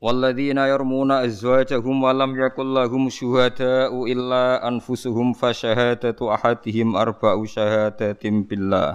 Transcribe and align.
والذين 0.00 0.58
يرمون 0.58 1.10
أزواجهم 1.12 1.96
ولم 2.02 2.30
يكن 2.40 2.74
لهم 2.74 3.08
شهداء 3.08 3.92
إلا 4.12 4.68
أنفسهم 4.68 5.32
فشهادة 5.32 6.18
أحدهم 6.34 6.88
أربع 6.96 7.44
شهادات 7.44 8.22
بالله 8.26 8.90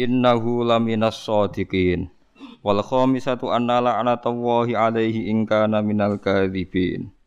إنه 0.00 0.42
لمن 0.64 1.02
الصادقين 1.04 2.00
والخامسة 2.64 3.40
أن 3.56 3.70
لعنة 3.70 4.24
الله 4.26 4.66
عليه 4.78 5.16
إن 5.30 5.46
كان 5.46 5.72
من 5.84 6.00
الكاذبين 6.00 7.18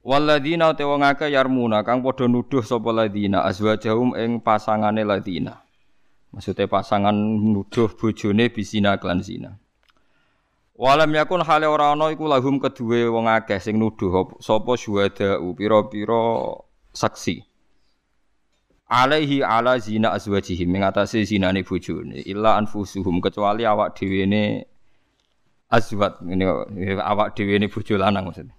Waladina 0.00 0.72
te 0.72 0.80
wong 0.80 1.04
akeh 1.04 1.28
yarmuna 1.28 1.84
kang 1.84 2.00
padha 2.00 2.24
nuduh 2.24 2.64
sapa 2.64 2.88
ladina 2.88 3.44
azwajahum 3.44 4.16
ing 4.16 4.40
pasangane 4.40 5.04
ladina. 5.04 5.60
Maksudnya 6.32 6.64
pasangan 6.64 7.12
nuduh 7.52 7.92
bojone 7.92 8.48
bisina 8.48 8.96
klan 8.96 9.20
zina. 9.20 9.60
Walam 10.75 11.07
yakun 11.15 11.39
hale 11.39 11.67
ora 11.71 11.95
ana 11.95 12.11
iku 12.11 12.27
lahum 12.27 12.59
kedue 12.59 13.07
wong 13.07 13.31
akeh 13.31 13.63
sing 13.63 13.79
nuduh 13.79 14.27
sapa 14.43 14.75
syuhada 14.75 15.39
pira-pira 15.55 16.51
saksi. 16.91 17.47
Alaihi 18.91 19.39
ala 19.39 19.79
zina 19.79 20.11
azwajihim 20.11 20.75
ing 20.75 20.83
atase 20.83 21.23
zinane 21.23 21.63
bojone 21.63 22.19
illa 22.27 22.59
anfusuhum 22.59 23.23
kecuali 23.23 23.63
awak 23.63 23.95
dhewe 23.95 24.27
ne 24.27 24.43
azwat 25.71 26.19
ini 26.27 26.43
awak 26.99 27.39
dhewe 27.39 27.55
ne 27.55 27.71
bojo 27.71 27.95
lanang 27.95 28.27
maksudnya. 28.27 28.51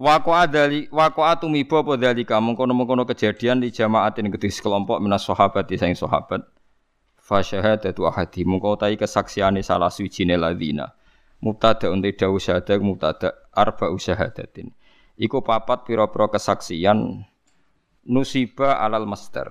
Wako 0.00 0.32
adali 0.32 0.88
wako 0.90 1.28
atumiba 1.28 1.84
apa 1.84 2.00
dalika 2.00 2.40
mengkono-mengkono 2.40 3.04
kejadian 3.04 3.60
di 3.60 3.68
jamaatin 3.70 4.32
kedhi 4.32 4.48
sekelompok 4.48 4.98
minas 4.98 5.28
sahabat 5.28 5.68
di 5.68 5.76
saing 5.78 5.94
sahabat 5.94 6.42
fa 7.24 7.40
syahadatu 7.40 8.04
ahadi. 8.04 8.44
Mungko 8.44 8.76
utahi 8.76 9.00
kesaksiane 9.00 9.64
salah 9.64 9.88
suwijine 9.88 10.36
ladina. 10.36 10.92
Mubtada 11.40 11.88
unte 11.88 12.12
dawu 12.12 12.36
syahadat 12.36 12.84
mubtada 12.84 13.32
arba 13.56 13.88
syahadatin. 13.96 14.76
Iku 15.16 15.40
papat 15.40 15.88
pira-pira 15.88 16.28
kesaksian 16.28 17.24
nusiba 18.04 18.76
alal 18.76 19.08
master 19.08 19.48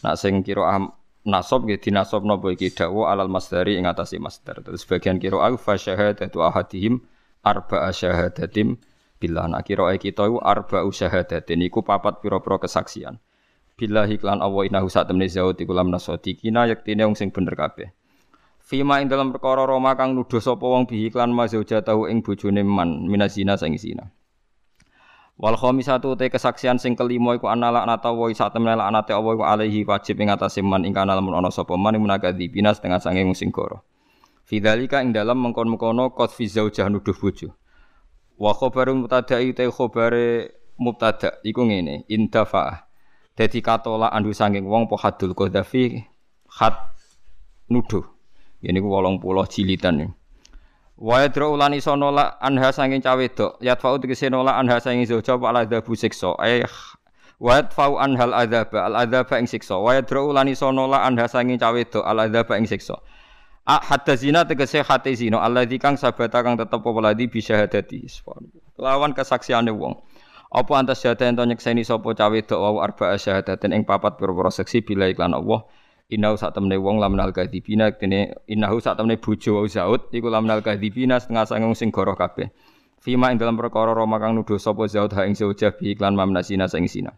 nak 0.00 0.16
sing 0.16 0.40
kira 0.40 0.78
nasab 1.26 1.66
nggih 1.66 1.80
dinasab 1.82 2.22
napa 2.24 2.54
iki? 2.54 2.72
Dawu 2.72 3.04
alal 3.08 3.28
masdari 3.28 3.76
ing 3.76 3.84
atase 3.90 4.16
master 4.22 4.62
terus 4.64 4.86
bagian 4.86 5.20
kira 5.20 5.42
au 5.42 5.58
fa 5.58 5.74
syahadatu 5.76 6.40
ahadihim 6.44 7.02
arba 7.42 7.90
syahadatim 7.90 8.78
billah 9.18 9.50
nak 9.50 9.66
kira 9.66 9.90
kita 9.98 10.28
iku 10.28 10.38
arba 10.40 10.84
syahadatin. 10.88 11.64
Iku 11.66 11.82
papat 11.82 12.22
pira-pira 12.22 12.62
kesaksian 12.62 13.18
billahi 13.76 14.16
klan 14.16 14.40
Allah 14.40 14.64
innahu 14.64 14.88
sak 14.88 15.12
temne 15.12 15.28
zaud 15.28 15.60
iku 15.60 15.76
lam 15.76 15.92
nasodikina 15.92 16.64
yektine 16.64 17.04
wong 17.04 17.12
sing 17.12 17.28
bener 17.28 17.52
kabeh 17.52 17.92
Fima 18.66 18.98
ing 18.98 19.06
dalam 19.06 19.30
perkara 19.30 19.62
Roma 19.62 19.94
kang 19.94 20.16
nuduh 20.16 20.42
sapa 20.42 20.66
wong 20.66 20.90
bihi 20.90 21.12
klan 21.14 21.30
mazauja 21.30 21.86
tahu 21.86 22.10
ing 22.10 22.18
bojone 22.18 22.66
man 22.66 23.06
minazina 23.06 23.54
sing 23.54 23.78
zina. 23.78 24.10
Wal 25.38 25.54
khamisatu 25.54 26.18
te 26.18 26.26
kesaksian 26.26 26.74
sing 26.74 26.98
kelima 26.98 27.38
iku 27.38 27.46
ana 27.46 27.70
laknata 27.70 28.10
wa 28.10 28.26
sak 28.26 28.58
temne 28.58 28.74
laknate 28.74 29.14
Allah 29.14 29.38
iku 29.38 29.44
alaihi 29.46 29.86
wajib 29.86 30.18
ing 30.18 30.34
atase 30.34 30.66
man 30.66 30.82
ing 30.82 30.90
kana 30.90 31.14
lamun 31.14 31.38
ana 31.38 31.54
sapa 31.54 31.78
man 31.78 31.94
munakadzi 31.94 32.50
bina 32.50 32.74
setengah 32.74 32.98
sange 32.98 33.22
wong 33.22 33.38
sing 33.38 33.54
goro. 33.54 33.86
Fidzalika 34.50 34.98
ing 34.98 35.14
dalam 35.14 35.38
mengkon-mengkono 35.46 36.10
qad 36.10 36.34
fi 36.34 36.50
zaujah 36.50 36.90
nuduh 36.90 37.14
bojo. 37.14 37.54
Wa 38.34 38.50
khabaru 38.50 38.98
mubtada'i 38.98 39.54
te 39.54 39.70
khabare 39.70 40.58
mubtada 40.74 41.38
iku 41.46 41.70
ngene 41.70 42.02
indafa 42.10 42.85
Dadi 43.36 43.60
katola 43.60 44.08
andu 44.08 44.32
sanging 44.32 44.64
wong 44.64 44.88
po 44.88 44.96
hadul 44.96 45.36
qadhafi 45.36 46.00
khat 46.48 46.72
nuduh. 47.68 48.08
Ini 48.64 48.80
ku 48.80 48.88
80 48.88 49.20
jilidan. 49.52 50.16
Wa 50.96 51.20
yadra 51.20 51.52
ulani 51.52 51.84
sono 51.84 52.08
la 52.08 52.40
anha 52.40 52.72
sanging 52.72 53.04
cawe 53.04 53.28
dok. 53.28 53.60
Yatfa'u 53.60 54.00
tegese 54.00 54.32
nola 54.32 54.56
anha 54.56 54.80
sanging 54.80 55.04
zoja 55.04 55.36
wa 55.36 55.52
ala 55.52 55.68
dabu 55.68 55.92
siksa. 55.92 56.32
Eh 56.40 56.64
wa 57.36 57.60
yatfa'u 57.60 58.00
anhal 58.00 58.32
adzaba 58.32 58.88
al 58.88 59.04
adzaba 59.04 59.36
ing 59.36 59.44
siksa. 59.44 59.76
Wa 59.76 59.92
yadra 59.92 60.24
ulani 60.24 60.56
sono 60.56 60.88
la 60.88 61.04
anha 61.04 61.28
sanging 61.28 61.60
cawe 61.60 61.76
dok 61.84 62.00
al 62.00 62.24
adzaba 62.24 62.56
ing 62.56 62.64
siksa. 62.64 62.96
A 63.68 63.84
hatta 63.84 64.16
zina 64.16 64.48
tegese 64.48 64.80
hate 64.80 65.12
zina 65.12 65.44
alladzi 65.44 65.76
kang 65.76 66.00
sabata 66.00 66.40
kang 66.40 66.56
tetep 66.56 66.80
apa 66.80 67.00
ladi 67.04 67.28
bisa 67.28 67.60
hadati. 67.60 68.08
Lawan 68.80 69.12
kesaksiane 69.12 69.68
wong. 69.68 70.00
Apa 70.56 70.80
antas 70.80 71.04
syahada 71.04 71.28
ento 71.28 71.44
nyekseni 71.44 71.84
sapa 71.84 72.16
cawe 72.16 72.38
dok 72.40 72.56
wau 72.56 72.80
arba'a 72.80 73.20
syahadatin 73.20 73.76
ing 73.76 73.84
papat 73.84 74.16
pira-pira 74.16 74.48
seksi 74.48 74.80
bila 74.80 75.04
iklan 75.04 75.36
Allah. 75.36 75.68
Innahu 76.08 76.40
sak 76.40 76.56
temene 76.56 76.80
wong 76.80 76.96
lamunal 76.96 77.36
kadzibina 77.36 77.92
kene 77.92 78.40
innahu 78.48 78.80
sak 78.80 78.96
temene 78.96 79.20
bojo 79.20 79.60
wau 79.60 79.68
Zaud 79.68 80.08
iku 80.16 80.32
lamunal 80.32 80.64
kadzibina 80.64 81.20
setengah 81.20 81.44
sanging 81.44 81.76
sing 81.76 81.92
goroh 81.92 82.16
kabeh. 82.16 82.48
Fima 83.04 83.28
ing 83.28 83.36
dalam 83.36 83.60
perkara 83.60 83.92
Roma 83.92 84.16
kang 84.16 84.32
nuduh 84.32 84.56
sapa 84.56 84.88
Zaud 84.88 85.12
ha 85.12 85.28
ing 85.28 85.36
zaujah 85.36 85.76
bi 85.76 85.92
iklan 85.92 86.16
mamnasina 86.16 86.72
sing 86.72 86.88
sina. 86.88 87.12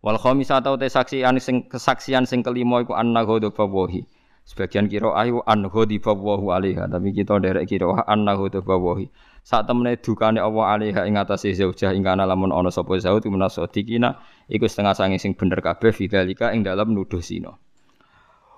Wal 0.00 0.16
khamisata 0.16 0.72
te 0.80 0.88
saksian 0.88 1.36
sing 1.44 1.68
kesaksian 1.68 2.24
sing 2.24 2.40
kelima 2.40 2.80
iku 2.80 2.96
anna 2.96 3.20
ghadabawahi. 3.28 4.00
Sebagian 4.48 4.88
kira 4.88 5.12
ayu 5.12 5.44
an 5.44 5.68
ghadabawahu 5.68 6.56
alaiha 6.56 6.88
tapi 6.88 7.12
kita 7.12 7.36
derek 7.36 7.68
kira 7.68 8.00
anna 8.08 8.32
ghadabawahi. 8.32 9.12
Saat 9.44 9.68
temene 9.68 10.00
dukane 10.00 10.40
Allah 10.40 10.72
alaiha 10.72 11.04
ing 11.04 11.20
atase 11.20 11.52
zaujah 11.52 11.92
ing 11.92 12.00
kana 12.00 12.24
lamun 12.24 12.48
ana 12.48 12.72
sapa 12.72 12.96
zaud 12.96 13.28
munasodikina 13.28 14.16
iku 14.48 14.64
setengah 14.64 14.96
sange 14.96 15.20
sing 15.20 15.36
bener 15.36 15.60
kabeh 15.60 15.92
fidzalika 15.92 16.48
ing 16.56 16.64
dalam 16.64 16.96
nuduh 16.96 17.20
zina. 17.20 17.52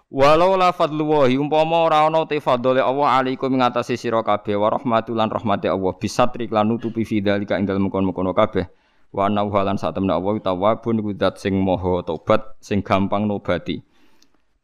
Walau 0.06 0.54
la 0.54 0.70
fadlullahi 0.70 1.42
umpama 1.42 1.90
ora 1.90 2.06
ana 2.06 2.22
te 2.30 2.38
fadhole 2.38 2.78
Allah 2.78 3.18
alaikum 3.18 3.50
ing 3.50 3.66
atase 3.66 3.98
sira 3.98 4.22
kabeh 4.22 4.54
wa 4.54 4.70
rahmatulan 4.70 5.26
rahmate 5.26 5.66
Allah 5.66 5.90
bisatri 5.98 6.46
lan 6.46 6.70
nutupi 6.70 7.02
fidzalika 7.02 7.58
ing 7.58 7.66
dalem 7.66 7.90
kono-kono 7.90 8.30
kabeh. 8.30 8.70
Wa 9.10 9.26
anna 9.26 9.42
lan 9.42 9.82
sak 9.82 9.98
temene 9.98 10.14
Allah 10.14 10.38
tawabun 10.38 11.02
iku 11.02 11.10
zat 11.18 11.42
sing 11.42 11.58
maha 11.58 12.06
tobat 12.06 12.62
sing 12.62 12.86
gampang 12.86 13.26
nobati. 13.26 13.82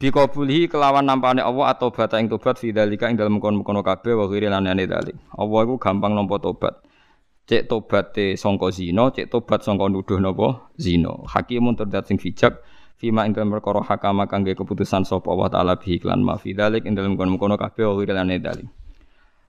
Bikabulhi 0.03 0.67
kelawan 0.67 1.07
nampane 1.07 1.47
Allah 1.47 1.79
atau 1.79 1.95
bata 1.95 2.19
ing 2.19 2.27
tobat 2.27 2.59
fi 2.59 2.75
dalika 2.75 3.07
ing 3.07 3.15
dalem 3.15 3.39
kono-kono 3.39 3.87
kabeh 3.87 4.19
wa 4.19 4.27
ghiri 4.27 4.51
lan 4.51 4.67
dalik. 4.67 5.15
Allah 5.31 5.61
iku 5.63 5.79
gampang 5.79 6.11
nampa 6.19 6.43
tobat. 6.43 6.83
Cek 7.47 7.71
tobate 7.71 8.35
sangka 8.35 8.75
zina, 8.75 9.15
cek 9.15 9.31
tobat 9.31 9.62
sangka 9.62 9.87
nuduh 9.87 10.19
napa 10.19 10.67
zina. 10.75 11.23
Hakimun 11.31 11.79
terdat 11.79 12.11
sing 12.11 12.19
bijak 12.19 12.67
fima 12.99 13.31
ing 13.31 13.31
dalem 13.31 13.55
perkara 13.55 13.79
hakama 13.79 14.27
kangge 14.27 14.59
keputusan 14.59 15.07
sapa 15.07 15.31
Allah 15.31 15.55
taala 15.55 15.79
bi 15.79 15.95
iklan 15.95 16.19
ma 16.19 16.35
fi 16.35 16.51
dalik 16.51 16.83
ing 16.83 16.99
dalem 16.99 17.15
kono-kono 17.15 17.55
kabeh 17.55 17.87
wa 17.87 17.95
ghiri 18.03 18.11
lan 18.11 18.27
dalik. 18.43 18.67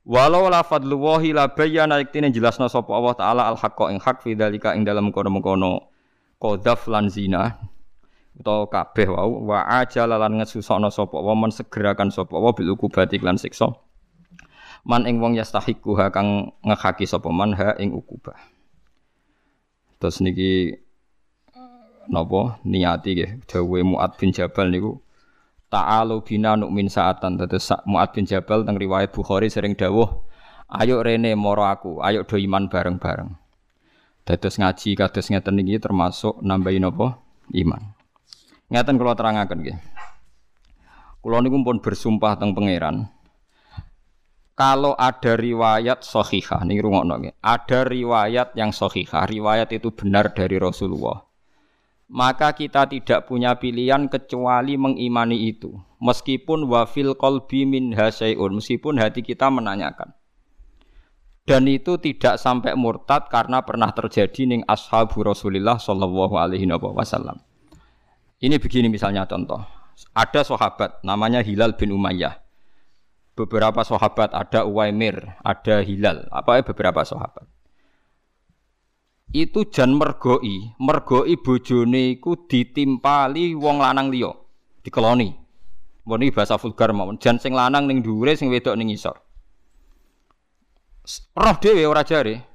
Walau 0.05 0.53
la 0.53 0.61
fadlullahi 0.61 1.33
la 1.33 1.49
bayyana 1.49 1.97
iktine 1.97 2.29
jelasna 2.29 2.69
sapa 2.69 2.93
Allah 2.93 3.17
taala 3.17 3.41
al 3.49 3.57
haqqa 3.57 3.89
ing 3.89 3.97
hak 3.97 4.21
fi 4.21 4.37
dalika 4.37 4.77
ing 4.77 4.85
dalem 4.85 5.09
kono-kono 5.09 5.89
qadzaf 6.37 6.85
lan 6.93 7.09
zina 7.09 7.72
utawa 8.33 8.65
kabeh 8.65 9.13
wau 9.13 9.45
wa 9.45 9.61
ajala 9.81 10.17
lan 10.17 10.41
ngesusokno 10.41 10.89
sapa 10.89 11.17
wa 11.21 11.33
men 11.37 11.53
segerakan 11.53 12.09
sapa 12.09 12.33
wa 12.33 12.49
bil 12.53 12.73
ukubati 12.73 13.21
lan 13.21 13.37
siksa. 13.37 13.69
Man 14.83 15.07
ing 15.07 15.23
wong 15.23 15.39
yastahiku 15.39 15.95
ha 15.95 16.11
kang 16.11 16.51
ngehaki 16.65 17.07
sapa 17.07 17.29
man 17.31 17.55
ha 17.55 17.77
ing 17.79 17.93
ukubah. 17.95 18.35
Terus 20.01 20.19
niki 20.19 20.75
napa? 22.11 22.59
Niati 22.67 23.15
nggih 23.15 23.31
dawe 23.47 23.79
Muad 23.85 24.11
bin 24.19 24.35
Jabal 24.35 24.67
niku 24.73 24.99
ta'alu 25.71 26.19
bina 26.27 26.59
nu'min 26.59 26.91
saatan. 26.91 27.39
Tetes 27.39 27.71
Muad 27.87 28.11
bin 28.11 28.27
Jabal 28.27 28.67
teng 28.67 28.75
riwayat 28.75 29.15
Bukhari 29.15 29.47
sering 29.47 29.79
dawuh 29.79 30.09
ayo 30.73 30.99
rene 31.05 31.31
moro 31.37 31.63
aku 31.63 32.03
ayo 32.03 32.27
do 32.27 32.35
iman 32.35 32.67
bareng-bareng. 32.67 33.31
Dados 34.27 34.55
ngaji 34.59 34.99
kados 34.99 35.31
ngeten 35.31 35.63
niki 35.63 35.79
termasuk 35.79 36.43
nambahin 36.43 36.83
napa? 36.83 37.23
Iman 37.51 38.02
Ngeten 38.73 38.97
kula 38.97 39.13
terangaken 39.13 39.61
nggih. 39.61 39.77
Kula 41.21 41.45
niku 41.45 41.61
pun 41.61 41.77
bersumpah 41.77 42.41
teng 42.41 42.57
pangeran. 42.57 43.05
Kalau 44.57 44.97
ada 44.97 45.37
riwayat 45.37 46.01
sahihah, 46.01 46.65
nih 46.65 46.81
rungokno 46.81 47.21
nggih. 47.21 47.37
Ada 47.37 47.85
riwayat 47.85 48.57
yang 48.57 48.73
sahihah, 48.73 49.29
riwayat 49.29 49.69
itu 49.69 49.93
benar 49.93 50.33
dari 50.33 50.57
Rasulullah. 50.57 51.21
maka 52.13 52.53
kita 52.53 52.85
tidak 52.85 53.25
punya 53.25 53.57
pilihan 53.57 54.05
kecuali 54.05 54.77
mengimani 54.77 55.49
itu. 55.49 55.73
Meskipun 55.97 56.69
wafil 56.69 57.17
kolbi 57.17 57.65
min 57.65 57.97
hasyai'un, 57.97 58.53
meskipun 58.53 59.01
hati 59.01 59.25
kita 59.25 59.49
menanyakan. 59.49 60.13
Dan 61.43 61.67
itu 61.67 61.99
tidak 61.99 62.39
sampai 62.39 62.77
murtad 62.77 63.27
karena 63.27 63.65
pernah 63.65 63.91
terjadi 63.91 64.47
ning 64.47 64.61
ashabu 64.63 65.25
Rasulullah 65.25 65.75
sallallahu 65.75 66.39
alaihi 66.39 66.69
wasallam. 66.69 67.41
Ini 68.43 68.59
begini 68.59 68.91
misalnya 68.91 69.23
contoh. 69.23 69.63
Ada 70.11 70.43
sahabat 70.43 70.99
namanya 71.07 71.39
Hilal 71.39 71.79
bin 71.79 71.95
Umayyah. 71.95 72.43
Beberapa 73.39 73.81
sahabat 73.87 74.35
ada 74.35 74.67
Uwaimir, 74.67 75.39
ada 75.41 75.79
Hilal, 75.81 76.27
apa 76.29 76.59
ya 76.59 76.61
beberapa 76.61 77.01
sahabat 77.01 77.49
itu 79.33 79.65
jan 79.73 79.97
mergoi, 79.97 80.77
mergoi 80.77 81.33
bojone 81.41 82.21
iku 82.21 82.45
ditimpali 82.45 83.57
wong 83.57 83.81
lanang 83.81 84.13
liya, 84.13 84.29
dikeloni. 84.85 85.33
Iki 86.05 86.35
bahasa 86.35 86.61
vulgar 86.61 86.93
mawon, 86.93 87.17
jan 87.17 87.41
sing 87.41 87.57
lanang 87.57 87.89
ning 87.89 88.05
dhuwure 88.05 88.37
sing 88.37 88.53
wedok 88.53 88.77
ning 88.77 88.93
isor. 88.93 89.17
Roh 91.33 91.55
dhewe 91.57 91.83
ora 91.89 92.05
jare. 92.05 92.45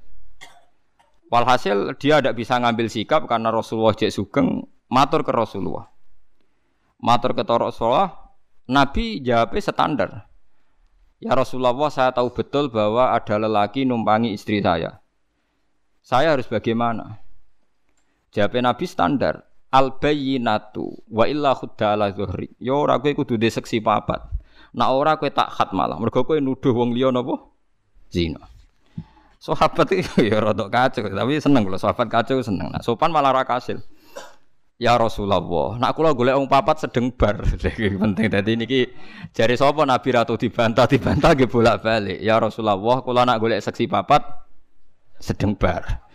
Walhasil 1.29 1.93
dia 1.99 2.23
tidak 2.23 2.39
bisa 2.39 2.57
ngambil 2.57 2.89
sikap 2.89 3.27
karena 3.29 3.53
Rasulullah 3.53 3.93
cek 3.93 4.09
sugeng 4.09 4.65
matur 4.89 5.21
ke 5.23 5.31
Rasulullah. 5.31 5.87
Matur 6.99 7.31
ke 7.31 7.45
Rasulullah, 7.47 8.11
Nabi 8.67 9.23
jawabnya 9.23 9.61
standar. 9.63 10.09
Ya 11.23 11.31
Rasulullah, 11.35 11.75
saya 11.87 12.11
tahu 12.11 12.31
betul 12.33 12.67
bahwa 12.67 13.15
ada 13.15 13.39
lelaki 13.39 13.87
numpangi 13.87 14.35
istri 14.35 14.59
saya. 14.59 14.99
Saya 16.03 16.35
harus 16.35 16.47
bagaimana? 16.49 17.21
Jawab 18.33 18.59
Nabi 18.59 18.85
standar. 18.89 19.45
Al 19.69 20.01
bayyinatu 20.01 21.05
wa 21.13 21.29
illa 21.29 21.53
khudda 21.53 21.93
ala 21.93 22.09
zuhri. 22.09 22.49
Ya 22.57 22.73
ora 22.73 22.97
kowe 22.97 23.13
kudu 23.13 23.37
seksi 23.37 23.85
papat. 23.85 24.25
Nak 24.73 24.89
ora 24.89 25.13
kowe 25.21 25.29
tak 25.29 25.53
khat 25.53 25.77
malah. 25.77 26.01
Mergo 26.01 26.25
kowe 26.25 26.41
nuduh 26.41 26.73
wong 26.73 26.97
liya 26.97 27.13
napa? 27.13 27.37
Zina. 28.09 28.41
Sahabat 29.37 29.93
itu 29.93 30.25
ya 30.29 30.41
rada 30.41 30.67
kacau, 30.67 31.05
tapi 31.05 31.37
seneng 31.37 31.63
kalau 31.69 31.79
sahabat 31.79 32.07
kacau 32.09 32.41
seneng. 32.41 32.73
Nah, 32.73 32.81
sopan 32.81 33.13
malah 33.13 33.31
ra 33.31 33.43
kasil. 33.47 33.79
Ya 34.79 34.95
Rasulullah, 34.95 35.75
nak 35.75 35.91
kula 35.91 36.15
golek 36.15 36.39
wong 36.39 36.47
papat 36.47 36.87
sedeng 36.87 37.11
bar. 37.11 37.43
penting 37.99 38.31
dadi 38.31 38.55
niki 38.55 38.87
jari 39.35 39.59
sapa 39.59 39.83
Nabi 39.83 40.15
ratu 40.15 40.39
dibantah 40.39 40.87
dibantah 40.87 41.35
nggih 41.35 41.51
bolak-balik. 41.51 42.23
Ya 42.23 42.39
Rasulullah, 42.39 43.03
kula 43.03 43.27
nak 43.27 43.43
golek 43.43 43.59
seksi 43.59 43.91
papat 43.91 44.23
sedeng 45.19 45.59
bar. 45.59 46.07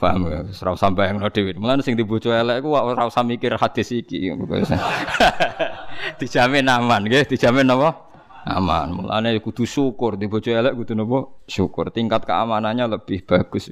Paham 0.00 0.24
ya? 0.32 0.40
Ora 0.40 0.72
usah 0.72 0.88
bayangno 0.88 1.28
dhewe. 1.28 1.52
Mulane 1.60 1.84
sing 1.84 2.00
dibojo 2.00 2.32
elek 2.32 2.64
ku 2.64 2.72
ora 2.72 3.04
usah 3.04 3.20
mikir 3.26 3.52
hadis 3.60 3.92
iki. 3.92 4.32
dijamin 6.22 6.64
aman 6.64 7.04
nggih, 7.04 7.28
dijamin 7.28 7.68
apa? 7.76 8.08
Aman. 8.48 9.04
Mulane 9.04 9.36
kudu 9.42 9.68
syukur 9.68 10.16
dibojo 10.16 10.48
elek 10.48 10.72
kudu 10.80 10.96
napa? 10.96 11.28
Syukur. 11.44 11.92
Tingkat 11.92 12.24
keamanannya 12.24 12.88
lebih 12.88 13.26
bagus 13.28 13.68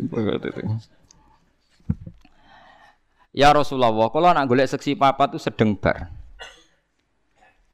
Ya 3.37 3.53
Rasulullah, 3.53 3.93
kalau 4.09 4.33
nak 4.33 4.49
golek 4.49 4.65
seksi 4.65 4.97
papa 4.97 5.29
tuh 5.29 5.37
sedeng 5.37 5.77
bar. 5.77 6.09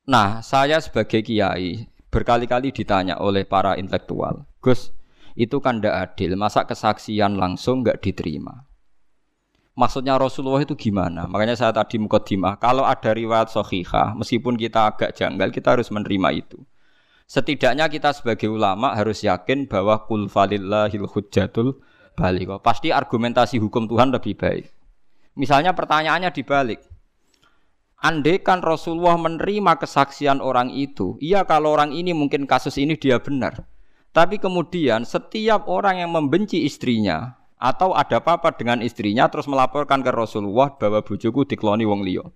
Nah, 0.03 0.43
saya 0.43 0.83
sebagai 0.83 1.23
kiai 1.23 1.87
berkali-kali 2.11 2.75
ditanya 2.75 3.23
oleh 3.23 3.47
para 3.47 3.79
intelektual, 3.79 4.43
Gus, 4.59 4.91
itu 5.39 5.63
kan 5.63 5.79
tidak 5.79 6.19
adil. 6.19 6.35
Masa 6.35 6.67
kesaksian 6.67 7.39
langsung 7.39 7.87
nggak 7.87 8.03
diterima? 8.03 8.67
Maksudnya 9.79 10.19
Rasulullah 10.19 10.67
itu 10.67 10.75
gimana? 10.75 11.31
Makanya 11.31 11.55
saya 11.55 11.71
tadi 11.71 11.95
mukaddimah, 12.03 12.59
kalau 12.59 12.83
ada 12.83 13.15
riwayat 13.15 13.55
sohihah, 13.55 14.19
meskipun 14.19 14.59
kita 14.59 14.91
agak 14.91 15.15
janggal, 15.15 15.55
kita 15.55 15.79
harus 15.79 15.95
menerima 15.95 16.43
itu. 16.43 16.59
Setidaknya 17.31 17.87
kita 17.87 18.11
sebagai 18.11 18.51
ulama 18.51 18.99
harus 18.99 19.23
yakin 19.23 19.71
bahwa 19.71 20.11
kul 20.11 20.27
falillahil 20.27 21.07
hujjatul 21.07 21.79
balik. 22.19 22.51
Pasti 22.67 22.91
argumentasi 22.91 23.63
hukum 23.63 23.87
Tuhan 23.87 24.11
lebih 24.11 24.35
baik. 24.35 24.82
Misalnya 25.39 25.73
pertanyaannya 25.73 26.31
dibalik. 26.33 26.81
Andai 28.03 28.43
kan 28.43 28.61
Rasulullah 28.61 29.15
menerima 29.15 29.79
kesaksian 29.79 30.43
orang 30.43 30.75
itu, 30.75 31.15
iya 31.23 31.47
kalau 31.47 31.79
orang 31.79 31.95
ini 31.95 32.11
mungkin 32.11 32.51
kasus 32.51 32.75
ini 32.75 32.99
dia 32.99 33.23
benar. 33.23 33.63
Tapi 34.11 34.43
kemudian 34.43 35.07
setiap 35.07 35.71
orang 35.71 36.03
yang 36.03 36.11
membenci 36.11 36.67
istrinya 36.67 37.39
atau 37.63 37.95
ada 37.95 38.19
apa-apa 38.19 38.59
dengan 38.59 38.83
istrinya 38.83 39.31
terus 39.31 39.47
melaporkan 39.47 40.03
ke 40.03 40.11
Rasulullah 40.11 40.75
bahwa 40.75 41.01
bojoku 41.01 41.47
dikloni 41.47 41.87
wong 41.87 42.03
liya. 42.03 42.27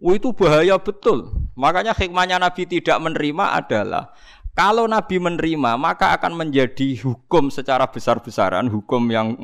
Oh, 0.00 0.14
itu 0.16 0.32
bahaya 0.32 0.80
betul. 0.80 1.28
Makanya 1.52 1.92
hikmahnya 1.92 2.40
Nabi 2.40 2.64
tidak 2.64 2.96
menerima 3.04 3.44
adalah 3.52 4.16
kalau 4.56 4.90
Nabi 4.90 5.20
menerima 5.20 5.76
maka 5.78 6.16
akan 6.18 6.34
menjadi 6.34 6.98
hukum 7.04 7.52
secara 7.52 7.86
besar-besaran, 7.86 8.66
hukum 8.72 9.06
yang 9.12 9.36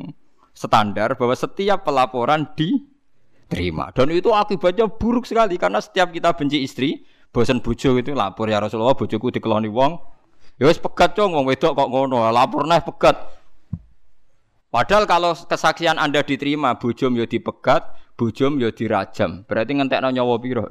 standar 0.55 1.19
bahwa 1.19 1.35
setiap 1.35 1.83
pelaporan 1.83 2.47
diterima. 2.55 3.91
Dan 3.91 4.15
itu 4.15 4.31
akibatnya 4.31 4.87
buruk 4.87 5.27
sekali 5.27 5.59
karena 5.59 5.83
setiap 5.83 6.15
kita 6.15 6.31
benci 6.33 6.63
istri, 6.63 7.03
bosan 7.35 7.59
bojo 7.59 7.99
itu 7.99 8.15
lapor 8.15 8.47
ya 8.47 8.63
Rasulullah 8.63 8.95
bojoku 8.95 9.35
dikeloni 9.35 9.67
wong, 9.67 10.15
Ya 10.55 10.71
wis 10.71 10.79
pegat 10.79 11.19
cong 11.19 11.35
wong 11.35 11.45
wedok 11.51 11.75
kok 11.75 11.89
ngono, 11.91 12.31
lapor 12.31 12.63
neh 12.63 12.79
pegat. 12.79 13.19
Padahal 14.71 15.03
kalau 15.03 15.35
kesaksian 15.35 15.99
Anda 15.99 16.23
diterima, 16.23 16.79
bujum 16.79 17.15
ya 17.19 17.27
dipegat, 17.27 17.95
bujum 18.15 18.59
ya 18.59 18.71
dirajam. 18.71 19.43
Berarti 19.43 19.71
ngentekno 19.75 20.11
nyawa 20.15 20.35
piro? 20.39 20.67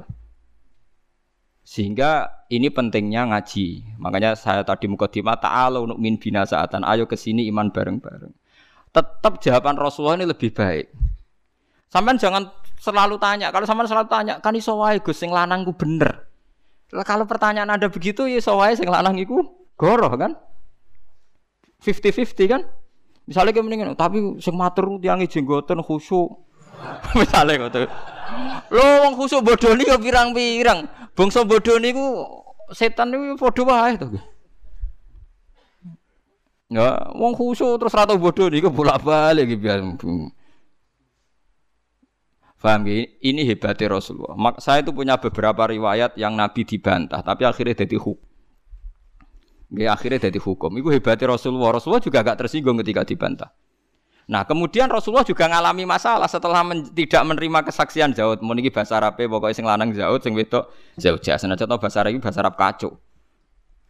Sehingga 1.65 2.29
ini 2.53 2.69
pentingnya 2.69 3.33
ngaji. 3.33 3.97
Makanya 3.97 4.37
saya 4.37 4.61
tadi 4.61 4.85
mukadimah 4.85 5.41
ta'ala 5.41 5.81
untuk 5.81 5.97
min 5.97 6.21
binasaatan. 6.21 6.85
Ayo 6.85 7.09
ke 7.09 7.17
sini 7.17 7.49
iman 7.49 7.73
bareng-bareng. 7.73 8.33
Tetap 8.95 9.43
jawaban 9.43 9.75
Rasulullah 9.75 10.15
ini 10.15 10.31
lebih 10.31 10.55
baik. 10.55 10.87
Sampai 11.91 12.15
jangan 12.15 12.47
selalu 12.79 13.19
tanya. 13.19 13.51
Kalau 13.51 13.67
sampean 13.67 13.91
selalu 13.91 14.07
tanya, 14.07 14.33
kan 14.39 14.55
iso 14.55 14.79
wae 14.79 15.03
Gus 15.03 15.19
sing 15.19 15.35
lanang 15.35 15.67
ku 15.67 15.75
bener. 15.75 16.31
Kalau 17.03 17.27
pertanyaan 17.27 17.75
Anda 17.75 17.91
begitu 17.91 18.23
ya 18.23 18.39
iso 18.39 18.55
wae 18.55 18.71
sing 18.79 18.87
lanang 18.87 19.19
iku 19.19 19.43
Goroh 19.75 20.15
kan? 20.15 20.39
50-50 21.83 22.47
kan? 22.47 22.61
Misalnya 23.27 23.51
kayak 23.51 23.65
mendingan, 23.67 23.97
tapi 23.99 24.39
sing 24.39 24.55
matur 24.55 24.87
tiangi 25.03 25.27
jenggoten 25.27 25.83
khusyuk. 25.83 26.31
Misalnya 27.19 27.67
gitu. 27.67 27.83
Lo 28.71 28.85
wong 29.03 29.19
khusyuk 29.19 29.43
bodoh 29.43 29.75
nih 29.75 29.91
ya 29.91 29.97
pirang-pirang. 29.99 30.87
Bangsa 31.11 31.43
bodoh 31.43 31.75
niku 31.83 32.23
setan 32.71 33.11
niku 33.11 33.35
padha 33.35 33.63
wae 33.67 33.93
to. 33.99 34.07
Ya, 36.65 37.13
wong 37.13 37.37
khusyuk 37.37 37.77
terus 37.77 37.93
rata 37.93 38.17
bodoh 38.17 38.49
niku 38.49 38.73
bolak-balik 38.73 39.45
iki 39.45 39.57
biar. 39.61 39.85
Paham 42.65 42.81
ya? 42.89 43.05
Ini 43.21 43.45
hebatnya 43.45 43.93
Rasulullah. 43.93 44.33
Mak 44.33 44.57
saya 44.57 44.81
itu 44.81 44.89
punya 44.89 45.21
beberapa 45.21 45.69
riwayat 45.69 46.17
yang 46.17 46.33
Nabi 46.33 46.65
dibantah, 46.65 47.21
tapi 47.21 47.45
akhirnya 47.45 47.85
jadi 47.85 48.01
hukum. 48.01 48.25
Ya, 49.77 49.93
akhirnya 49.93 50.25
jadi 50.25 50.41
hukum. 50.41 50.73
Itu 50.73 50.89
hebatnya 50.89 51.37
Rasulullah. 51.37 51.77
Rasulullah 51.77 52.01
juga 52.01 52.25
agak 52.25 52.41
tersinggung 52.41 52.81
ketika 52.81 53.05
dibantah. 53.05 53.53
Nah, 54.25 54.41
kemudian 54.49 54.89
Rasulullah 54.89 55.21
juga 55.21 55.45
ngalami 55.45 55.85
masalah 55.85 56.25
setelah 56.25 56.65
men 56.65 56.89
tidak 56.89 57.21
menerima 57.21 57.69
kesaksian 57.69 58.17
Zaud. 58.17 58.41
Mau 58.41 58.57
niki 58.57 58.73
bahasa 58.73 58.97
Arab 58.97 59.21
pokoknya 59.21 59.53
sing 59.53 59.69
lanang 59.69 59.93
Zaud, 59.93 60.25
sing 60.25 60.33
wedok 60.33 60.73
Zaujah. 60.97 61.37
Senajan 61.37 61.69
bahasa 61.69 62.01
Arab 62.01 62.17
bahasa 62.17 62.41
Arab 62.41 62.57
kacau. 62.57 62.97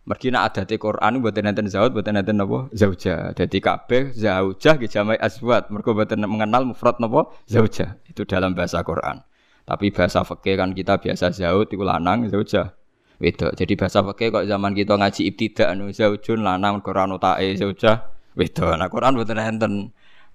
Mergi 0.06 0.30
nak 0.30 0.54
di 0.70 0.78
Quran 0.78 1.18
buat 1.18 1.34
nanten 1.34 1.66
Zaud, 1.66 1.98
buat 1.98 2.06
nanten 2.06 2.38
nopo 2.38 2.70
Zaujah. 2.78 3.34
Jadi 3.34 3.58
kabeh 3.58 4.14
Zaujah 4.14 4.78
ki 4.78 4.86
jamai 4.86 5.18
aswat. 5.18 5.74
Mergo 5.74 5.98
buat 5.98 6.14
mengenal 6.14 6.62
mufrad 6.70 7.02
nopo 7.02 7.34
Zaujah. 7.50 7.98
Itu 8.06 8.22
dalam 8.30 8.54
bahasa 8.54 8.86
Quran. 8.86 9.26
Tapi 9.66 9.90
bahasa 9.90 10.22
fikih 10.22 10.62
kan 10.62 10.78
kita 10.78 11.02
biasa 11.02 11.34
Zaud 11.34 11.74
itu 11.74 11.82
lanang 11.82 12.30
Zaujah 12.30 12.78
wedok. 13.20 13.52
Jadi 13.56 13.74
bahasa 13.80 14.04
pakai 14.04 14.32
kok 14.32 14.46
zaman 14.48 14.72
kita 14.76 14.94
ngaji 15.00 15.22
ibtidak 15.32 15.68
anu 15.72 15.92
zaujun 15.92 16.44
lanang 16.44 16.84
Quran 16.84 17.16
utae 17.16 17.56
zauja 17.56 18.12
wedok. 18.36 18.76
Nah 18.76 18.88
Quran 18.92 19.16
mboten 19.16 19.40
enten. 19.40 19.74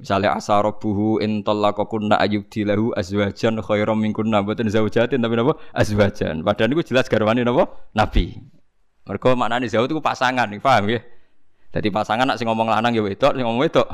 Misalnya 0.00 0.33
asarobuhu 0.33 1.21
in 1.21 1.45
talaqakunna 1.45 2.17
dilahu 2.25 2.97
azwajan 2.97 3.61
khairam 3.61 4.00
minkunna 4.00 4.41
mboten 4.41 4.73
zaujatin 4.73 5.21
tapi 5.21 5.37
napa 5.37 5.61
azwajan. 5.77 6.41
Padahal 6.41 6.73
niku 6.73 6.81
jelas 6.89 7.05
garwane 7.12 7.45
napa 7.45 7.69
Nabi. 7.93 8.41
Mergo 9.11 9.35
maknane 9.35 9.67
zauj 9.67 9.90
itu 9.90 9.99
pasangan, 9.99 10.47
paham 10.62 10.87
ya? 10.87 11.02
Jadi 11.75 11.90
pasangan 11.90 12.31
nak 12.31 12.38
sing 12.38 12.47
ngomong 12.47 12.71
lanang 12.71 12.95
ya 12.95 13.02
wedok, 13.02 13.35
sing 13.35 13.43
ngomong 13.43 13.67
wedok 13.67 13.90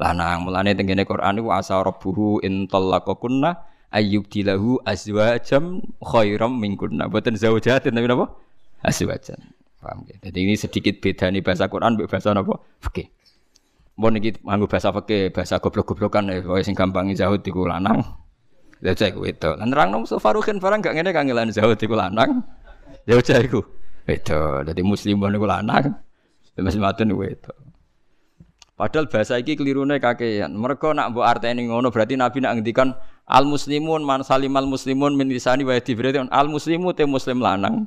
lanang. 0.00 0.48
Mulane 0.48 0.72
tengene 0.72 1.04
Quran 1.04 1.36
niku 1.36 1.52
asarobuhu 1.52 2.40
in 2.40 2.64
talaqakunna 2.64 3.60
ayyub 3.92 4.24
dilahu 4.32 4.80
azwajam 4.88 5.84
khairam 6.00 6.56
minkunna. 6.56 7.12
Boten 7.12 7.36
zaujatin 7.36 7.92
tapi 7.92 8.08
napa? 8.08 8.32
Azwajan. 8.80 9.36
Paham 9.84 10.08
ya? 10.08 10.16
Jadi 10.24 10.38
ini 10.48 10.54
sedikit 10.56 10.96
beda 11.04 11.28
nih 11.28 11.44
bahasa 11.44 11.68
Quran 11.68 12.00
mbek 12.00 12.08
bahasa 12.08 12.32
napa? 12.32 12.56
Fikih. 12.80 13.12
Mau 14.00 14.08
niki 14.08 14.40
nganggo 14.40 14.64
bahasa 14.64 14.88
fikih, 14.96 15.28
bahasa 15.36 15.60
goblok-goblokan 15.60 16.32
ya, 16.32 16.40
sing 16.64 16.72
gampang 16.72 17.12
zahud 17.12 17.44
iku 17.44 17.68
lanang. 17.68 18.00
Cah 18.80 19.08
iku 19.12 19.28
wedok. 19.28 19.60
Lan 19.60 19.68
nerangno 19.70 20.02
Mustafa 20.02 20.34
Ruhin 20.34 20.58
barang 20.58 20.80
gak 20.82 20.98
ngene 20.98 21.14
kangelan 21.14 21.54
Zaud 21.54 21.78
iku 21.78 21.94
lanang. 21.94 22.42
Cah 23.06 23.38
iku 23.38 23.62
wedok. 24.06 24.68
Dadi 24.68 24.82
muslimun 24.82 25.34
iku 25.34 25.46
lanang. 25.46 25.96
Mas 26.58 26.76
matun 26.76 27.12
iku 27.12 27.22
wedok. 27.24 27.56
Padahal 28.76 29.06
bahasa 29.06 29.38
iki 29.38 29.54
kelirune 29.54 30.00
kakean. 30.02 30.52
Mereka 30.58 30.96
nak 30.96 31.14
mbok 31.14 31.22
arteni 31.22 31.68
ngono 31.68 31.92
berarti 31.94 32.18
Nabi 32.18 32.42
nak 32.42 32.58
ngendikan 32.58 32.96
al 33.28 33.46
muslimun 33.46 34.02
man 34.02 34.26
salimal 34.26 34.66
muslimun 34.66 35.14
min 35.14 35.30
lisani 35.30 35.62
wa 35.62 35.76
berarti 35.78 36.18
al 36.26 36.48
muslimu 36.50 36.90
te 36.96 37.06
muslim 37.06 37.38
lanang. 37.38 37.86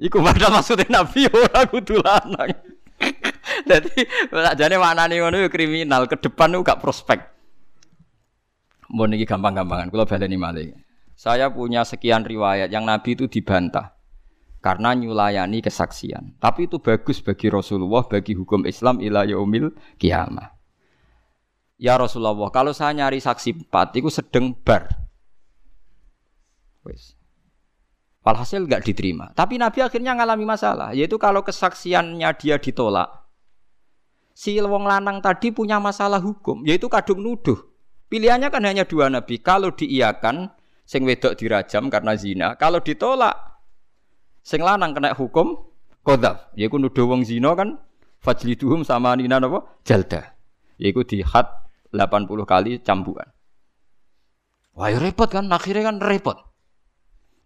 Iku 0.00 0.24
padahal 0.24 0.56
maksudnya 0.56 0.88
Nabi 0.88 1.28
ora 1.28 1.60
kudu 1.68 2.00
lanang. 2.00 2.56
Jadi 3.70 4.00
jane 4.56 4.76
maknane 4.80 5.20
ngono 5.20 5.44
kriminal, 5.52 6.08
ke 6.08 6.16
depan 6.16 6.56
itu 6.56 6.64
gak 6.64 6.80
prospek. 6.80 7.20
Mau 8.90 9.04
niki 9.06 9.28
gampang-gampangan, 9.28 9.92
kalau 9.92 10.08
baleni 10.08 10.36
malih. 10.40 10.72
Saya 11.14 11.52
punya 11.52 11.84
sekian 11.84 12.24
riwayat 12.24 12.72
yang 12.72 12.88
Nabi 12.88 13.12
itu 13.12 13.28
dibantah 13.28 13.99
karena 14.60 14.92
nyulayani 14.92 15.64
kesaksian. 15.64 16.36
Tapi 16.36 16.68
itu 16.68 16.76
bagus 16.78 17.24
bagi 17.24 17.48
Rasulullah, 17.48 18.04
bagi 18.04 18.36
hukum 18.36 18.68
Islam 18.68 19.00
ila 19.00 19.24
yaumil 19.24 19.72
kiamah. 19.96 20.52
Ya 21.80 21.96
Rasulullah, 21.96 22.52
kalau 22.52 22.76
saya 22.76 22.92
nyari 22.92 23.24
saksi 23.24 23.64
empat, 23.64 23.96
itu 23.96 24.12
sedang 24.12 24.52
bar. 24.52 24.84
Wes. 26.84 27.16
Walhasil 28.20 28.68
nggak 28.68 28.84
diterima. 28.84 29.32
Tapi 29.32 29.56
Nabi 29.56 29.80
akhirnya 29.80 30.12
ngalami 30.12 30.44
masalah, 30.44 30.92
yaitu 30.92 31.16
kalau 31.16 31.40
kesaksiannya 31.40 32.28
dia 32.36 32.60
ditolak, 32.60 33.08
si 34.36 34.60
wong 34.60 34.84
lanang 34.84 35.24
tadi 35.24 35.56
punya 35.56 35.80
masalah 35.80 36.20
hukum, 36.20 36.68
yaitu 36.68 36.92
kadung 36.92 37.24
nuduh. 37.24 37.56
Pilihannya 38.12 38.52
kan 38.52 38.60
hanya 38.68 38.84
dua 38.84 39.08
Nabi. 39.08 39.40
Kalau 39.40 39.72
diiakan, 39.72 40.52
sing 40.84 41.08
wedok 41.08 41.32
dirajam 41.38 41.88
karena 41.88 42.12
zina. 42.12 42.48
Kalau 42.60 42.84
ditolak, 42.84 43.49
sing 44.40 44.60
lanang 44.60 44.96
kena 44.96 45.12
hukum 45.16 45.56
kodaf. 46.02 46.52
Yaitu 46.56 46.76
nuduh 46.80 47.06
wong 47.08 47.24
zina 47.24 47.52
kan 47.54 47.80
fajliduhum 48.20 48.84
sama 48.84 49.16
nina 49.16 49.40
apa? 49.40 49.66
Jalda. 49.84 50.36
Yaitu 50.80 51.04
di 51.04 51.18
had 51.20 51.48
80 51.92 52.26
kali 52.46 52.78
cambukan. 52.80 53.28
Wah 54.78 54.88
ya 54.88 55.02
repot 55.02 55.26
kan, 55.26 55.50
akhirnya 55.50 55.90
kan 55.90 55.98
repot. 55.98 56.38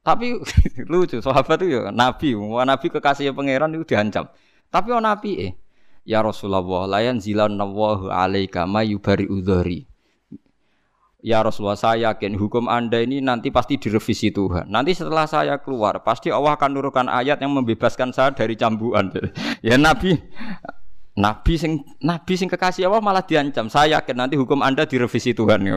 Tapi 0.05 0.37
lucu, 0.93 1.25
sahabat 1.25 1.65
itu 1.65 1.81
ya 1.81 1.89
Nabi, 1.89 2.37
wah 2.37 2.69
Nabi 2.69 2.93
kekasih 2.93 3.33
pangeran 3.33 3.73
itu 3.73 3.89
diancam. 3.89 4.29
Tapi 4.69 4.89
oh 4.93 5.01
Nabi 5.01 5.31
eh, 5.41 5.53
ya 6.05 6.21
Rasulullah, 6.21 6.85
layan 6.85 7.25
zilan 7.25 7.57
nawahu 7.57 8.13
alaika 8.13 8.69
mayubari 8.69 9.25
udhari. 9.25 9.89
Ya 11.25 11.41
Rasulullah 11.41 11.81
saya 11.81 12.13
yakin 12.13 12.37
hukum 12.37 12.69
anda 12.69 13.01
ini 13.01 13.25
nanti 13.25 13.49
pasti 13.49 13.81
direvisi 13.81 14.29
Tuhan. 14.29 14.69
Nanti 14.69 14.93
setelah 14.93 15.25
saya 15.25 15.57
keluar 15.57 16.05
pasti 16.05 16.29
Allah 16.29 16.53
akan 16.53 16.77
nurunkan 16.77 17.09
ayat 17.09 17.41
yang 17.41 17.57
membebaskan 17.57 18.13
saya 18.13 18.37
dari 18.37 18.61
cambuan. 18.61 19.09
ya 19.65 19.81
Nabi 19.81 20.21
Nabi 21.17 21.57
sing 21.57 21.81
Nabi 22.05 22.37
sing 22.37 22.53
kekasih 22.53 22.93
Allah 22.93 23.01
malah 23.01 23.25
diancam. 23.25 23.73
Saya 23.73 23.97
yakin 23.97 24.21
nanti 24.21 24.37
hukum 24.37 24.61
anda 24.61 24.85
direvisi 24.85 25.33
Tuhan. 25.33 25.65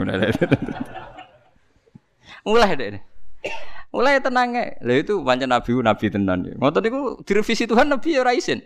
Mulai 2.44 2.72
deh. 2.76 3.00
Mulai 3.96 4.20
tenang 4.20 4.52
ya. 4.52 4.76
Lah 4.84 4.96
itu 5.00 5.24
pancen 5.24 5.48
Nabi 5.48 5.72
Nabi 5.80 6.06
tenan. 6.12 6.40
Ngoten 6.60 6.82
niku 6.84 7.24
direvisi 7.24 7.64
Tuhan 7.64 7.88
Nabi 7.88 8.20
ya 8.20 8.28
raisin. 8.28 8.60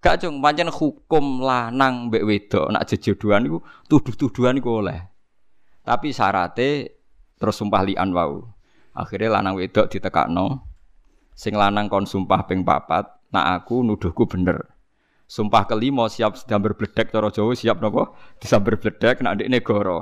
Gak 0.00 0.24
cung 0.24 0.40
pancen 0.40 0.72
hukum 0.72 1.44
lanang 1.44 2.08
mbek 2.08 2.24
wedok 2.24 2.72
nak 2.72 2.88
jejodohan 2.88 3.44
niku 3.44 3.60
tuduh-tuduhan 3.92 4.56
niku 4.56 4.80
oleh. 4.80 5.13
Tapi 5.84 6.16
syaratnya 6.16 6.88
terus 7.36 7.60
sumpah 7.60 7.84
lian 7.84 8.08
wau. 8.16 8.48
Akhirnya 8.96 9.36
lanang 9.36 9.60
wedok 9.60 9.92
ditekakno. 9.92 10.64
Sing 11.36 11.52
lanang 11.52 11.92
kon 11.92 12.08
sumpah 12.08 12.48
ping 12.48 12.64
papat, 12.64 13.04
nak 13.34 13.46
aku 13.60 13.84
nuduhku 13.84 14.24
bener. 14.24 14.64
Sumpah 15.28 15.68
kelima 15.68 16.08
siap 16.08 16.40
sedang 16.40 16.64
berbledek 16.64 17.12
cara 17.12 17.28
Jawa 17.28 17.52
siap 17.52 17.82
napa? 17.84 18.16
Disamber 18.40 18.80
bledek 18.80 19.20
nak 19.20 19.36
ndekne 19.36 19.60
goro. 19.60 20.00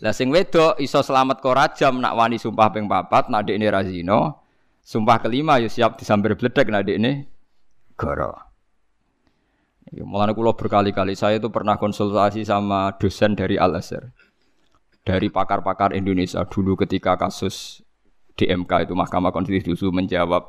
Lah 0.00 0.16
sing 0.16 0.32
wedok 0.32 0.80
iso 0.80 1.04
selamat 1.04 1.44
kok 1.44 1.54
rajam 1.54 2.00
nak 2.00 2.16
wani 2.16 2.40
sumpah 2.40 2.72
ping 2.72 2.88
papat 2.90 3.28
nak 3.28 3.46
ndekne 3.46 3.70
razino. 3.70 4.40
Sumpah 4.80 5.20
kelima 5.20 5.60
yo 5.60 5.68
siap 5.68 6.00
disamber 6.00 6.34
bledek 6.34 6.72
nak 6.72 6.88
ndekne 6.88 7.28
goro. 7.94 8.34
Mulane 9.90 10.32
kula 10.32 10.54
berkali-kali 10.54 11.18
saya 11.18 11.42
itu 11.42 11.50
pernah 11.50 11.74
konsultasi 11.74 12.46
sama 12.46 12.94
dosen 12.96 13.34
dari 13.34 13.58
Al 13.58 13.74
Azhar 13.74 14.14
dari 15.04 15.32
pakar-pakar 15.32 15.96
Indonesia 15.96 16.44
dulu 16.44 16.76
ketika 16.76 17.16
kasus 17.16 17.80
DMK 18.36 18.88
itu 18.88 18.94
Mahkamah 18.96 19.32
Konstitusi 19.32 19.88
menjawab 19.88 20.44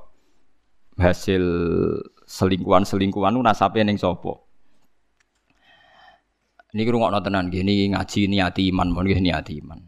hasil 1.00 1.44
selingkuhan-selingkuhan 2.28 3.36
nasabnya 3.40 3.88
ning 3.88 4.00
sopo. 4.00 4.48
Ini 6.72 6.88
nggak 6.88 7.28
tenan 7.28 7.52
gini 7.52 7.92
ngaji 7.92 8.32
niati 8.32 8.72
iman, 8.72 8.88
mau 8.96 9.04
niati 9.04 9.60
iman. 9.60 9.80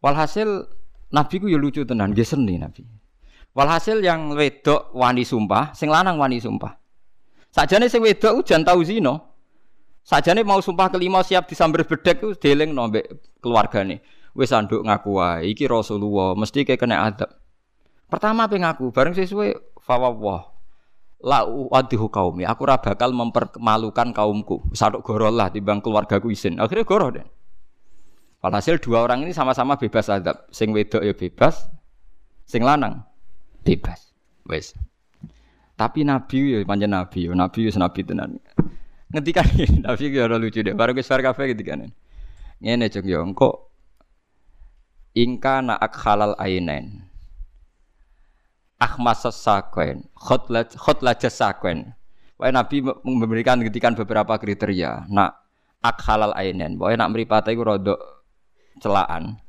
Walhasil 0.00 0.48
Nabi 1.12 1.34
ku 1.40 1.52
ya 1.52 1.60
lucu 1.60 1.84
tenan, 1.84 2.16
gak 2.16 2.24
seni 2.24 2.56
Nabi. 2.56 2.84
Walhasil 3.52 4.00
yang 4.00 4.32
wedok 4.32 4.92
wani 4.96 5.24
sumpah, 5.24 5.72
sing 5.76 5.92
lanang 5.92 6.16
wani 6.16 6.40
sumpah. 6.40 6.76
Sajane 7.52 7.88
sing 7.88 8.04
wedok 8.04 8.44
ujan 8.44 8.64
tau 8.64 8.80
zino, 10.08 10.16
Sajane 10.16 10.40
mau 10.40 10.56
sumpah 10.64 10.88
kelima 10.88 11.20
siap 11.20 11.44
disamber 11.44 11.84
bedek 11.84 12.24
ku 12.24 12.32
deleng 12.32 12.72
nombek 12.72 13.04
keluargane. 13.44 14.00
Wis 14.32 14.56
anduk 14.56 14.80
ngaku 14.80 15.10
wae 15.20 15.52
iki 15.52 15.68
Rasulullah 15.68 16.32
mesti 16.32 16.64
kayak 16.64 16.80
kena 16.80 17.04
adab. 17.04 17.28
Pertama 18.08 18.48
pe 18.48 18.56
ngaku 18.56 18.88
bareng 18.88 19.12
sesuai 19.12 19.76
fawwah. 19.84 20.56
La 21.18 21.42
uadihu 21.42 22.06
kaumi. 22.08 22.46
Aku 22.46 22.62
ora 22.62 22.78
bakal 22.78 23.10
mempermalukan 23.10 24.14
kaumku. 24.14 24.70
Saduk 24.70 25.02
goro 25.02 25.34
lah 25.34 25.50
timbang 25.50 25.82
keluargaku 25.82 26.30
isin. 26.30 26.62
Akhirnya 26.62 26.86
goro 26.86 27.10
deh. 27.10 27.26
Walhasil 28.38 28.78
dua 28.78 29.02
orang 29.02 29.26
ini 29.26 29.34
sama-sama 29.34 29.74
bebas 29.74 30.06
adab. 30.14 30.46
Sing 30.54 30.70
wedok 30.70 31.02
ya 31.02 31.10
bebas, 31.10 31.66
sing 32.46 32.62
lanang 32.62 33.02
bebas. 33.66 34.14
Wes. 34.46 34.78
Tapi 35.74 36.06
Nabi 36.06 36.54
ya 36.54 36.58
panjang 36.62 36.94
Nabi, 36.94 37.26
ya 37.26 37.34
Nabi 37.34 37.66
ya 37.66 37.70
Nabi 37.82 38.00
tenan 38.06 38.38
ngetikan 39.12 39.46
ini 39.62 39.84
tapi 39.84 40.12
ora 40.20 40.36
lucu 40.36 40.60
deh. 40.60 40.74
Baru 40.76 40.92
wis 40.92 41.08
kafe 41.08 41.52
ngetikan 41.52 41.88
ngene 42.60 42.86
cok 42.92 43.04
yo. 43.04 43.24
Engko 43.24 43.72
ingka 45.16 45.64
na 45.64 45.74
ak 45.76 45.94
halal 46.04 46.36
ainen. 46.36 47.08
Akhmas 48.78 49.26
sakwen 49.34 50.06
khotla 50.14 50.62
khotla 50.62 51.18
jasakwen 51.18 51.98
Wahai 52.38 52.54
Nabi 52.54 52.86
memberikan 53.02 53.58
ngetikan 53.58 53.98
beberapa 53.98 54.38
kriteria. 54.38 55.10
Nak 55.10 55.34
ak 55.82 55.98
halal 56.06 56.30
ainen. 56.38 56.78
Wahai 56.78 56.94
nak 56.94 57.10
mripate 57.10 57.50
iku 57.50 57.66
rodok 57.66 57.98
celaan 58.78 59.42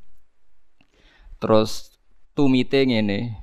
terus 1.38 1.94
tumite 2.34 2.82
ngene. 2.82 3.38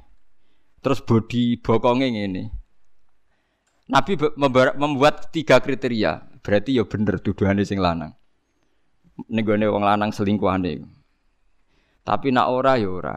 Terus 0.83 0.99
body 1.03 1.63
bokonge 1.63 2.11
ngene 2.11 2.66
Nabi 3.87 4.19
membuat 4.75 5.31
tiga 5.31 5.63
kriteria. 5.63 6.27
Berarti 6.43 6.75
ya 6.75 6.83
bener 6.87 7.23
tuduhane 7.23 7.63
sing 7.63 7.79
lanang. 7.79 8.15
Nenggone 9.31 9.67
wong 9.71 9.83
lanang 9.87 10.11
selingkuhane. 10.11 10.83
Tapi 12.03 12.31
nak 12.35 12.51
ora 12.51 12.79
ya 12.79 12.91
ora. 12.91 13.17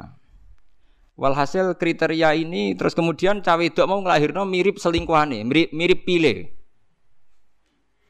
Walhasil 1.19 1.75
kriteria 1.75 2.31
ini 2.37 2.73
terus 2.79 2.95
kemudian 2.95 3.43
cawe 3.43 3.59
wedok 3.59 3.85
mau 3.89 3.99
nglahirno 3.99 4.47
mirip 4.47 4.79
selingkuhane, 4.79 5.43
mirip 5.43 5.69
mirip 5.75 6.07
pile. 6.07 6.55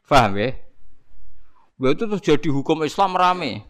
Paham 0.06 0.38
ya? 0.38 0.54
Itu 1.80 2.04
terus 2.06 2.22
jadi 2.22 2.48
hukum 2.52 2.84
Islam 2.84 3.16
rame 3.16 3.69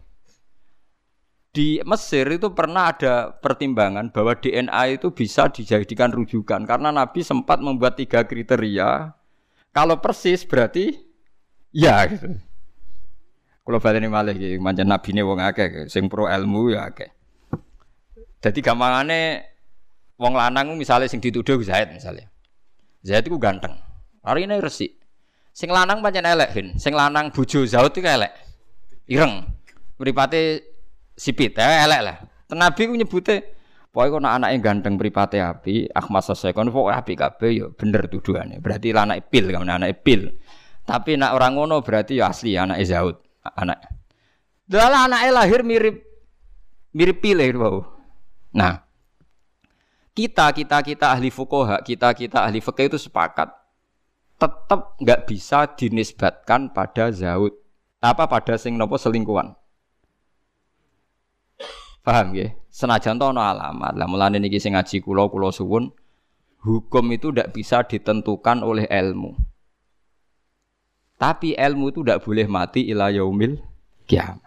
di 1.51 1.83
Mesir 1.83 2.23
itu 2.31 2.55
pernah 2.55 2.95
ada 2.95 3.35
pertimbangan 3.35 4.07
bahwa 4.15 4.39
DNA 4.39 4.95
itu 4.95 5.11
bisa 5.11 5.51
dijadikan 5.51 6.07
rujukan 6.15 6.63
karena 6.63 6.95
Nabi 6.95 7.27
sempat 7.27 7.59
membuat 7.59 7.99
tiga 7.99 8.23
kriteria. 8.23 9.11
Kalau 9.75 9.99
persis 9.99 10.47
berarti 10.47 10.95
ya 11.75 12.07
gitu. 12.07 12.39
Kalau 13.61 13.79
ini 13.93 14.07
malah 14.09 14.35
gitu, 14.35 14.57
macam 14.59 14.83
Nabi 14.83 15.07
ini 15.15 15.21
wong 15.21 15.39
akeh, 15.39 15.87
sing 15.87 16.09
pro 16.11 16.27
ilmu 16.27 16.75
ya 16.75 16.91
akeh. 16.91 17.07
Jadi 18.41 18.59
gampangane 18.63 19.47
wong 20.17 20.33
lanang 20.33 20.73
misalnya 20.75 21.07
sing 21.07 21.21
dituduh 21.21 21.61
Zaid 21.61 21.93
misalnya. 21.93 22.31
Zaid 23.03 23.27
itu 23.27 23.37
ganteng. 23.37 23.75
Hari 24.23 24.47
ini 24.49 24.57
resik. 24.57 24.97
Sing 25.51 25.67
lanang 25.67 25.99
pancen 25.99 26.23
elek, 26.23 26.55
Sing 26.79 26.95
lanang 26.95 27.29
bojo 27.29 27.67
Zaid 27.67 27.91
itu 27.91 28.01
elek. 28.01 28.33
Ireng. 29.07 29.45
Mripate 30.01 30.70
sipit 31.21 31.53
ya 31.53 31.85
elek 31.85 32.01
lah. 32.01 32.17
Nabi 32.57 32.89
ku 32.89 32.97
nyebute 32.97 33.53
pokoke 33.93 34.17
kok 34.17 34.25
anake 34.25 34.57
ganteng 34.57 34.97
mripate 34.97 35.37
api, 35.37 35.85
Ahmad 35.93 36.25
Sasekon 36.25 36.73
pokoke 36.73 36.97
api 36.97 37.13
kabeh 37.13 37.51
ya 37.53 37.67
bener 37.69 38.09
tuduhane. 38.09 38.57
Berarti 38.57 38.89
anak 38.89 39.29
pil 39.29 39.53
kan 39.53 39.69
anak 39.69 40.01
pil. 40.01 40.33
Tapi 40.81 41.13
nak 41.13 41.37
orang 41.37 41.53
ngono 41.53 41.85
berarti 41.85 42.17
ya 42.17 42.33
asli 42.33 42.57
anak 42.57 42.81
Zaud, 42.89 43.21
anak. 43.45 43.77
Dalah 44.65 45.05
anaknya 45.05 45.29
lahir 45.45 45.61
mirip 45.61 46.11
Mirip 46.91 47.23
pilih 47.23 47.47
bau. 47.55 47.79
Nah, 48.51 48.83
kita 50.11 50.51
kita 50.51 50.83
kita 50.83 51.15
ahli 51.15 51.31
fukoha, 51.31 51.79
kita 51.87 52.11
kita 52.11 52.43
ahli 52.43 52.59
fikih 52.59 52.91
itu 52.91 52.99
sepakat 52.99 53.47
tetap 54.35 54.99
nggak 54.99 55.23
bisa 55.23 55.71
dinisbatkan 55.71 56.73
pada 56.73 57.13
zaud 57.13 57.53
apa 58.03 58.27
pada 58.27 58.59
sing 58.59 58.75
nopo 58.75 58.99
selingkuhan. 58.99 59.55
Paham 62.01 62.33
ya? 62.33 62.53
Senajan 62.73 63.21
to 63.21 63.29
ana 63.29 63.53
alamat. 63.53 63.93
Lah 63.93 64.07
mulane 64.09 64.41
niki 64.41 64.57
sing 64.57 64.73
ngaji 64.73 65.05
kula 65.05 65.29
kula 65.29 65.53
suwun 65.53 65.93
hukum 66.65 67.05
itu 67.13 67.29
tidak 67.33 67.53
bisa 67.53 67.85
ditentukan 67.85 68.61
oleh 68.65 68.85
ilmu. 68.89 69.37
Tapi 71.21 71.53
ilmu 71.53 71.93
itu 71.93 72.01
tidak 72.01 72.25
boleh 72.25 72.49
mati 72.49 72.89
ila 72.89 73.13
yaumil 73.13 73.61
kiamat. 74.09 74.41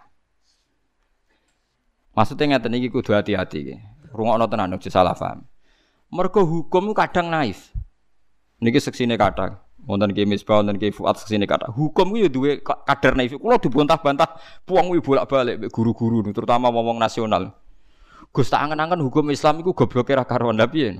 Maksudnya 2.14 2.58
ngeten 2.58 2.78
iki 2.78 2.90
kudu 2.90 3.14
hati-hati 3.14 3.58
iki. 3.62 3.76
Rungokno 4.14 4.46
tenan 4.46 4.74
aja 4.74 4.90
salah 4.90 5.14
paham. 5.14 5.46
Mergo 6.10 6.46
hukum 6.46 6.94
kadang 6.94 7.30
naif. 7.30 7.74
Niki 8.62 8.78
seksine 8.78 9.18
kadang. 9.18 9.58
Wonten 9.84 10.16
ki 10.16 10.24
misbah 10.24 10.64
wonten 10.64 10.80
ki 10.80 10.90
fuat 10.96 11.20
seksine 11.20 11.44
kata. 11.44 11.68
Hukum 11.68 12.12
ku 12.12 12.16
ya 12.16 12.32
duwe 12.32 12.64
kadar 12.64 13.12
naif. 13.14 13.36
Kula 13.36 13.60
dibantah-bantah 13.60 14.40
puang 14.64 14.88
kuwi 14.88 15.04
bolak-balik 15.04 15.68
guru-guru 15.68 16.24
terutama 16.32 16.72
ngomong 16.72 16.96
nasional. 16.96 17.52
Gus 18.34 18.50
tak 18.50 18.66
angen-angen 18.66 18.98
hukum 19.04 19.30
Islam 19.30 19.62
iku 19.62 19.76
gobloke 19.76 20.10
ra 20.16 20.24
karuan 20.26 20.58
lha 20.58 20.66
piye? 20.66 20.98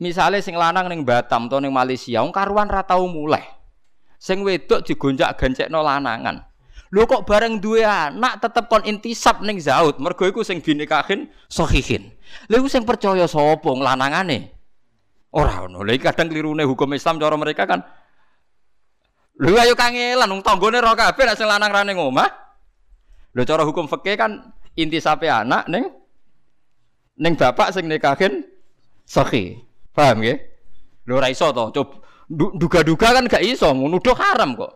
Misale 0.00 0.42
sing 0.42 0.58
lanang 0.58 0.90
ning 0.90 1.06
Batam 1.06 1.46
to 1.46 1.60
ning 1.62 1.70
Malaysia, 1.70 2.24
wong 2.24 2.34
karuan 2.34 2.66
ra 2.66 2.82
tau 2.82 3.06
mulai. 3.06 3.44
Sing 4.16 4.40
wedok 4.42 4.82
digonjak 4.82 5.36
gancekno 5.36 5.84
lanangan. 5.84 6.42
Lho 6.90 7.04
kok 7.04 7.28
bareng 7.28 7.60
duwe 7.60 7.84
anak 7.84 8.40
tetep 8.40 8.66
kon 8.72 8.82
intisab 8.88 9.44
ning 9.44 9.60
zaud, 9.60 10.00
mergo 10.00 10.24
iku 10.24 10.40
sing 10.40 10.64
binikahin 10.64 11.28
sahihin. 11.46 12.10
Lha 12.48 12.56
iku 12.58 12.72
sing 12.72 12.82
percaya 12.88 13.28
sapa 13.28 13.68
lanangane? 13.68 14.55
Ora 15.36 15.68
ono. 15.68 15.84
Lha 15.84 16.00
kadang 16.00 16.32
klirune 16.32 16.64
hukum 16.64 16.96
Islam 16.96 17.20
cara 17.20 17.36
mereka 17.36 17.68
kan 17.68 17.84
Lho 19.36 19.52
ayo 19.60 19.76
kangelan 19.76 20.32
wong 20.32 20.40
tanggane 20.40 20.80
ora 20.80 20.96
kabeh 20.96 21.28
nek 21.28 21.36
sing 21.36 21.44
lanang 21.44 21.68
ra 21.68 21.84
ning 21.84 22.00
omah. 22.00 22.24
Lho 23.36 23.44
cara 23.44 23.68
hukum 23.68 23.84
fikih 23.84 24.16
kan 24.16 24.32
intisabe 24.72 25.28
anak 25.28 25.68
ning 25.68 25.92
ning 27.20 27.36
bapak 27.36 27.68
sing 27.76 27.84
nikahin 27.84 28.48
sahih. 29.04 29.60
Paham 29.92 30.24
nggih? 30.24 30.40
Lho 31.04 31.20
ora 31.20 31.28
iso 31.28 31.52
to. 31.52 31.68
Coba 31.68 32.00
duga-duga 32.26 33.14
kan 33.14 33.24
gak 33.30 33.44
iso, 33.44 33.70
nuduh 33.70 34.16
haram 34.18 34.58
kok. 34.58 34.72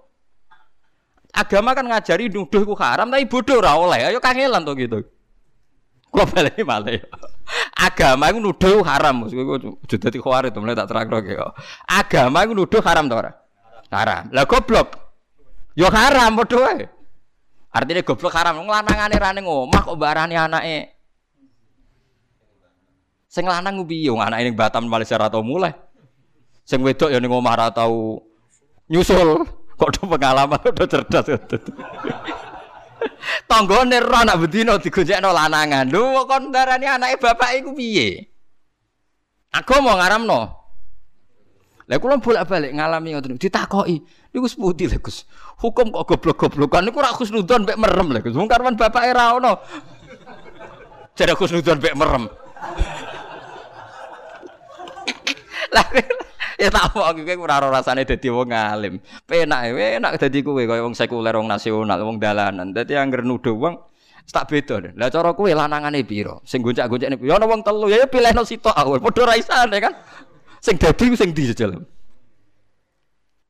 Agama 1.35 1.75
kan 1.75 1.87
ngajari 1.87 2.31
nuduh 2.31 2.63
ku 2.63 2.75
haram, 2.79 3.11
tapi 3.11 3.27
bodoh 3.27 3.59
ora 3.59 3.75
oleh. 3.75 4.13
Ayo 4.13 4.21
kangelan 4.23 4.63
to 4.63 4.77
gitu. 4.79 5.03
Balik 6.11 6.67
malah 6.67 6.99
ya. 6.99 7.07
Agama 7.79 8.31
itu 8.31 8.39
nuduh 8.43 8.83
haram. 8.83 9.27
Kowe 9.27 9.59
aja 9.59 9.97
dadi 9.97 10.19
khawarit 10.19 10.55
mulai 10.59 10.75
tak 10.75 10.91
terang 10.91 11.07
ya. 11.23 11.55
Agama 11.87 12.43
itu 12.47 12.53
nuduh 12.55 12.83
haram 12.83 13.07
to 13.07 13.15
ora? 13.15 13.33
Haram. 13.91 14.31
Lah 14.35 14.45
goblok. 14.47 14.99
Yo 15.79 15.87
haram 15.87 16.35
padha 16.39 16.57
wae. 16.59 16.87
Artinya 17.71 18.03
goblok 18.03 18.35
haram 18.35 18.59
wong 18.59 18.69
lanangane 18.71 19.17
ra 19.19 19.31
ning 19.31 19.47
omah 19.47 19.81
kok 19.87 19.99
barani 19.99 20.35
anake. 20.35 20.79
Sing 23.31 23.47
lanang 23.47 23.87
piye 23.87 24.11
wong 24.11 24.23
anake 24.23 24.51
ning 24.51 24.59
Batam 24.59 24.91
Malaysia 24.91 25.15
ra 25.15 25.31
tau 25.31 25.47
mulai. 25.47 25.71
Sing 26.67 26.83
wedok 26.83 27.15
ya 27.15 27.23
ning 27.23 27.31
omah 27.31 27.55
ora 27.55 27.67
tau 27.71 28.19
nyusul. 28.91 29.47
Kok 29.79 29.91
do 29.97 30.03
pengalaman 30.11 30.61
do 30.61 30.85
cerdas. 30.85 31.27
Tanggane 33.51 33.99
ora 33.99 34.23
nak 34.27 34.39
bedino 34.47 34.79
digonjekno 34.79 35.31
lanangan. 35.33 35.91
Lho 35.91 36.25
kon 36.29 36.55
darani 36.55 36.87
anake 36.87 37.17
bapak 37.19 37.61
iku 37.61 37.75
piye? 37.75 38.31
Aku 39.51 39.83
mau 39.83 39.99
ngaramno. 39.99 40.41
Lah 41.91 41.99
kula 41.99 42.23
bolak-balik 42.23 42.71
ngalami 42.71 43.19
ngoten 43.19 43.35
ditakoki. 43.35 43.99
Niku 44.31 44.47
seputi 44.47 44.87
lho 44.87 45.03
Gus. 45.03 45.27
Hukum 45.59 45.91
kok 45.91 46.07
goblok-goblokan 46.07 46.87
niku 46.87 47.03
ora 47.03 47.11
khusnudon 47.11 47.67
mek 47.67 47.75
merem 47.75 48.15
lho 48.15 48.21
Gus. 48.23 48.39
Wong 48.39 48.47
karwan 48.47 48.79
bapake 48.79 49.11
ra 49.11 49.35
ono. 49.35 49.59
Jare 51.19 51.35
khusnudon 51.35 51.83
mek 51.83 51.95
merem. 51.99 52.31
Lah 55.75 55.87
ya 56.61 56.69
tak 56.69 56.93
mau 56.93 57.09
kowe 57.09 57.35
ora 57.41 57.57
ora 57.65 57.81
rasane 57.81 58.05
dadi 58.05 58.29
wong 58.29 58.53
alim. 58.53 59.01
Penak 59.25 59.73
enak 59.73 60.13
dadi 60.21 60.45
kowe 60.45 60.61
kaya 60.61 60.85
wong 60.85 60.93
sekuler 60.93 61.33
wong 61.33 61.49
nasional, 61.49 61.97
wong 62.05 62.21
dalanan. 62.21 62.77
Dadi 62.77 63.01
anggere 63.01 63.25
nuduh 63.25 63.57
wong 63.57 63.81
tak 64.29 64.53
beda. 64.53 64.93
Lah 64.95 65.09
cara 65.09 65.33
kowe 65.33 65.49
lanangane 65.49 66.05
pira? 66.05 66.37
Sing 66.45 66.61
goncak-goncakne 66.61 67.17
pira? 67.17 67.41
Ana 67.41 67.49
wong 67.49 67.65
telu 67.65 67.89
ya 67.89 68.05
pilihno 68.05 68.45
sitok 68.45 68.77
awal. 68.77 69.01
Padha 69.01 69.23
ra 69.25 69.35
isane 69.41 69.77
kan. 69.81 69.97
Sing 70.61 70.77
dadi 70.77 71.17
sing 71.17 71.33
di 71.33 71.49
jejal. 71.49 71.81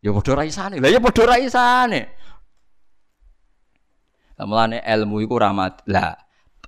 Ya 0.00 0.14
padha 0.14 0.32
ra 0.38 0.44
isane. 0.46 0.78
Lah 0.78 0.88
ya 0.88 1.02
padha 1.02 1.22
ra 1.26 1.36
isane. 1.42 2.00
Lah 4.38 4.46
mulane 4.46 4.78
ilmu 4.86 5.18
iku 5.20 5.34
rahmat. 5.36 5.84
Lah 5.90 6.14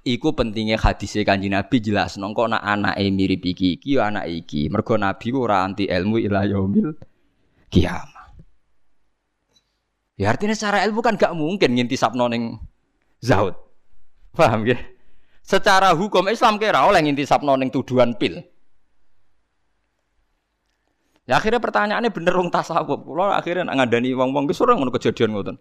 Iku 0.02 0.34
pentingnya 0.34 0.82
hadis 0.82 1.14
kanji 1.22 1.46
Nabi 1.46 1.78
jelas 1.78 2.18
nongko 2.18 2.50
nak 2.50 2.66
anak 2.66 2.98
mirip 2.98 3.46
iki 3.46 3.78
iki 3.78 3.94
ya 3.94 4.10
anak 4.10 4.26
iki. 4.26 4.66
Mergo 4.66 4.98
Nabi 4.98 5.30
ora 5.30 5.62
anti 5.62 5.86
ilmu 5.86 6.18
ila 6.18 6.42
yaumil 6.42 6.90
kiamah. 7.70 8.34
Ya 10.18 10.34
artinya 10.34 10.58
secara 10.58 10.82
ilmu 10.82 10.98
kan 11.06 11.14
gak 11.14 11.30
mungkin 11.38 11.78
ngintisapno 11.78 12.26
ning 12.26 12.58
zaud. 13.22 13.54
Paham 14.34 14.66
ya? 14.66 14.74
Secara 15.46 15.94
hukum 15.94 16.26
Islam 16.30 16.58
kira 16.58 16.82
oleh 16.82 16.98
ngintisapno 16.98 17.54
ning 17.54 17.70
tuduhan 17.70 18.18
pil. 18.18 18.42
Ya 21.30 21.38
akhirnya 21.38 21.62
pertanyaannya 21.62 22.10
bener 22.10 22.34
wong 22.34 22.50
tasawuf. 22.50 23.06
Kula 23.06 23.38
akhirnya 23.38 23.70
ngadani 23.70 24.10
wong-wong 24.18 24.50
ki 24.50 24.54
sore 24.58 24.74
ngono 24.74 24.90
kejadian 24.90 25.30
ngoten. 25.30 25.56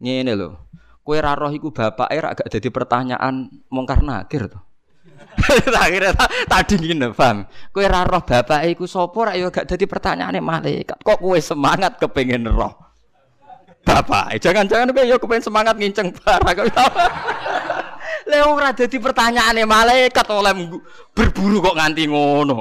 Ngene 0.00 0.32
lho. 0.32 0.56
Kue 1.08 1.24
raroh 1.24 1.48
iku 1.48 1.72
bapak 1.72 2.12
era 2.12 2.36
agak 2.36 2.52
jadi 2.52 2.68
pertanyaan 2.68 3.48
mongkar 3.72 4.04
nakir 4.04 4.44
tuh. 4.44 4.60
Akhirnya 5.72 6.12
tadi 6.52 6.76
gini, 6.76 7.08
paham? 7.16 7.48
Kue 7.72 7.88
raroh 7.88 8.20
bapak 8.20 8.68
iku 8.68 8.84
sopo 8.84 9.24
rak 9.24 9.40
agak 9.40 9.64
jadi 9.72 9.88
pertanyaan 9.88 10.36
malaikat. 10.44 11.00
Kok 11.00 11.16
kue 11.16 11.40
semangat 11.40 11.96
kepengen 11.96 12.52
roh? 12.52 12.76
Bapak, 13.88 14.36
jangan-jangan 14.36 14.92
kue 14.92 15.08
yo 15.08 15.16
kepengen 15.16 15.48
semangat 15.48 15.80
nginceng 15.80 16.12
barang. 16.12 16.76
Leo 18.28 18.46
ora 18.60 18.76
dadi 18.76 19.00
pertanyaane 19.00 19.64
malaikat 19.64 20.28
oleh 20.28 20.52
berburu 21.16 21.64
kok 21.64 21.76
nganti 21.80 22.04
ngono. 22.04 22.58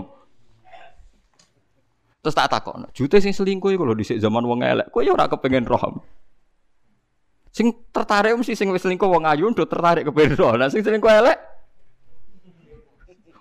Terus 2.24 2.32
tak 2.32 2.48
takon, 2.48 2.88
jute 2.96 3.20
sing 3.20 3.36
selingkuh 3.36 3.76
iku 3.76 3.84
lho 3.84 3.92
dhisik 4.00 4.24
zaman 4.24 4.48
wong 4.48 4.64
elek. 4.64 4.88
Kowe 4.88 5.04
yo 5.04 5.20
ora 5.20 5.28
kepengen 5.28 5.68
roh. 5.68 6.00
Sing 7.58 7.74
tertarik 7.90 8.38
mesti 8.38 8.54
sing 8.54 8.70
wis 8.70 8.86
selingkuh 8.86 9.10
wong 9.10 9.26
ayu 9.26 9.50
ndo 9.50 9.66
tertarik 9.66 10.06
ke 10.06 10.14
bendo. 10.14 10.46
Lah 10.54 10.70
sing 10.70 10.86
selingkuh 10.86 11.10
elek 11.10 11.38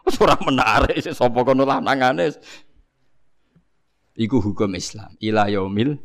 wis 0.08 0.16
ora 0.16 0.40
menarik 0.40 0.96
sik 1.04 1.12
sapa 1.12 1.44
kono 1.44 1.68
lanangane. 1.68 2.32
Iku 4.16 4.40
hukum 4.40 4.72
Islam. 4.72 5.12
Ila 5.20 5.52
yaumil 5.52 6.00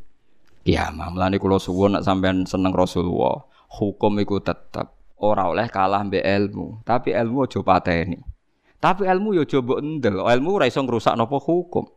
kiamah. 0.68 1.08
Mulane 1.16 1.40
kula 1.40 1.56
suwun 1.56 1.96
nek 1.96 2.04
sampean 2.04 2.44
seneng 2.44 2.76
Rasulullah, 2.76 3.48
hukum 3.80 4.20
iku 4.20 4.44
tetep 4.44 4.92
ora 5.24 5.48
oleh 5.48 5.72
kalah 5.72 6.04
mbek 6.04 6.20
ilmu, 6.20 6.84
tapi 6.84 7.16
ilmu 7.16 7.48
aja 7.48 7.64
pateni. 7.64 8.20
Tapi 8.82 9.08
ilmu 9.08 9.40
yo 9.40 9.48
mbok 9.48 9.80
endel. 9.80 10.20
Ilmu 10.28 10.50
ora 10.60 10.68
iso 10.68 10.84
ngrusak 10.84 11.16
napa 11.16 11.40
hukum. 11.40 11.88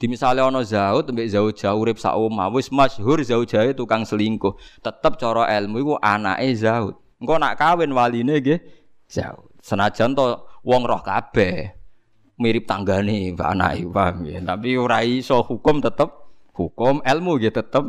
Di 0.00 0.08
misalnya 0.08 0.48
ono 0.48 0.64
zaud 0.64 1.12
mbek 1.12 1.28
zaud 1.28 1.52
jauh 1.60 1.76
urip 1.76 2.00
sak 2.00 2.16
omah 2.16 2.48
wis 2.48 2.72
masyhur 2.72 3.20
zaud 3.20 3.44
jauh 3.44 3.76
tukang 3.76 4.08
selingkuh. 4.08 4.56
Tetep 4.80 5.20
cara 5.20 5.44
ilmu 5.60 5.76
iku 5.76 5.94
anake 6.00 6.56
zaud. 6.56 6.96
Engko 7.20 7.36
nak 7.36 7.60
kawin 7.60 7.92
waline 7.92 8.40
nggih 8.40 8.64
zaud. 9.04 9.52
Senajan 9.60 10.16
to 10.16 10.40
wong 10.64 10.88
roh 10.88 11.04
kabeh 11.04 11.76
mirip 12.40 12.64
tanggane 12.64 13.36
mbak 13.36 13.48
anake 13.52 13.84
paham 13.92 14.24
ya. 14.24 14.40
Tapi 14.40 14.80
ora 14.80 15.04
iso 15.04 15.44
hukum 15.44 15.84
tetep 15.84 16.08
hukum 16.56 17.04
ilmu 17.04 17.36
nggih 17.36 17.52
tetep 17.52 17.84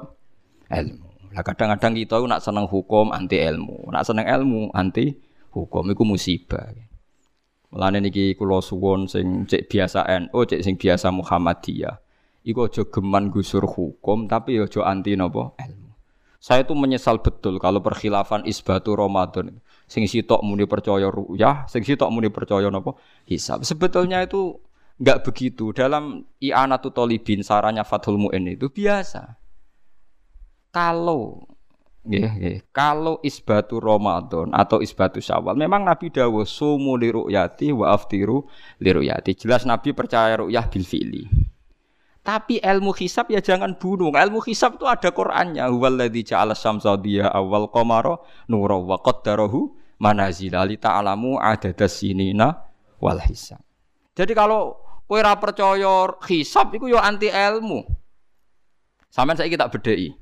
ilmu. 0.68 1.08
Lah 1.32 1.44
kadang-kadang 1.48 1.96
kita 1.96 2.20
nak 2.28 2.44
seneng 2.44 2.68
hukum 2.68 3.16
anti 3.16 3.40
ilmu, 3.40 3.88
nak 3.88 4.04
seneng 4.04 4.28
ilmu 4.28 4.68
anti 4.76 5.16
hukum 5.56 5.88
iku 5.96 6.04
musibah. 6.04 6.76
Mulane 7.72 8.04
niki 8.04 8.36
kula 8.36 8.60
suwun 8.60 9.08
sing 9.08 9.48
cek 9.48 9.72
biasa 9.72 10.04
NU, 10.28 10.40
cek 10.44 10.60
sing 10.60 10.76
biasa 10.76 11.08
Muhammadiyah. 11.08 11.96
Iku 12.44 12.68
aja 12.68 12.84
geman 12.84 13.32
gusur 13.32 13.64
hukum 13.64 14.28
tapi 14.28 14.60
aja 14.60 14.84
anti 14.84 15.16
napa 15.16 15.56
ilmu. 15.56 15.94
Saya 16.42 16.66
tuh 16.66 16.74
menyesal 16.74 17.22
betul 17.22 17.62
kalau 17.62 17.80
perkhilafan 17.80 18.44
isbatu 18.50 18.98
Ramadan. 18.98 19.62
Sing 19.86 20.04
sitok 20.08 20.42
muni 20.42 20.66
percaya 20.68 21.08
ruyah, 21.12 21.70
sing 21.70 21.86
sitok 21.86 22.10
muni 22.12 22.28
percaya 22.28 22.68
napa 22.68 22.98
hisab. 23.30 23.64
Sebetulnya 23.64 24.26
itu 24.26 24.60
enggak 25.00 25.24
begitu. 25.24 25.72
Dalam 25.72 26.28
i'anatu 26.44 26.92
talibin 26.92 27.46
sarannya 27.46 27.86
Fathul 27.88 28.20
Mu'in 28.20 28.52
itu 28.52 28.68
biasa. 28.68 29.38
Kalau 30.72 31.51
Kalau 32.74 33.22
isbatu 33.22 33.78
Ramadan 33.78 34.50
atau 34.58 34.82
isbatu 34.82 35.22
Syawal, 35.22 35.54
memang 35.54 35.86
Nabi 35.86 36.10
dawuh 36.10 36.50
sumu 36.50 36.98
li 36.98 37.14
ru'yati 37.14 37.70
wa 37.70 37.94
aftiru 37.94 38.42
li 38.82 38.90
ru'yati. 38.90 39.38
Jelas 39.38 39.70
Nabi 39.70 39.94
percaya 39.94 40.42
ru'yah 40.42 40.66
bil 40.66 40.82
fi'li. 40.82 41.24
Tapi 42.22 42.62
ilmu 42.62 42.94
hisab 42.98 43.30
ya 43.34 43.42
jangan 43.42 43.78
bunuh. 43.78 44.14
Ilmu 44.14 44.46
hisab 44.46 44.78
itu 44.78 44.86
ada 44.86 45.10
Qur'annya. 45.10 45.66
Huwallazi 45.70 46.22
ja'ala 46.22 46.54
syamsa 46.54 46.94
diya 46.98 47.30
awal 47.30 47.70
qamara 47.70 48.18
nura 48.46 48.78
wa 48.78 48.98
qaddarahu 49.02 49.74
manazila 50.02 50.66
li 50.66 50.78
ta'lamu 50.78 51.38
adadas 51.38 52.02
sinina 52.02 52.66
wal 53.02 53.22
hisab. 53.26 53.62
Jadi 54.14 54.34
kalau 54.38 54.78
kowe 55.10 55.18
ora 55.18 55.34
percaya 55.38 56.18
hisab 56.30 56.74
iku 56.78 56.90
yo 56.90 57.02
anti 57.02 57.30
ilmu. 57.30 57.86
Sampeyan 59.10 59.42
saiki 59.42 59.58
tak 59.58 59.74
bedheki. 59.74 60.14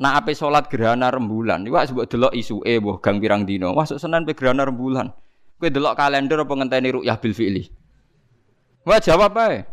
Nah 0.00 0.16
ape 0.16 0.32
salat 0.32 0.64
gerhana 0.72 1.12
rembulan, 1.12 1.60
iku 1.60 1.76
sebut 1.84 2.08
delok 2.08 2.32
isuke 2.32 2.80
mbah 2.80 2.96
gang 3.04 3.20
pirang 3.20 3.44
dina. 3.44 3.68
Masuk 3.76 4.00
Senin 4.00 4.24
pe 4.24 4.32
gerhana 4.32 4.64
rembulan. 4.64 5.12
Kowe 5.60 5.68
delok 5.68 5.92
kalender 5.92 6.40
apa 6.40 6.52
ngenteni 6.56 6.88
ru'yah 6.88 7.20
bil 7.20 7.36
fi'li? 7.36 7.68
Wah 8.88 8.96
jawab 8.96 9.36
ae. 9.36 9.68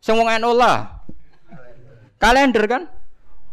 Sing 0.00 0.16
wong 0.16 0.32
lah. 0.56 1.04
Kalender 2.16 2.64
kan? 2.64 2.88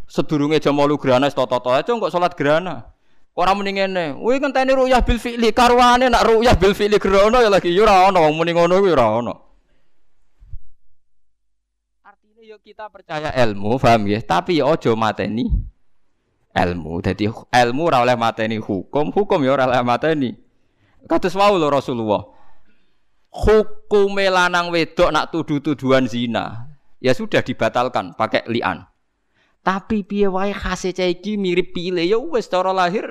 Sedurunge 0.07 0.63
jam 0.63 0.79
8 0.79 0.95
gerhana 0.95 1.27
toto-toto 1.27 1.75
aja 1.75 1.91
kok 1.91 2.07
salat 2.07 2.39
gerhana. 2.39 2.95
Ora 3.35 3.51
muni 3.51 3.75
ngene, 3.75 4.15
kuwi 4.15 4.39
ngenteni 4.39 4.71
ru'yah 4.79 5.03
bil 5.03 5.19
fi'li, 5.19 5.51
karwane 5.51 6.07
nak 6.07 6.23
ru'yah 6.23 6.55
bil 6.55 6.71
fi'li 6.71 6.95
gerhana 7.03 7.43
ya 7.43 7.51
lagi 7.51 7.75
ya 7.75 7.83
ora 7.83 8.07
ono 8.07 8.31
ngono 8.31 8.79
kuwi 8.79 8.95
ora 8.95 9.11
ono. 9.11 9.48
Kita 12.59 12.91
percaya 12.91 13.31
ilmu, 13.47 13.79
paham 13.79 14.11
ya? 14.11 14.19
Tapi 14.19 14.59
ya 14.59 14.67
ojo 14.67 14.93
mateni 14.99 15.47
ilmu. 16.53 16.99
Jadi 16.99 17.31
ilmu 17.31 17.81
ora 17.87 18.03
oleh 18.03 18.19
mateni 18.19 18.59
hukum, 18.59 19.15
hukum 19.15 19.39
ya 19.47 19.55
ora 19.55 19.65
oleh 19.71 19.81
mateni. 19.81 20.35
Kados 21.07 21.33
wau 21.33 21.55
lho 21.55 21.67
Rasulullah. 21.71 22.27
Hukum 23.29 24.17
lanang 24.17 24.73
wedok 24.73 25.13
nak 25.13 25.29
tuduh-tuduhan 25.29 26.09
zina, 26.09 26.73
ya 26.97 27.13
sudah 27.13 27.45
dibatalkan 27.45 28.17
pakai 28.17 28.43
lian. 28.49 28.89
Tapi 29.61 30.01
piye 30.01 30.25
wae 30.25 30.49
khase 30.49 30.91
mirip 31.37 31.77
pile 31.77 32.01
ya 32.09 32.17
wis 32.17 32.49
cara 32.49 32.73
lahir 32.73 33.05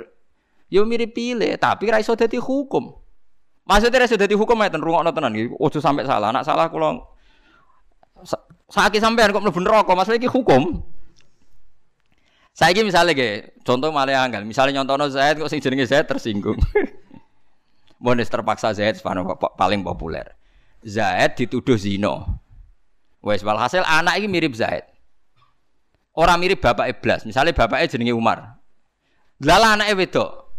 ya 0.66 0.82
mirip 0.82 1.14
pile, 1.14 1.54
tapi 1.56 1.86
ra 1.88 2.02
iso 2.02 2.18
dadi 2.18 2.34
hukum. 2.34 2.98
Maksudnya 3.62 4.02
ra 4.02 4.06
iso 4.10 4.18
dadi 4.18 4.34
hukum 4.34 4.58
ya 4.58 4.74
rungokno 4.74 5.14
tenan 5.14 5.38
iki. 5.38 5.54
Ojo 5.54 5.78
sampai 5.78 6.02
salah. 6.02 6.34
Nak 6.34 6.42
salah 6.42 6.66
kula 6.66 6.98
sakit 8.68 9.00
sampean 9.00 9.32
kok 9.32 9.40
mlebu 9.40 9.60
neraka, 9.64 9.92
masalah 9.96 10.20
iki 10.20 10.28
hukum. 10.28 10.84
Saiki 12.58 12.82
misalnya 12.82 13.14
ge, 13.14 13.54
contoh 13.62 13.94
malah 13.94 14.26
anggal, 14.26 14.42
misalnya 14.42 14.82
nyontono 14.82 15.06
Zaid 15.06 15.38
kok 15.38 15.46
sing 15.46 15.62
jenenge 15.62 15.86
Zaid 15.86 16.10
tersinggung. 16.10 16.58
Monis 18.02 18.26
terpaksa 18.26 18.74
Zaid 18.74 18.98
paling 19.54 19.86
populer. 19.86 20.34
Zaid 20.82 21.38
dituduh 21.38 21.78
zino. 21.78 22.26
Wes 23.22 23.46
walhasil 23.46 23.86
anak 23.86 24.18
ini 24.18 24.26
mirip 24.26 24.58
Zaid. 24.58 24.82
Orang 26.18 26.42
mirip 26.42 26.58
bapak 26.58 26.98
Iblas, 26.98 27.22
misalnya 27.22 27.54
bapaknya 27.54 27.94
jenenge 27.94 28.10
Umar. 28.10 28.58
Lala 29.38 29.78
anaknya 29.78 29.94
wedok. 29.94 30.50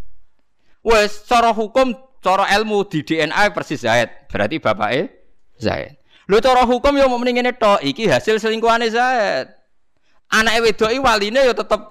Wes 0.88 1.28
cara 1.28 1.52
hukum, 1.52 1.92
cara 2.24 2.48
ilmu 2.48 2.88
di 2.88 3.04
DNA 3.04 3.52
persis 3.52 3.84
Zaid. 3.84 4.32
Berarti 4.32 4.56
bapaknya 4.64 5.12
Zaid. 5.60 5.99
Lho 6.30 6.38
cara 6.38 6.62
hukum 6.62 6.94
ya 6.94 7.10
mau 7.10 7.18
mendingin 7.18 7.50
itu, 7.50 7.74
iki 7.82 8.06
hasil 8.06 8.38
selingkuhane 8.38 8.94
Zaid. 8.94 9.50
Anake 10.30 10.62
wedok 10.62 10.94
iki 10.94 11.02
waline 11.02 11.42
ya 11.42 11.58
tetep 11.58 11.82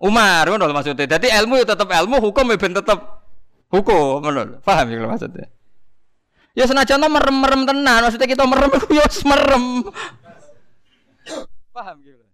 Umar 0.00 0.48
ngono 0.48 0.72
maksudnya. 0.72 1.04
Jadi 1.04 1.28
ilmu 1.28 1.60
ya 1.60 1.68
tetep 1.68 1.84
ilmu, 1.84 2.16
hukum 2.16 2.48
ya 2.48 2.56
ben 2.56 2.72
hukum 3.68 4.24
ngono. 4.24 4.56
Paham 4.64 4.88
ya 4.88 5.04
maksudnya? 5.04 5.52
Ya 6.56 6.64
senajan 6.64 7.04
to 7.04 7.08
merem-merem 7.12 7.68
tenan, 7.68 8.00
maksudnya 8.08 8.24
kita 8.24 8.48
merem 8.48 8.72
ya 8.96 9.04
merem. 9.28 9.64
Paham 11.76 11.96
gitu. 12.00 12.24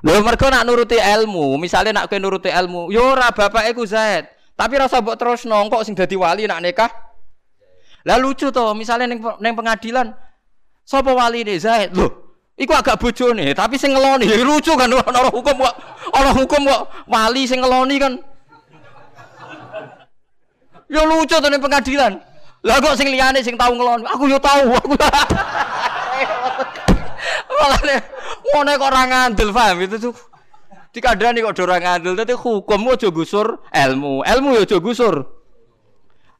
Lho 0.00 0.24
mergo 0.24 0.48
nak 0.48 0.64
nuruti 0.64 0.96
ilmu, 0.96 1.60
misalnya 1.60 1.92
nak 1.92 2.08
kowe 2.08 2.16
nuruti 2.16 2.48
ilmu, 2.48 2.88
yo 2.88 3.04
ya 3.04 3.20
ora 3.20 3.28
bapake 3.36 3.76
ku 3.76 3.84
Zaid. 3.84 4.32
Tapi 4.56 4.80
rasa 4.80 5.04
mbok 5.04 5.20
terus 5.20 5.44
nongkok 5.44 5.84
sing 5.84 5.92
dadi 5.92 6.16
wali 6.16 6.48
nak 6.48 6.64
nikah 6.64 6.88
lah 8.04 8.16
lucu 8.16 8.48
toh, 8.48 8.72
misalnya 8.72 9.12
neng, 9.12 9.20
neng 9.20 9.52
pengadilan, 9.52 10.16
sapa 10.88 11.12
wali 11.12 11.44
ini 11.44 11.60
Zaid 11.60 11.92
loh. 11.92 12.32
Iku 12.60 12.76
agak 12.76 13.00
nih, 13.00 13.56
tapi 13.56 13.80
sing 13.80 13.96
ngeloni 13.96 14.28
ya 14.28 14.36
lucu 14.44 14.76
kan 14.76 14.92
orang 15.00 15.32
hukum 15.32 15.64
kok 15.64 15.74
orang 16.12 16.34
hukum 16.44 16.60
kok 16.68 16.82
wali 17.08 17.48
sing 17.48 17.64
ngeloni 17.64 17.96
kan. 17.96 18.12
Ya 20.92 21.08
lucu 21.08 21.40
tuh 21.40 21.48
neng 21.48 21.64
pengadilan. 21.64 22.20
Lah 22.60 22.76
kok 22.84 23.00
sing 23.00 23.08
liyane 23.08 23.40
sing 23.40 23.56
tahu 23.56 23.80
ngeloni, 23.80 24.04
aku 24.04 24.28
yo 24.28 24.36
tahu 24.36 24.72
aku. 24.80 24.92
Malah 27.48 27.80
ngono 28.52 28.70
kok 28.76 28.88
ora 28.92 29.02
ngandel 29.08 29.48
paham 29.56 29.80
itu 29.80 29.96
tuh. 29.96 30.14
Dikandani 30.92 31.40
kok 31.40 31.56
ora 31.64 31.80
ngandel, 31.80 32.12
dadi 32.12 32.36
hukum 32.36 32.92
aja 32.92 33.08
gusur 33.08 33.64
ilmu, 33.72 34.20
ilmu 34.20 34.48
yo 34.60 34.68
aja 34.68 34.76
gusur. 34.76 35.39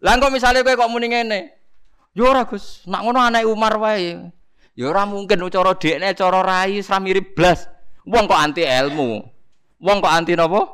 Lah 0.01 0.17
misalnya 0.33 0.65
kowe 0.65 0.77
kok 0.77 0.91
muni 0.91 1.13
ngene. 1.13 1.41
Yo 2.17 2.27
ora 2.27 2.43
Gus, 2.49 2.83
nak 2.91 3.07
ngono 3.07 3.21
anak 3.23 3.47
Umar 3.47 3.79
wae. 3.79 4.33
Yo 4.75 4.91
ora 4.91 5.07
mungkin 5.07 5.45
cara 5.53 5.77
dekne 5.77 6.17
cara 6.17 6.41
rai 6.43 6.81
ora 6.81 6.99
mirip 6.99 7.37
blas. 7.37 7.69
Wong 8.09 8.25
kok 8.27 8.41
anti 8.41 8.65
ilmu. 8.65 9.23
Wong 9.79 9.99
kok 10.03 10.11
anti 10.11 10.33
napa? 10.35 10.67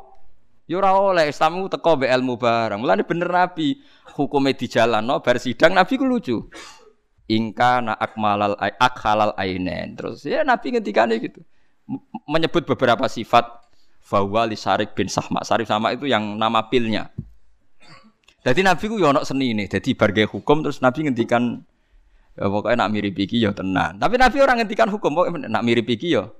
Yo 0.65 0.79
ora 0.79 0.95
oleh 0.95 1.29
Islam 1.29 1.67
teko 1.67 1.99
mbek 1.99 2.11
ilmu 2.11 2.39
bareng. 2.39 2.79
Mulane 2.81 3.03
bener 3.03 3.29
Nabi 3.29 3.77
hukumnya 4.15 4.55
di 4.55 4.65
jalan 4.65 5.03
no 5.05 5.19
bar 5.19 5.37
sidang 5.37 5.75
Nabi 5.75 5.93
ku 5.99 6.07
lucu. 6.07 6.37
Ingka 7.27 7.83
na 7.83 7.93
akmalal 7.99 8.55
akhalal 8.57 9.35
ainen. 9.35 9.99
Terus 9.99 10.23
ya 10.23 10.47
Nabi 10.47 10.73
ngendikane 10.73 11.19
gitu. 11.19 11.43
Menyebut 12.27 12.63
beberapa 12.63 13.07
sifat 13.11 13.43
bahwa 14.07 14.47
li 14.47 14.55
Sarik 14.55 14.95
bin 14.95 15.11
Sahma. 15.11 15.43
Sarik 15.43 15.67
sama 15.67 15.91
itu 15.91 16.07
yang 16.07 16.39
nama 16.39 16.63
pilnya. 16.71 17.11
Jadi 18.47 18.63
Nabi 18.63 18.83
ku 18.87 18.95
yo 18.95 19.11
ono 19.11 19.27
seni 19.27 19.51
ini. 19.51 19.67
Jadi 19.67 19.91
barge 19.91 20.23
hukum 20.23 20.63
terus 20.63 20.79
Nabi 20.79 21.03
ngendikan 21.03 21.59
ya 22.39 22.47
pokoknya 22.47 22.87
nak 22.87 22.95
mirip 22.95 23.19
iki 23.19 23.43
yo 23.43 23.51
tenan. 23.51 23.99
Tapi 23.99 24.15
Nabi 24.15 24.39
orang 24.39 24.63
ngendikan 24.63 24.87
hukum 24.87 25.11
pokoknya 25.11 25.51
nak 25.51 25.67
mirip 25.67 25.83
iki 25.83 26.15
yo. 26.15 26.31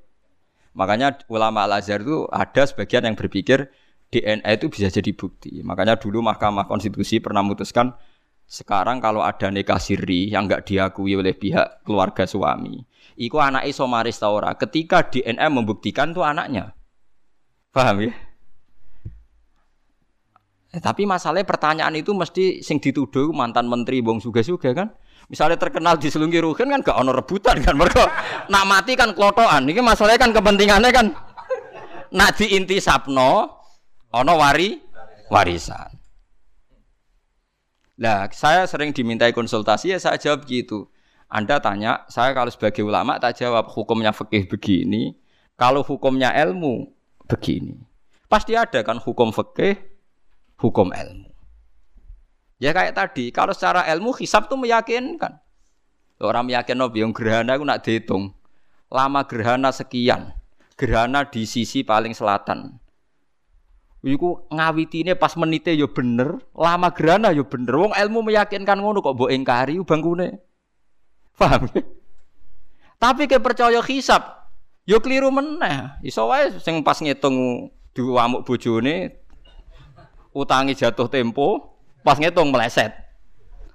Makanya 0.72 1.20
ulama 1.28 1.68
Al 1.68 1.84
Azhar 1.84 2.00
itu 2.00 2.24
ada 2.32 2.64
sebagian 2.64 3.04
yang 3.04 3.20
berpikir 3.20 3.68
DNA 4.08 4.56
itu 4.56 4.72
bisa 4.72 4.88
jadi 4.88 5.12
bukti. 5.12 5.60
Makanya 5.60 6.00
dulu 6.00 6.24
Mahkamah 6.24 6.64
Konstitusi 6.64 7.20
pernah 7.20 7.44
memutuskan 7.44 7.92
sekarang 8.48 9.04
kalau 9.04 9.20
ada 9.20 9.52
nikah 9.52 9.76
siri 9.76 10.32
yang 10.32 10.48
nggak 10.48 10.64
diakui 10.64 11.12
oleh 11.12 11.36
pihak 11.36 11.84
keluarga 11.84 12.24
suami, 12.24 12.80
itu 13.20 13.36
anak 13.36 13.68
isomaris 13.68 14.16
taura. 14.16 14.56
Ketika 14.56 15.04
DNA 15.04 15.52
membuktikan 15.52 16.16
tuh 16.16 16.24
anaknya, 16.24 16.72
paham 17.76 18.08
ya? 18.08 18.27
Eh, 20.76 20.84
tapi 20.84 21.08
masalahnya 21.08 21.48
pertanyaan 21.48 21.96
itu 21.96 22.12
mesti 22.12 22.60
sing 22.60 22.84
dituduh 22.84 23.32
mantan 23.32 23.72
menteri 23.72 24.04
bong 24.04 24.20
suga-suga 24.20 24.76
kan. 24.76 24.92
Misalnya 25.32 25.56
terkenal 25.60 25.96
di 26.00 26.08
selungi 26.12 26.40
rugen 26.44 26.72
kan 26.72 26.80
gak 26.84 26.98
ono 27.00 27.12
rebutan 27.12 27.60
kan 27.60 27.76
mereka 27.76 28.08
nak 28.52 28.64
mati 28.68 28.96
kan 29.00 29.16
klotoan. 29.16 29.68
Ini 29.68 29.80
masalahnya 29.80 30.20
kan 30.20 30.32
kepentingannya 30.36 30.92
kan 30.92 31.08
nak 32.12 32.36
di 32.40 32.56
inti 32.56 32.80
sapno 32.84 33.64
ono 34.12 34.34
wari 34.36 34.76
warisan. 35.32 35.92
Nah, 37.98 38.30
saya 38.30 38.70
sering 38.70 38.94
dimintai 38.94 39.34
konsultasi 39.34 39.96
ya 39.96 39.98
saya 39.98 40.22
jawab 40.22 40.46
gitu. 40.46 40.92
Anda 41.28 41.60
tanya, 41.60 42.08
saya 42.08 42.32
kalau 42.32 42.48
sebagai 42.48 42.88
ulama 42.88 43.20
tak 43.20 43.44
jawab 43.44 43.68
hukumnya 43.68 44.16
fikih 44.16 44.48
begini, 44.48 45.12
kalau 45.60 45.84
hukumnya 45.84 46.32
ilmu 46.32 46.88
begini. 47.28 47.76
Pasti 48.32 48.56
ada 48.56 48.80
kan 48.80 48.96
hukum 48.96 49.36
fikih, 49.36 49.97
hukum 50.58 50.90
ilmu. 50.92 51.30
Ya 52.58 52.74
kayak 52.74 52.98
tadi, 52.98 53.30
kalau 53.30 53.54
secara 53.54 53.86
ilmu 53.94 54.18
hisab 54.18 54.50
tuh 54.50 54.58
meyakinkan. 54.58 55.38
Orang 56.18 56.50
meyakin 56.50 56.82
nabi 56.82 57.06
yang 57.06 57.14
gerhana 57.14 57.54
aku 57.54 57.64
nak 57.64 57.86
dihitung. 57.86 58.34
Lama 58.90 59.22
gerhana 59.30 59.70
sekian. 59.70 60.34
Gerhana 60.74 61.30
di 61.30 61.46
sisi 61.46 61.86
paling 61.86 62.18
selatan. 62.18 62.82
Iku 64.02 64.50
ngawitine 64.50 65.14
pas 65.18 65.34
menite 65.38 65.74
yo 65.74 65.86
ya 65.86 65.88
bener, 65.90 66.30
lama 66.54 66.90
gerhana 66.90 67.30
yo 67.34 67.46
ya 67.46 67.50
bener. 67.50 67.74
Wong 67.78 67.94
ilmu 67.94 68.26
meyakinkan 68.26 68.82
ngono 68.82 69.06
kok 69.06 69.14
mbok 69.14 69.30
ingkari 69.30 69.78
bangkune. 69.82 70.42
Paham? 71.38 71.70
Tapi 73.04 73.30
ke 73.30 73.38
percaya 73.38 73.78
hisab, 73.86 74.50
yo 74.90 74.98
keliru 74.98 75.30
meneh. 75.30 76.02
Iso 76.02 76.26
wae 76.34 76.50
sing 76.58 76.82
pas 76.82 76.98
ngitung 76.98 77.70
amuk 77.98 78.42
bojone 78.46 79.27
utangi 80.38 80.78
jatuh 80.78 81.10
tempo, 81.10 81.74
pas 82.06 82.22
ngitung 82.22 82.54
meleset. 82.54 82.94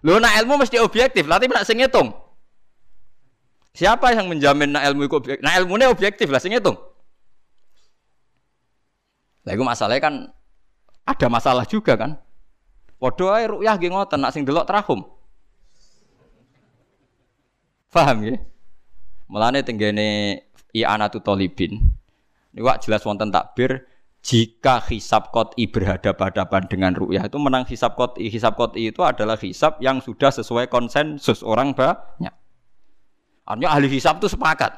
Lho 0.06 0.22
nak 0.22 0.38
ilmu 0.38 0.62
mesti 0.62 0.78
objektif, 0.78 1.26
lah 1.26 1.42
tapi 1.42 1.50
nak 1.50 1.66
sing 1.66 1.82
ngitung. 1.82 2.14
Siapa 3.74 4.14
yang 4.14 4.30
menjamin 4.30 4.70
nak 4.70 4.86
ilmu 4.86 5.08
itu 5.08 5.16
objektif? 5.18 5.42
Nah 5.42 5.58
ilmunya 5.58 5.90
objektif 5.90 6.30
lah 6.30 6.38
sing 6.38 6.54
ngitung. 6.54 6.78
Lah 9.42 9.52
iku 9.58 9.64
masalahnya 9.66 10.02
kan 10.02 10.14
ada 11.02 11.26
masalah 11.26 11.66
juga 11.66 11.98
kan. 11.98 12.14
Padha 13.02 13.42
ae 13.42 13.50
rukyah 13.50 13.74
nggih 13.74 13.90
ngoten 13.90 14.18
nak 14.22 14.30
sing 14.30 14.46
delok 14.46 14.68
trahum. 14.68 15.02
Paham 17.90 18.18
ya? 18.22 18.38
Mulane 19.26 19.66
tenggene 19.66 20.38
i'anatu 20.70 21.18
talibin. 21.18 21.82
Wak 22.52 22.84
jelas 22.84 23.02
wonten 23.02 23.32
takbir 23.32 23.88
jika 24.22 24.78
hisab 24.86 25.34
kot'i 25.34 25.66
berhadapan-hadapan 25.66 26.70
dengan 26.70 26.94
ru'yah 26.94 27.26
itu 27.26 27.38
menang 27.42 27.66
hisab 27.66 27.98
kot'i. 27.98 28.30
Hisab 28.30 28.54
kot'i 28.54 28.94
itu 28.94 29.02
adalah 29.02 29.34
hisab 29.34 29.82
yang 29.82 29.98
sudah 29.98 30.30
sesuai 30.30 30.70
konsensus 30.70 31.42
orang 31.42 31.74
banyak. 31.74 32.30
Artinya 33.42 33.68
ahli 33.74 33.90
hisab 33.90 34.22
itu 34.22 34.30
sepakat. 34.30 34.70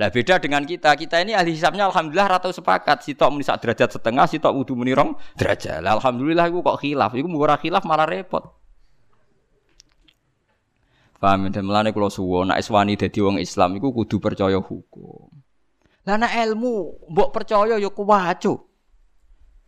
Lah 0.00 0.08
beda 0.08 0.40
dengan 0.40 0.64
kita. 0.64 0.96
Kita 0.96 1.20
ini 1.20 1.36
ahli 1.36 1.52
hisabnya 1.52 1.92
alhamdulillah 1.92 2.40
rata 2.40 2.48
sepakat. 2.48 3.04
Si 3.04 3.12
tok 3.12 3.36
menisak 3.36 3.60
derajat 3.60 4.00
setengah, 4.00 4.24
si 4.24 4.40
tok 4.40 4.56
wudu 4.56 4.72
menirong 4.72 5.12
derajat. 5.36 5.84
Lah 5.84 6.00
alhamdulillah 6.00 6.48
itu 6.48 6.64
kok 6.64 6.78
khilaf. 6.80 7.12
Iku 7.12 7.28
murah 7.28 7.60
khilaf 7.60 7.84
malah 7.84 8.08
repot. 8.08 8.48
Paham 11.18 11.50
dan 11.50 11.66
melane 11.66 11.90
kula 11.90 12.08
suwon 12.14 12.54
nek 12.54 12.62
iswani 12.62 12.94
dadi 12.94 13.18
wong 13.18 13.42
Islam 13.42 13.74
iku 13.74 13.90
kudu 13.90 14.22
percaya 14.22 14.56
hukum. 14.62 15.47
Lah 16.08 16.16
nek 16.16 16.32
ilmu 16.32 17.04
mbok 17.12 17.28
percaya 17.36 17.76
ya 17.76 17.92
kuwacu. 17.92 18.56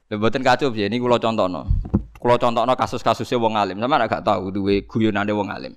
Lha 0.08 0.16
mboten 0.16 0.40
kacau 0.40 0.72
piye 0.72 0.88
ini 0.88 0.96
kula 0.96 1.20
contohno. 1.20 1.68
Kula 2.16 2.40
contohno 2.40 2.72
kasus-kasusnya 2.72 3.36
wong 3.36 3.60
alim. 3.60 3.76
Sama 3.76 4.00
gak 4.08 4.24
tahu 4.24 4.48
duwe 4.48 4.88
guyonane 4.88 5.36
wong 5.36 5.52
alim. 5.52 5.76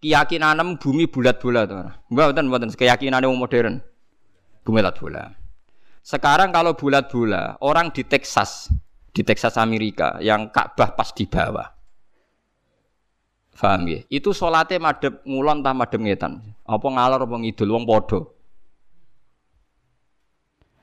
Keyakinan 0.00 0.80
bumi 0.80 1.12
bulat-bulat 1.12 1.68
ora? 1.68 1.92
Mboten 2.08 2.48
mboten 2.48 2.72
keyakinane 2.72 3.28
wong 3.28 3.36
modern. 3.36 3.84
Bumi 4.64 4.80
bulat-bulat. 4.80 5.36
Sekarang 6.00 6.56
kalau 6.56 6.72
bulat-bulat, 6.72 7.60
orang 7.60 7.92
di 7.92 8.00
Texas, 8.00 8.72
di 9.12 9.20
Texas 9.20 9.60
Amerika 9.60 10.16
yang 10.24 10.48
Ka'bah 10.48 10.96
pas 10.96 11.12
di 11.12 11.28
bawah. 11.28 11.68
Paham 13.52 13.92
ya? 13.92 14.00
Itu 14.08 14.32
solatnya 14.32 14.80
madep 14.80 15.20
ngulon 15.28 15.60
tak 15.60 15.76
madep 15.76 16.00
ngetan. 16.00 16.40
Apa 16.64 16.86
ngalor 16.88 17.28
apa 17.28 17.36
ngidul 17.36 17.76
wong 17.76 17.84
padha. 17.84 18.37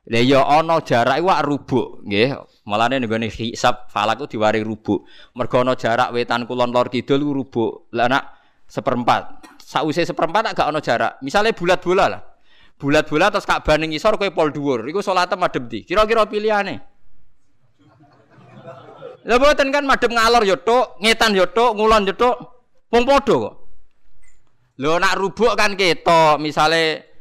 Lah 0.05 0.21
ya 0.21 0.45
ana 0.45 0.77
jarak 0.85 1.17
iku 1.17 1.29
rubuk 1.41 1.87
nggih. 2.05 2.37
Malane 2.65 3.01
nggone 3.01 3.29
hisab 3.29 3.89
falak 3.89 4.21
ku 4.21 4.25
diwari 4.29 4.61
rubuk. 4.61 5.05
Mergo 5.33 5.65
ana 5.65 5.73
jarak 5.73 6.13
wetan 6.13 6.45
kulon 6.45 6.69
lor 6.69 6.93
kidul 6.93 7.25
ku 7.25 7.31
rubuk. 7.33 7.71
Lah 7.93 8.05
nak 8.05 8.23
seperempat. 8.69 9.49
Sause 9.65 10.05
seperempat 10.05 10.53
gak 10.53 10.69
ana 10.69 10.77
jarak. 10.77 11.17
Misalnya 11.25 11.57
bulat 11.57 11.81
bola 11.81 12.05
lah. 12.05 12.21
Bulat 12.75 13.07
bola 13.07 13.31
terus 13.31 13.47
Ka'bah 13.47 13.79
ning 13.79 13.95
ngisor 13.95 14.19
kowe 14.19 14.29
pol 14.29 14.53
dhuwur. 14.53 14.85
Iku 14.85 15.01
salate 15.01 15.33
madhep 15.33 15.65
ndi? 15.65 15.87
Kira-kira 15.87 16.27
pilihane. 16.29 16.75
Lah 19.25 19.37
boten 19.41 19.73
kan 19.73 19.89
madhep 19.89 20.13
ngalor 20.13 20.45
yo 20.45 20.61
tok, 20.61 21.01
ngetan 21.01 21.33
yo 21.33 21.49
tok, 21.49 21.73
ngulon 21.73 22.05
yo 22.05 22.13
tok. 22.13 22.35
Wong 22.93 23.09
padha 23.09 23.35
kok. 23.41 23.55
Lho 24.75 24.99
nak 24.99 25.17
rubuk 25.17 25.55
kan 25.55 25.73
ketok, 25.73 26.37
misale 26.37 27.14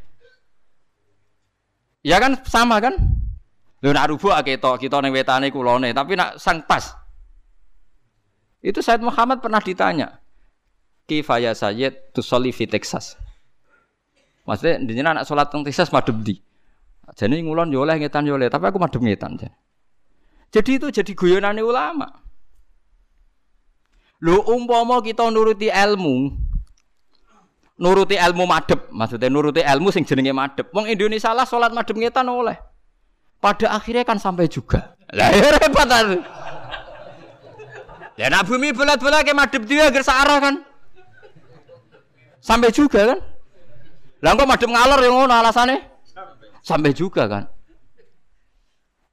Ya 2.05 2.21
kan 2.21 2.37
sama 2.45 2.85
kan? 2.85 2.95
Lho 3.81 3.91
nak 3.93 4.13
rubuk 4.13 4.33
ketok, 4.45 4.77
kita 4.77 5.01
ning 5.01 5.13
wetane 5.13 5.49
kulone, 5.49 5.97
tapi 5.97 6.17
nak 6.17 6.37
sang 6.37 6.61
pas. 6.65 6.93
Itu 8.65 8.81
Said 8.81 9.01
Muhammad 9.01 9.41
pernah 9.45 9.61
ditanya. 9.61 10.21
Kifaya 11.05 11.53
Sayyid 11.53 12.17
tusolli 12.17 12.49
fi 12.49 12.65
Texas. 12.65 13.17
Maksudnya 14.45 14.81
dinyen 14.85 15.09
anak 15.09 15.29
salat 15.29 15.53
teng 15.53 15.65
Texas 15.65 15.93
madhep 15.93 16.17
di. 16.21 16.37
Jadi 17.13 17.45
ngulon 17.45 17.73
yo 17.73 17.85
oleh 17.85 18.01
ngetan 18.01 18.25
yo 18.25 18.41
tapi 18.49 18.65
aku 18.69 18.81
madhep 18.81 19.01
ngetan. 19.05 19.37
Jadi 20.49 20.71
itu 20.81 20.89
jadi 20.89 21.13
guyonane 21.13 21.61
ulama. 21.61 22.09
Lho 24.25 24.41
umpama 24.49 25.05
kita 25.05 25.29
nuruti 25.29 25.69
ilmu, 25.69 26.33
nuruti 27.79 28.15
ilmu 28.15 28.47
madep, 28.47 28.91
maksudnya 28.95 29.29
nuruti 29.31 29.63
ilmu 29.63 29.91
sing 29.91 30.07
jenenge 30.07 30.31
madep. 30.31 30.71
Wong 30.71 30.87
Indonesia 30.87 31.35
lah 31.35 31.47
salat 31.47 31.75
madep 31.75 31.95
ngetan 31.99 32.27
oleh. 32.31 32.59
Pada 33.43 33.77
akhirnya 33.77 34.07
kan 34.07 34.17
sampai 34.17 34.49
juga. 34.49 34.97
Lah 35.13 35.29
ya 35.35 35.53
repot. 35.59 35.89
Ya 38.15 38.31
nak 38.31 38.47
bumi 38.47 38.71
bulat-bulat 38.71 39.27
ke 39.27 39.35
madep 39.35 39.63
dia 39.67 39.91
agar 39.91 40.03
searah 40.07 40.39
kan. 40.39 40.55
Sampai 42.39 42.71
juga 42.71 43.15
kan. 43.15 43.19
Lah 44.23 44.33
kok 44.39 44.49
madep 44.49 44.71
ngalor 44.71 45.01
yang 45.03 45.15
ngono 45.19 45.35
alasannya? 45.35 45.83
Sampai 46.65 46.97
juga 46.97 47.29
kan. 47.29 47.45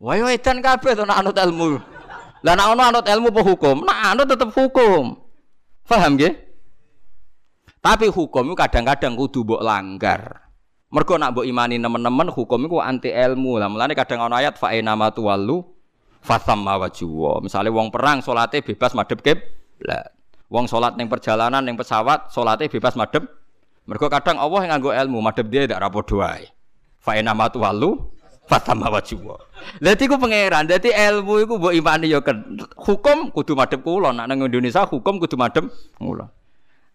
Wah 0.01 0.15
yo 0.17 0.25
edan 0.31 0.63
kabeh 0.63 0.95
to 0.95 1.03
nak 1.03 1.21
anut 1.21 1.37
ilmu. 1.37 1.77
Lah 2.41 2.53
nek 2.57 2.67
ana 2.73 2.83
anut 2.89 3.05
ilmu 3.05 3.29
apa 3.29 3.41
hukum? 3.45 3.75
Nak 3.85 3.99
anut 4.15 4.25
tetep 4.29 4.49
hukum. 4.49 5.13
Paham 5.85 6.15
nggih? 6.17 6.50
Tapi 7.81 8.13
hukum 8.13 8.53
kadang-kadang 8.53 9.17
kudu 9.17 9.41
mbok 9.41 9.61
langgar. 9.65 10.45
Mergo 10.93 11.17
nak 11.17 11.33
mbok 11.33 11.49
imani 11.49 11.81
nemen-nemen 11.81 12.29
hukum 12.29 12.69
itu 12.69 12.77
anti 12.77 13.09
ilmu. 13.09 13.57
Lah 13.57 13.73
mulane 13.73 13.97
kadang 13.97 14.21
ana 14.21 14.37
ayat 14.37 14.61
fa 14.61 14.69
nama 14.77 15.09
tuwallu 15.09 15.65
fasamma 16.21 16.77
wajhu. 16.77 17.41
Misale 17.41 17.73
wong 17.73 17.89
perang 17.89 18.21
salate 18.21 18.61
bebas 18.61 18.93
madhep 18.93 19.25
kiblat. 19.25 20.13
Wong 20.53 20.69
salat 20.69 20.93
ning 20.93 21.09
perjalanan 21.09 21.65
ning 21.65 21.73
pesawat 21.73 22.29
salate 22.29 22.69
bebas 22.69 22.93
madhep. 22.93 23.25
Mergo 23.89 24.13
kadang 24.13 24.37
Allah 24.37 24.61
yang 24.61 24.77
nganggo 24.77 24.93
ilmu 24.93 25.17
madhep 25.17 25.49
dia 25.49 25.65
tidak 25.65 25.81
rapodo 25.81 26.21
wae. 26.21 26.53
Fa 27.01 27.17
nama 27.17 27.49
tuwallu 27.49 27.97
Fatama 28.51 28.91
wajibwa. 28.91 29.39
Dadi 29.79 30.11
ku 30.11 30.19
pangeran, 30.19 30.67
dadi 30.67 30.91
ilmu 30.91 31.39
iku 31.39 31.55
mbok 31.55 31.71
imani 31.71 32.11
ya 32.11 32.19
hukum 32.75 33.31
kudu 33.31 33.55
madhep 33.55 33.79
kula. 33.79 34.11
Nek 34.11 34.27
nang 34.27 34.43
Indonesia 34.43 34.83
hukum 34.83 35.23
kudu 35.23 35.39
madhep 35.39 35.71
kula. 35.95 36.27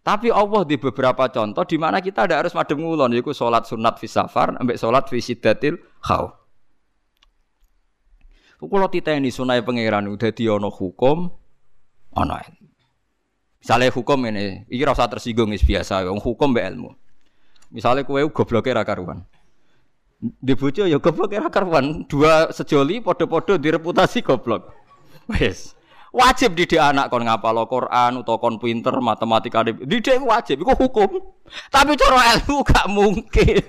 Tapi 0.07 0.31
Allah 0.31 0.62
di 0.62 0.79
beberapa 0.79 1.27
contoh 1.27 1.66
di 1.66 1.75
mana 1.83 1.99
kita 1.99 2.31
tidak 2.31 2.47
harus 2.47 2.55
madhep 2.55 2.79
ngulon 2.79 3.11
yaiku 3.11 3.35
salat 3.35 3.66
sunat 3.66 3.99
fi 3.99 4.07
safar 4.07 4.55
ambek 4.55 4.79
salat 4.79 5.11
fi 5.11 5.19
siddatil 5.19 5.83
khauf. 5.99 6.31
Kula 8.62 8.87
titeni 8.87 9.35
sunai 9.35 9.66
pangeran 9.66 10.07
dadi 10.14 10.47
ana 10.47 10.71
hukum 10.71 11.27
ana 12.14 12.38
Misalnya 13.59 13.90
hukum 13.90 14.23
ini, 14.31 14.62
ini 14.71 14.83
rasa 14.87 15.11
tersinggung 15.11 15.51
is 15.51 15.66
biasa, 15.66 16.07
hukum 16.23 16.55
be 16.55 16.62
ilmu. 16.62 16.95
Misalnya 17.75 18.07
kue 18.07 18.23
gobloke 18.31 18.71
ra 18.71 18.87
karuan. 18.87 19.27
Di 20.16 20.57
ya 20.87 20.97
goblok 20.97 21.35
era 21.35 21.53
karuan. 21.53 22.09
Dua 22.09 22.49
sejoli 22.49 23.05
podo-podo 23.05 23.61
direputasi 23.61 24.25
goblok. 24.25 24.73
Wes. 25.29 25.76
Wajib 26.16 26.57
didik 26.57 26.81
anak 26.81 27.12
kon 27.12 27.29
ngapal 27.29 27.68
Quran 27.68 28.24
utawa 28.24 28.40
kon 28.40 28.57
pinter 28.57 28.96
matematika 29.05 29.61
didik 29.68 30.16
wajib 30.24 30.64
iku 30.64 30.72
hukum. 30.72 31.20
Tapi 31.68 31.92
cara 31.92 32.40
ilmu 32.40 32.64
gak 32.64 32.88
mungkin. 32.88 33.61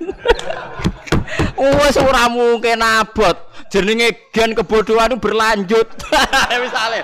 Wes 1.60 2.00
ora 2.00 2.32
mungkin 2.32 2.80
abot. 2.80 3.36
Jenenge 3.68 4.32
gen 4.32 4.56
kebodohan 4.56 5.20
berlanjut. 5.20 5.92
Misalnya 6.64 7.04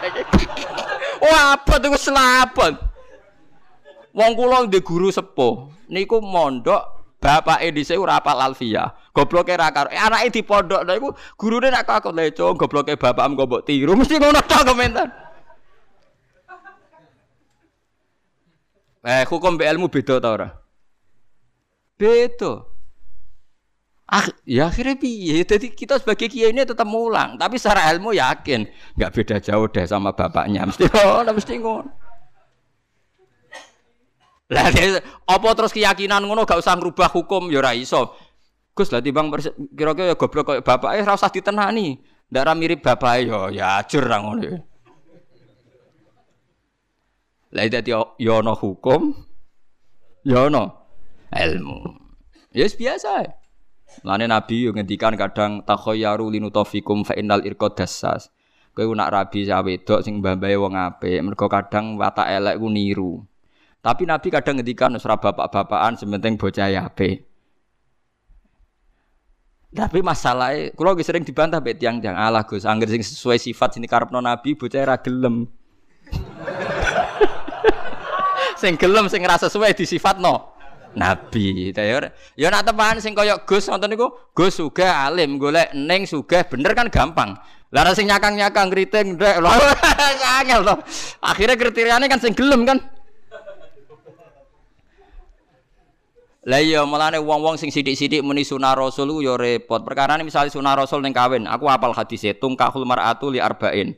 Wah, 1.20 1.44
abot 1.60 1.82
iku 1.92 1.98
selabot. 2.00 2.80
Wong 4.16 4.32
kula 4.40 4.64
ndek 4.64 4.80
guru 4.88 5.12
sepuh 5.12 5.68
niku 5.92 6.24
mondok 6.24 7.04
Bapak 7.24 7.64
dhisik 7.72 7.96
ora 7.96 8.20
apal 8.20 8.36
alfia. 8.36 8.92
Gobloke 9.16 9.56
ra 9.56 9.72
karo. 9.72 9.88
Eh, 9.88 9.96
anake 9.96 10.28
di 10.28 10.42
pondok 10.44 10.84
lha 10.84 11.00
iku 11.00 11.16
gurune 11.40 11.72
nak 11.72 11.88
kok 11.88 12.12
leco 12.12 12.52
gobloke 12.60 13.00
bapakmu 13.00 13.40
kok 13.40 13.48
mbok 13.48 13.64
tiru 13.64 13.96
mesti 13.96 14.20
ngono 14.20 14.44
komentar. 14.44 15.08
Eh 19.04 19.28
hukum 19.28 19.60
be 19.60 19.68
ilmu 19.68 19.92
beda 19.92 20.24
ta 20.24 20.30
ora? 20.32 20.50
Beda. 22.00 22.64
Ah, 24.08 24.28
ya 24.48 24.72
akhirnya 24.72 24.96
piye? 24.96 25.44
Jadi 25.44 25.76
kita 25.76 26.00
sebagai 26.00 26.32
kiai 26.32 26.52
ini 26.52 26.64
tetap 26.64 26.88
mulang, 26.88 27.36
tapi 27.36 27.60
secara 27.60 27.92
ilmu 27.92 28.16
yakin 28.16 28.68
nggak 28.96 29.12
beda 29.12 29.36
jauh 29.44 29.68
deh 29.68 29.84
sama 29.84 30.16
bapaknya. 30.16 30.64
Mesti 30.68 30.88
ngono, 30.88 31.30
mesti 31.36 31.54
ngono. 31.60 31.92
Lah 34.54 34.70
apa 35.26 35.48
terus 35.56 35.74
keyakinan 35.74 36.22
ngono 36.24 36.46
gak 36.46 36.62
usah 36.62 36.78
ngrubah 36.78 37.10
hukum 37.10 37.50
ya 37.50 37.64
ora 37.64 37.74
iso. 37.74 38.14
Gus 38.76 38.92
lah 38.94 39.02
timbang 39.02 39.34
kira-kira 39.74 40.14
ya 40.14 40.16
goblok 40.18 40.44
koyo 40.46 40.62
bapake 40.62 41.02
ora 41.02 41.18
usah 41.18 41.32
ditenani. 41.32 41.98
Ndak 42.30 42.56
mirip 42.60 42.80
bapake 42.86 43.28
ya 43.28 43.50
ya 43.50 43.66
ajur 43.82 44.04
ngono. 44.06 44.73
Lah 47.54 47.70
dadi 47.70 47.94
ya 47.94 48.34
ana 48.42 48.58
hukum 48.58 49.14
ya 50.26 50.50
ilmu. 50.50 51.78
Ya 52.54 52.66
yes, 52.66 52.74
biasa. 52.78 53.30
Lane 54.02 54.26
Nabi 54.26 54.66
yo 54.66 54.74
ngendikan 54.74 55.14
kadang 55.14 55.62
takhayyaru 55.62 56.34
linutafikum 56.34 57.06
fa 57.06 57.14
innal 57.14 57.46
irqad 57.46 57.78
dassas. 57.78 58.34
Kowe 58.74 58.90
nak 58.98 59.14
rabi 59.14 59.46
wedok 59.46 60.02
sing 60.02 60.18
mbambahe 60.18 60.58
wong 60.58 60.74
apik, 60.74 61.22
mergo 61.22 61.46
kadang 61.46 61.94
watak 61.94 62.26
elek 62.26 62.58
ku 62.58 62.74
niru. 62.74 63.22
Tapi 63.86 64.10
Nabi 64.10 64.34
kadang 64.34 64.58
ngendikan 64.58 64.90
nusra 64.90 65.14
bapak-bapakan 65.22 66.02
sementing 66.02 66.42
bocah 66.42 66.74
ape. 66.74 67.22
Tapi 69.74 70.00
masalahnya, 70.06 70.74
kalau 70.74 70.94
sering 71.02 71.26
dibantah 71.26 71.58
bet 71.58 71.82
tiang-tiang 71.82 72.14
Allah 72.14 72.46
Gus, 72.46 72.66
angger 72.66 72.90
sesuai 72.90 73.42
sifat 73.42 73.78
sini 73.78 73.90
karepno 73.90 74.22
Nabi, 74.22 74.54
bocah 74.58 74.86
ra 74.86 74.98
gelem. 75.02 75.50
Sing 78.64 78.80
gelem 78.80 79.12
sing 79.12 79.20
di 79.76 79.84
sifat 79.84 80.24
no 80.24 80.56
Nabi. 80.94 81.74
Ya 81.74 82.08
ya 82.38 82.48
nak 82.54 82.64
tepan 82.70 83.02
sing 83.02 83.18
kaya 83.18 83.42
Gus 83.44 83.66
ngoten 83.68 83.90
niku, 83.92 84.14
Gus 84.32 84.62
sugih 84.62 84.88
alim, 84.88 85.42
golek 85.42 85.74
ning 85.74 86.06
sugih 86.06 86.46
bener 86.46 86.78
kan 86.78 86.88
gampang. 86.88 87.34
Lah 87.74 87.90
sing 87.98 88.06
nyakang-nyakang 88.06 88.70
kriting 88.70 89.18
ndek 89.18 89.42
lho 89.42 89.50
angel 90.40 90.62
to. 90.62 90.76
Akhirnya 91.26 91.58
kriteriane 91.58 92.06
kan 92.06 92.22
sing 92.22 92.38
gelem 92.38 92.70
kan. 92.70 92.78
Lah 96.44 96.60
iya 96.60 96.84
mulane 96.84 97.18
wong-wong 97.18 97.56
sing 97.56 97.72
sithik-sithik 97.72 98.20
muni 98.20 98.46
sunah 98.46 98.78
rasul 98.78 99.10
ku 99.10 99.26
ya 99.26 99.34
repot. 99.40 99.82
Perkara 99.82 100.20
misalnya 100.22 100.54
sunah 100.54 100.76
rasul 100.78 101.02
ning 101.02 101.16
kawin, 101.16 101.50
aku 101.50 101.66
apal 101.72 101.96
hadise 101.96 102.36
tungkahul 102.38 102.86
mar'atu 102.86 103.34
li 103.34 103.40
arba'in. 103.42 103.96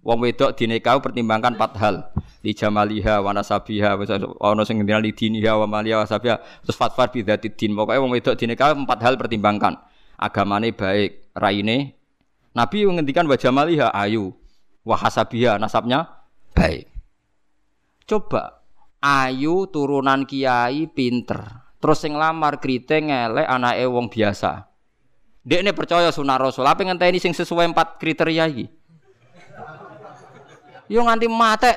Wong 0.00 0.18
wedok 0.24 0.56
dinekau 0.56 1.04
pertimbangkan 1.04 1.60
empat 1.60 1.72
hal. 1.76 1.96
Li 2.40 2.56
jamaliha 2.56 3.20
wa 3.20 3.36
nasabiha 3.36 4.00
ana 4.40 4.64
sing 4.64 4.80
li 4.80 5.12
diniha 5.12 5.60
wa 5.60 5.68
maliha 5.68 6.00
wa 6.00 6.08
sabiha 6.08 6.40
terus 6.64 6.76
fatfar 6.76 7.12
bi 7.12 7.20
dzati 7.20 7.52
din. 7.52 7.76
Pokoke 7.76 8.00
wong 8.00 8.10
wedok 8.16 8.34
dinekau 8.40 8.72
empat 8.72 8.98
hal 9.04 9.20
pertimbangkan. 9.20 9.76
Agamane 10.20 10.72
baik, 10.76 11.32
raine 11.36 11.96
Nabi 12.50 12.82
menghentikan 12.82 13.28
wa 13.30 13.36
jamaliha 13.38 13.94
ayu 13.94 14.34
wa 14.82 14.96
hasabiha 14.96 15.60
nasabnya 15.60 16.08
baik. 16.56 16.88
Coba 18.08 18.64
ayu 19.04 19.68
turunan 19.68 20.24
kiai 20.26 20.88
pinter. 20.90 21.68
Terus 21.80 22.02
sing 22.02 22.16
lamar 22.16 22.60
kriting 22.60 23.08
ngelek 23.12 23.46
anake 23.48 23.84
wong 23.88 24.08
biasa. 24.08 24.68
Dek 25.40 25.64
ini 25.64 25.72
percaya 25.72 26.12
sunah 26.12 26.36
rasul. 26.36 26.68
Apa 26.68 26.84
ngenteni 26.84 27.16
sing 27.16 27.32
sesuai 27.32 27.72
empat 27.72 27.96
kriteria 27.96 28.44
iki? 28.52 28.79
Yo 30.90 31.06
nganti 31.06 31.30
mate. 31.30 31.72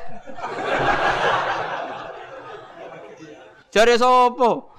Jare 3.69 3.93
sapa? 4.01 4.73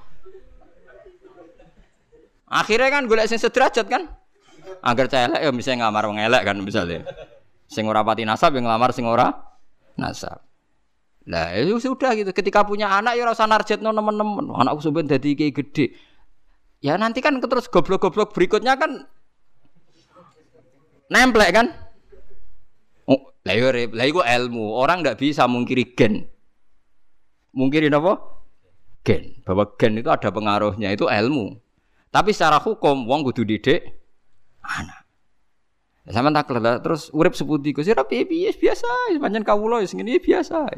Akhirnya 2.51 2.91
kan 2.91 3.07
golek 3.07 3.31
sing 3.31 3.39
sederajat 3.39 3.87
kan? 3.87 4.11
Agar 4.83 5.07
celek 5.07 5.39
ya 5.39 5.51
bisa 5.55 5.79
ngamar 5.79 6.11
wong 6.11 6.19
elek 6.19 6.43
kan 6.43 6.59
misalnya. 6.59 7.07
Sing 7.71 7.87
ora 7.87 8.03
pati 8.03 8.27
nasab 8.27 8.59
yang 8.59 8.67
ngamar 8.67 8.91
sing 8.91 9.07
ora 9.07 9.31
nasab. 9.95 10.43
Lah 11.31 11.55
itu 11.55 11.79
ya 11.79 11.83
sudah 11.83 12.11
gitu. 12.19 12.31
Ketika 12.35 12.67
punya 12.67 12.91
anak 12.91 13.15
ya 13.15 13.27
rasa 13.27 13.47
narjetno 13.47 13.95
teman-teman. 13.95 14.51
Anakku 14.51 14.83
sampean 14.83 15.07
dadi 15.07 15.39
kayak 15.39 15.63
gede. 15.63 15.95
Ya 16.83 16.99
nanti 16.99 17.23
kan 17.23 17.39
terus 17.39 17.71
goblok-goblok 17.71 18.35
berikutnya 18.35 18.75
kan 18.77 19.07
nemplek 21.09 21.51
kan? 21.55 21.84
Lah 23.45 23.55
yo 23.55 23.69
lah 23.71 24.07
iku 24.09 24.25
ilmu. 24.25 24.73
Orang 24.73 25.05
ndak 25.05 25.21
bisa 25.21 25.45
mungkiri 25.45 25.93
gen. 25.93 26.25
Mungkiri 27.53 27.93
apa? 27.93 28.17
Gen. 29.05 29.45
Bahwa 29.45 29.69
gen 29.77 30.01
itu 30.01 30.09
ada 30.09 30.33
pengaruhnya, 30.33 30.91
itu 30.91 31.05
ilmu. 31.05 31.61
Tapi 32.09 32.31
secara 32.33 32.63
hukum 32.63 33.05
wong 33.05 33.27
kudu 33.27 33.45
didik 33.45 33.85
anak. 34.65 35.05
Ya, 36.05 36.21
sama 36.21 36.29
tak 36.33 36.53
lah 36.61 36.85
terus 36.85 37.09
urip 37.17 37.33
seputi 37.33 37.73
ku 37.73 37.81
sira 37.81 38.05
piye 38.05 38.29
piye 38.29 38.53
biasa, 38.53 39.17
pancen 39.17 39.41
kawula 39.41 39.81
wis 39.81 39.97
ngene 39.97 40.21
biasa. 40.21 40.69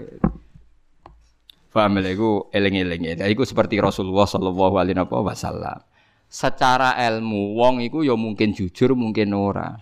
Paham 1.74 1.98
lha 2.00 2.10
iku 2.14 2.48
eling-eling. 2.54 3.20
Ya 3.20 3.26
iku 3.28 3.44
seperti 3.44 3.76
Rasulullah 3.82 4.24
sallallahu 4.24 4.80
alaihi 4.80 4.96
wasallam. 5.02 5.82
Secara 6.26 6.96
ilmu 7.10 7.58
wong 7.58 7.84
iku 7.84 8.00
ya 8.00 8.16
mungkin 8.16 8.54
jujur, 8.56 8.96
mungkin 8.96 9.34
ora. 9.36 9.76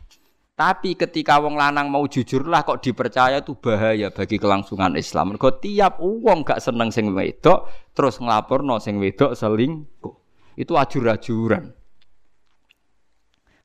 Tapi 0.54 0.94
ketika 0.94 1.42
wong 1.42 1.58
lanang 1.58 1.90
mau 1.90 2.06
jujur 2.06 2.46
lah 2.46 2.62
kok 2.62 2.78
dipercaya 2.78 3.42
itu 3.42 3.58
bahaya 3.58 4.14
bagi 4.14 4.38
kelangsungan 4.38 4.94
Islam. 4.94 5.34
Mergo 5.34 5.50
tiap 5.58 5.98
wong 5.98 6.46
gak 6.46 6.62
seneng 6.62 6.94
sing 6.94 7.10
wedok 7.10 7.66
terus 7.90 8.22
nglaporno 8.22 8.78
sing 8.78 9.02
wedok 9.02 9.34
selingkuh. 9.34 10.14
Itu 10.54 10.78
ajur-ajuran. 10.78 11.74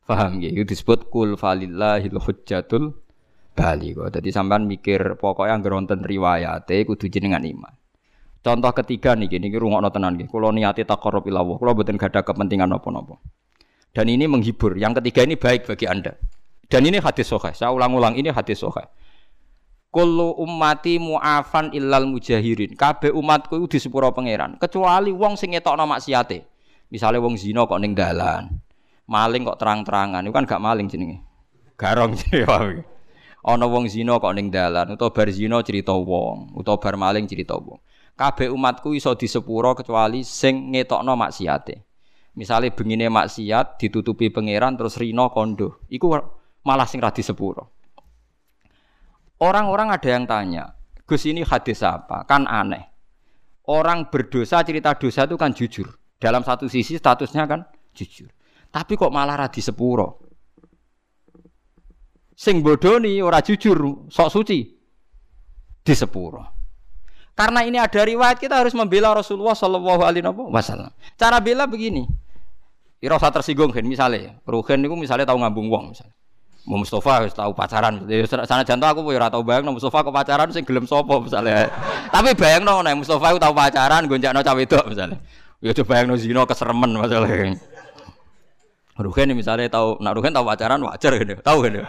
Paham 0.09 0.41
ya? 0.41 0.49
Itu 0.49 0.65
disebut 0.65 1.13
kul 1.13 1.37
falillahil 1.37 2.17
hujjatul 2.17 2.97
baligh. 3.53 4.09
Dadi 4.09 4.33
sampean 4.33 4.65
mikir 4.65 5.13
pokoknya 5.21 5.61
anggere 5.61 5.77
wonten 5.77 6.01
riwayate 6.01 6.89
kudu 6.89 7.05
jenengan 7.13 7.45
iman. 7.45 7.69
Contoh 8.41 8.73
ketiga 8.73 9.13
nih, 9.13 9.29
gini 9.29 9.53
rungokno 9.53 9.93
tenan 9.93 10.17
nggih. 10.17 10.25
Kula 10.25 10.49
niate 10.49 10.81
taqarrub 10.89 11.29
ila 11.29 11.45
Allah. 11.45 11.55
Kula 11.61 11.77
mboten 11.77 12.01
gadah 12.01 12.25
kepentingan 12.25 12.73
apa-apa. 12.73 13.21
Dan 13.93 14.09
ini 14.09 14.25
menghibur. 14.25 14.73
Yang 14.73 15.03
ketiga 15.03 15.21
ini 15.29 15.35
baik 15.37 15.69
bagi 15.69 15.85
Anda. 15.85 16.17
Dan 16.69 16.85
ini 16.85 17.01
hadis 17.01 17.25
sahih. 17.33 17.51
Saya 17.57 17.73
ulang-ulang 17.73 18.13
ini 18.13 18.29
hadis 18.29 18.61
sahih. 18.61 18.85
Kullu 19.89 20.37
ummati 20.37 21.01
mu'afan 21.01 21.73
illal 21.73 22.05
mujahirin. 22.05 22.77
Kabeh 22.77 23.09
umatku 23.09 23.57
itu 23.57 23.75
di 23.75 23.79
sepuro 23.81 24.13
pangeran, 24.13 24.61
kecuali 24.61 25.09
wong 25.09 25.33
sing 25.33 25.57
ngetokno 25.57 25.89
maksiate. 25.89 26.45
Misale 26.93 27.17
wong 27.17 27.33
zina 27.41 27.65
kok 27.65 27.81
ning 27.81 27.97
dalan. 27.97 28.61
Maling 29.09 29.41
kok 29.49 29.57
terang-terangan, 29.57 30.21
itu 30.21 30.29
kan 30.29 30.45
gak 30.45 30.61
maling 30.61 30.85
jenenge. 30.85 31.25
Garong 31.73 32.13
jenenge. 32.21 32.85
Ana 33.41 33.65
wong 33.65 33.89
zina 33.89 34.21
kok 34.21 34.29
ning 34.37 34.53
dalan, 34.53 34.93
utawa 34.93 35.09
bar 35.09 35.33
zina 35.33 35.57
cerita 35.65 35.97
wong, 35.97 36.53
utawa 36.53 36.77
bar 36.77 36.93
maling 36.93 37.25
cerita 37.25 37.57
wong. 37.57 37.81
Kabeh 38.13 38.53
umatku 38.53 38.93
iso 38.93 39.17
di 39.17 39.25
sepuro 39.25 39.73
kecuali 39.73 40.21
sing 40.21 40.69
ngetokno 40.69 41.17
maksiate. 41.17 41.89
Misale 42.37 42.69
bengine 42.69 43.09
maksiat 43.09 43.81
ditutupi 43.81 44.29
pangeran 44.29 44.77
terus 44.77 45.01
rino 45.01 45.33
kondo. 45.33 45.81
Iku 45.89 46.13
malah 46.69 46.85
sing 46.85 47.01
radi 47.01 47.25
sepuro. 47.25 47.73
Orang-orang 49.41 49.89
ada 49.89 50.05
yang 50.05 50.29
tanya, 50.29 50.69
Gus 51.09 51.25
ini 51.25 51.41
hadis 51.41 51.81
apa? 51.81 52.21
Kan 52.29 52.45
aneh. 52.45 52.85
Orang 53.65 54.13
berdosa 54.13 54.61
cerita 54.61 54.93
dosa 54.93 55.25
itu 55.25 55.33
kan 55.33 55.49
jujur. 55.49 55.89
Dalam 56.21 56.45
satu 56.45 56.69
sisi 56.69 57.01
statusnya 57.01 57.49
kan 57.49 57.65
jujur. 57.97 58.29
Tapi 58.69 58.93
kok 58.93 59.09
malah 59.09 59.33
radi 59.33 59.65
sepuro? 59.65 60.21
Sing 62.37 62.61
bodoni 62.61 63.17
ora 63.25 63.41
jujur, 63.41 64.05
sok 64.13 64.29
suci 64.29 64.59
di 65.81 65.93
sepuro. 65.97 66.45
Karena 67.33 67.63
ini 67.63 67.79
ada 67.79 68.03
riwayat 68.03 68.35
kita 68.35 68.59
harus 68.59 68.75
membela 68.75 69.15
Rasulullah 69.15 69.55
Shallallahu 69.55 70.03
Alaihi 70.03 70.27
Wasallam. 70.27 70.91
Cara 71.15 71.39
bela 71.39 71.63
begini, 71.63 72.03
Ira 72.99 73.15
usah 73.15 73.31
tersinggung 73.31 73.71
kan 73.71 73.79
misalnya, 73.87 74.43
Ruhen 74.43 74.83
itu 74.83 74.95
misalnya 74.99 75.23
tahu 75.23 75.39
ngambung 75.39 75.71
wong 75.71 75.95
misalnya. 75.95 76.11
Mau 76.67 76.81
Mustafa 76.83 77.23
harus 77.23 77.31
tahu 77.31 77.55
pacaran. 77.55 78.03
Ya, 78.05 78.27
sana 78.27 78.61
jantung 78.67 78.91
aku 78.91 79.01
ora 79.09 79.31
tau 79.31 79.41
bayang 79.41 79.71
Mustafa 79.71 80.03
kok 80.03 80.11
pacaran 80.11 80.51
sing 80.51 80.67
gelem 80.67 80.83
misalnya. 80.85 81.71
Tapi 82.11 82.35
bayang 82.35 82.67
no, 82.67 82.83
nek 82.83 82.99
Mustafa 82.99 83.35
tahu 83.39 83.53
pacaran 83.55 84.05
gonjakno 84.05 84.43
cawe 84.43 84.59
wedok 84.59 84.85
misalnya. 84.91 85.17
Ya 85.63 85.71
coba 85.75 85.87
bayang 85.95 86.05
no 86.11 86.15
zina 86.19 86.43
keseremen 86.45 86.91
masalah. 86.95 87.31
Ruhen 88.99 89.31
misalnya 89.31 89.71
tahu, 89.71 89.95
nak 90.03 90.11
Ruhen 90.19 90.35
tahu 90.35 90.43
pacaran 90.43 90.83
wajar 90.83 91.15
gitu, 91.15 91.39
tahu 91.39 91.57
gitu. 91.71 91.87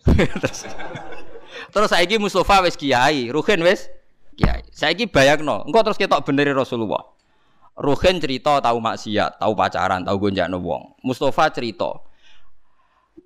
terus 0.40 0.64
terus 1.68 1.88
saiki 1.92 2.16
Mustafa 2.16 2.64
wis 2.64 2.80
kiai, 2.80 3.28
Ruhen 3.28 3.60
wis 3.60 3.92
kiai. 4.40 4.64
Saiki 4.72 5.04
bayangno, 5.04 5.68
engko 5.68 5.84
terus 5.84 6.00
ketok 6.00 6.24
bener 6.24 6.56
Rasulullah. 6.56 7.04
Ruhen 7.76 8.16
cerita 8.24 8.60
tahu 8.64 8.80
maksiat, 8.80 9.36
tahu 9.36 9.52
pacaran, 9.52 10.00
tahu 10.00 10.16
gonjakno 10.16 10.60
wong. 10.64 10.96
Mustafa 11.04 11.52
cerita, 11.52 11.92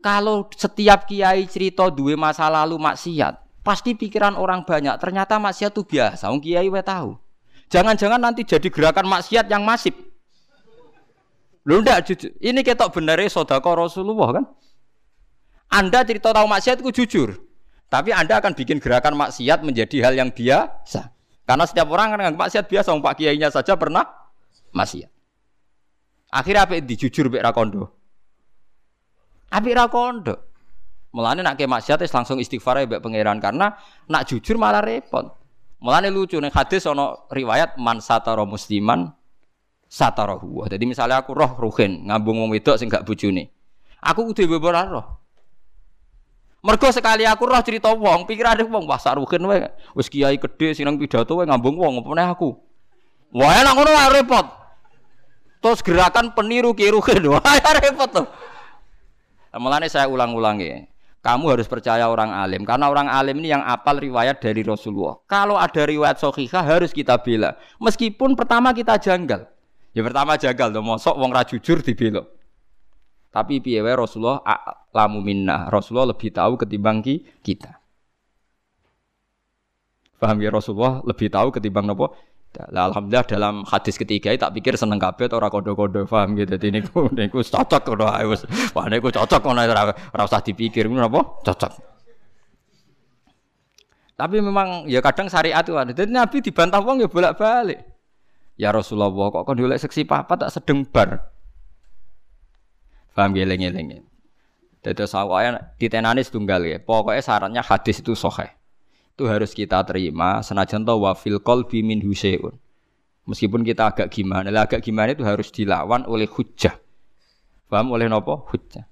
kalau 0.05 0.45
setiap 0.53 1.09
kiai 1.09 1.49
cerita 1.49 1.89
dua 1.89 2.13
masa 2.13 2.53
lalu 2.53 2.77
maksiat, 2.77 3.65
pasti 3.65 3.97
pikiran 3.97 4.37
orang 4.37 4.61
banyak. 4.61 5.01
Ternyata 5.01 5.41
maksiat 5.41 5.73
itu 5.73 5.81
biasa. 5.81 6.29
Wong 6.29 6.45
kiai 6.45 6.69
we 6.69 6.85
tahu. 6.85 7.17
Jangan-jangan 7.73 8.21
nanti 8.21 8.45
jadi 8.45 8.69
gerakan 8.69 9.09
maksiat 9.09 9.49
yang 9.49 9.65
masif. 9.65 9.97
Lu 11.65 11.81
ndak 11.81 12.05
jujur. 12.05 12.37
Ini 12.37 12.61
ketok 12.61 12.93
benernya 12.93 13.33
sodako 13.33 13.89
Rasulullah 13.89 14.37
kan? 14.37 14.45
Anda 15.73 16.05
cerita 16.05 16.37
tahu 16.37 16.45
maksiat 16.53 16.85
itu 16.85 16.93
jujur. 16.93 17.41
Tapi 17.89 18.13
Anda 18.13 18.45
akan 18.45 18.53
bikin 18.53 18.85
gerakan 18.85 19.17
maksiat 19.17 19.65
menjadi 19.65 20.05
hal 20.05 20.21
yang 20.21 20.29
biasa. 20.29 21.17
Karena 21.49 21.65
setiap 21.65 21.89
orang 21.89 22.13
kan 22.13 22.37
maksiat 22.37 22.69
biasa, 22.69 22.93
Pak 22.93 23.15
Kiainya 23.17 23.49
saja 23.49 23.73
pernah 23.81 24.05
maksiat. 24.77 25.09
Akhirnya 26.29 26.69
apa 26.69 26.77
dijujur 26.85 27.33
Bek 27.33 27.41
Rakondo? 27.41 28.04
Api 29.55 29.71
ra 29.71 29.87
kondo. 29.87 30.35
Mulane 31.15 31.47
nak 31.47 31.55
ke 31.55 31.71
maksiat 31.71 32.03
langsung 32.11 32.43
istighfar 32.43 32.83
ya 32.83 32.99
pangeran 32.99 33.39
karena 33.39 33.71
nak 34.11 34.27
jujur 34.27 34.59
malah 34.59 34.83
repot. 34.83 35.31
Mulane 35.79 36.11
lucu 36.11 36.43
nih 36.43 36.51
hadis 36.51 36.91
ono 36.91 37.31
riwayat 37.31 37.79
man 37.79 38.03
satara 38.03 38.43
musliman 38.43 39.15
satara 39.87 40.35
huwa. 40.35 40.67
Jadi 40.67 40.91
misalnya 40.91 41.23
aku 41.23 41.39
roh 41.39 41.55
ruhin 41.55 42.11
ngambung 42.11 42.43
wong 42.43 42.51
wedok 42.51 42.83
sing 42.83 42.91
gak 42.91 43.07
bojone. 43.07 43.47
Aku 44.03 44.27
kudu 44.27 44.51
beber 44.59 44.75
roh. 44.91 45.07
Mergo 46.65 46.89
sekali 46.91 47.23
aku 47.29 47.47
roh 47.47 47.61
cerita 47.63 47.93
wong, 47.95 48.27
pikirane 48.27 48.67
wong 48.67 48.91
wah 48.91 48.99
saruhin 48.99 49.45
wae. 49.47 49.71
Wis 49.95 50.11
kiai 50.11 50.35
gede 50.35 50.75
sing 50.75 50.89
nang 50.89 50.99
pidato 50.99 51.39
wae 51.39 51.47
ngambung 51.47 51.79
wong, 51.79 52.03
apa 52.03 52.35
aku. 52.35 52.59
Wah 53.39 53.55
enak 53.55 53.73
ngono 53.77 53.91
repot. 54.11 54.47
Terus 55.65 55.81
gerakan 55.81 56.37
peniru 56.37 56.77
kirukin. 56.77 57.25
Wah, 57.33 57.41
repot 57.81 58.13
tuh. 58.13 58.29
Mulane 59.55 59.87
saya 59.87 60.11
ulang-ulangi. 60.11 60.91
Kamu 61.25 61.57
harus 61.57 61.65
percaya 61.65 62.05
orang 62.05 62.37
alim 62.37 62.69
karena 62.69 62.93
orang 62.93 63.09
alim 63.09 63.41
ini 63.41 63.49
yang 63.57 63.65
apal 63.65 63.97
riwayat 63.97 64.45
dari 64.45 64.61
Rasulullah. 64.61 65.17
Kalau 65.25 65.57
ada 65.57 65.89
riwayat 65.89 66.21
sahihah 66.21 66.61
harus 66.61 66.93
kita 66.93 67.17
bela. 67.17 67.57
Meskipun 67.81 68.37
pertama 68.37 68.77
kita 68.77 69.01
janggal. 69.01 69.49
Ya 69.97 70.05
pertama 70.05 70.37
janggal 70.37 70.69
tuh 70.69 70.85
mosok 70.85 71.17
wong 71.17 71.33
ra 71.33 71.49
jujur 71.49 71.81
dibela. 71.81 72.29
Tapi 73.33 73.65
piye 73.65 73.81
Rasulullah 73.81 74.45
lamu 74.93 75.25
minna. 75.25 75.73
Rasulullah 75.73 76.13
lebih 76.13 76.29
tahu 76.29 76.61
ketimbang 76.61 77.01
kita. 77.41 77.81
Paham 80.21 80.39
ya 80.45 80.53
Rasulullah 80.53 81.01
lebih 81.09 81.33
tahu 81.33 81.57
ketimbang 81.57 81.89
nopo 81.89 82.13
Lah, 82.55 82.87
alhamdulillah 82.87 83.27
dalam 83.27 83.55
hadis 83.67 83.99
ketiga 83.99 84.31
tak 84.39 84.55
pikir 84.55 84.79
seneng 84.79 85.03
kabeh 85.03 85.27
ora 85.35 85.51
kodo-kodo 85.51 86.07
paham 86.07 86.39
gitu. 86.39 86.55
Dadi 86.55 86.71
niku 86.71 87.11
niku 87.19 87.43
cocok 87.43 87.83
ngono 87.83 88.07
ae 88.07 88.25
wis. 88.31 88.47
Wah 88.71 88.87
niku 88.87 89.11
cocok 89.11 89.43
ngono 89.43 89.61
ora 89.67 89.91
ora 89.91 90.23
usah 90.23 90.39
dipikir 90.39 90.87
ngono 90.87 91.11
apa? 91.11 91.21
Cocok. 91.43 91.73
Tapi 94.15 94.37
memang 94.39 94.87
ya 94.87 95.03
kadang 95.03 95.27
syariat 95.27 95.67
itu 95.67 95.75
ada. 95.75 95.91
Jadi 95.91 96.11
Nabi 96.15 96.39
dibantah 96.39 96.79
wong 96.79 97.03
ya 97.03 97.11
bolak-balik. 97.11 97.83
Ya 98.55 98.71
Rasulullah 98.71 99.11
kok 99.11 99.43
kon 99.51 99.59
golek 99.59 99.83
seksi 99.83 100.07
papa 100.07 100.39
tak 100.39 100.55
sedeng 100.55 100.87
bar. 100.87 101.35
Paham 103.19 103.35
geleng-geleng. 103.35 104.07
Dados 104.79 105.11
awake 105.19 105.59
ditenani 105.83 106.23
setunggal 106.23 106.63
ya. 106.63 106.79
Pokoknya 106.79 107.19
syaratnya 107.19 107.63
hadis 107.67 107.99
itu 107.99 108.15
sahih 108.15 108.55
itu 109.15 109.31
harus 109.31 109.55
kita 109.55 109.79
terima 109.87 110.43
senajan 110.43 110.83
to 110.83 110.95
wa 110.99 111.15
fil 111.15 111.39
qalbi 111.39 111.87
min 111.87 112.03
huseun. 112.03 112.59
Meskipun 113.25 113.63
kita 113.65 113.95
agak 113.95 114.11
gimana, 114.13 114.53
agak 114.53 114.85
gimana 114.85 115.15
itu 115.15 115.25
harus 115.25 115.49
dilawan 115.49 116.05
oleh 116.05 116.29
hujjah. 116.29 116.77
Paham 117.71 117.95
oleh 117.95 118.11
nopo? 118.11 118.45
Hujjah. 118.53 118.85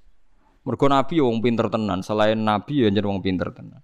Mergo 0.62 0.86
Nabi 0.86 1.18
wong 1.18 1.42
pinter 1.42 1.66
tenan, 1.68 2.00
selain 2.06 2.38
Nabi 2.38 2.86
ya 2.86 2.88
jeneng 2.88 3.18
wong 3.18 3.20
pinter 3.20 3.50
tenan. 3.50 3.82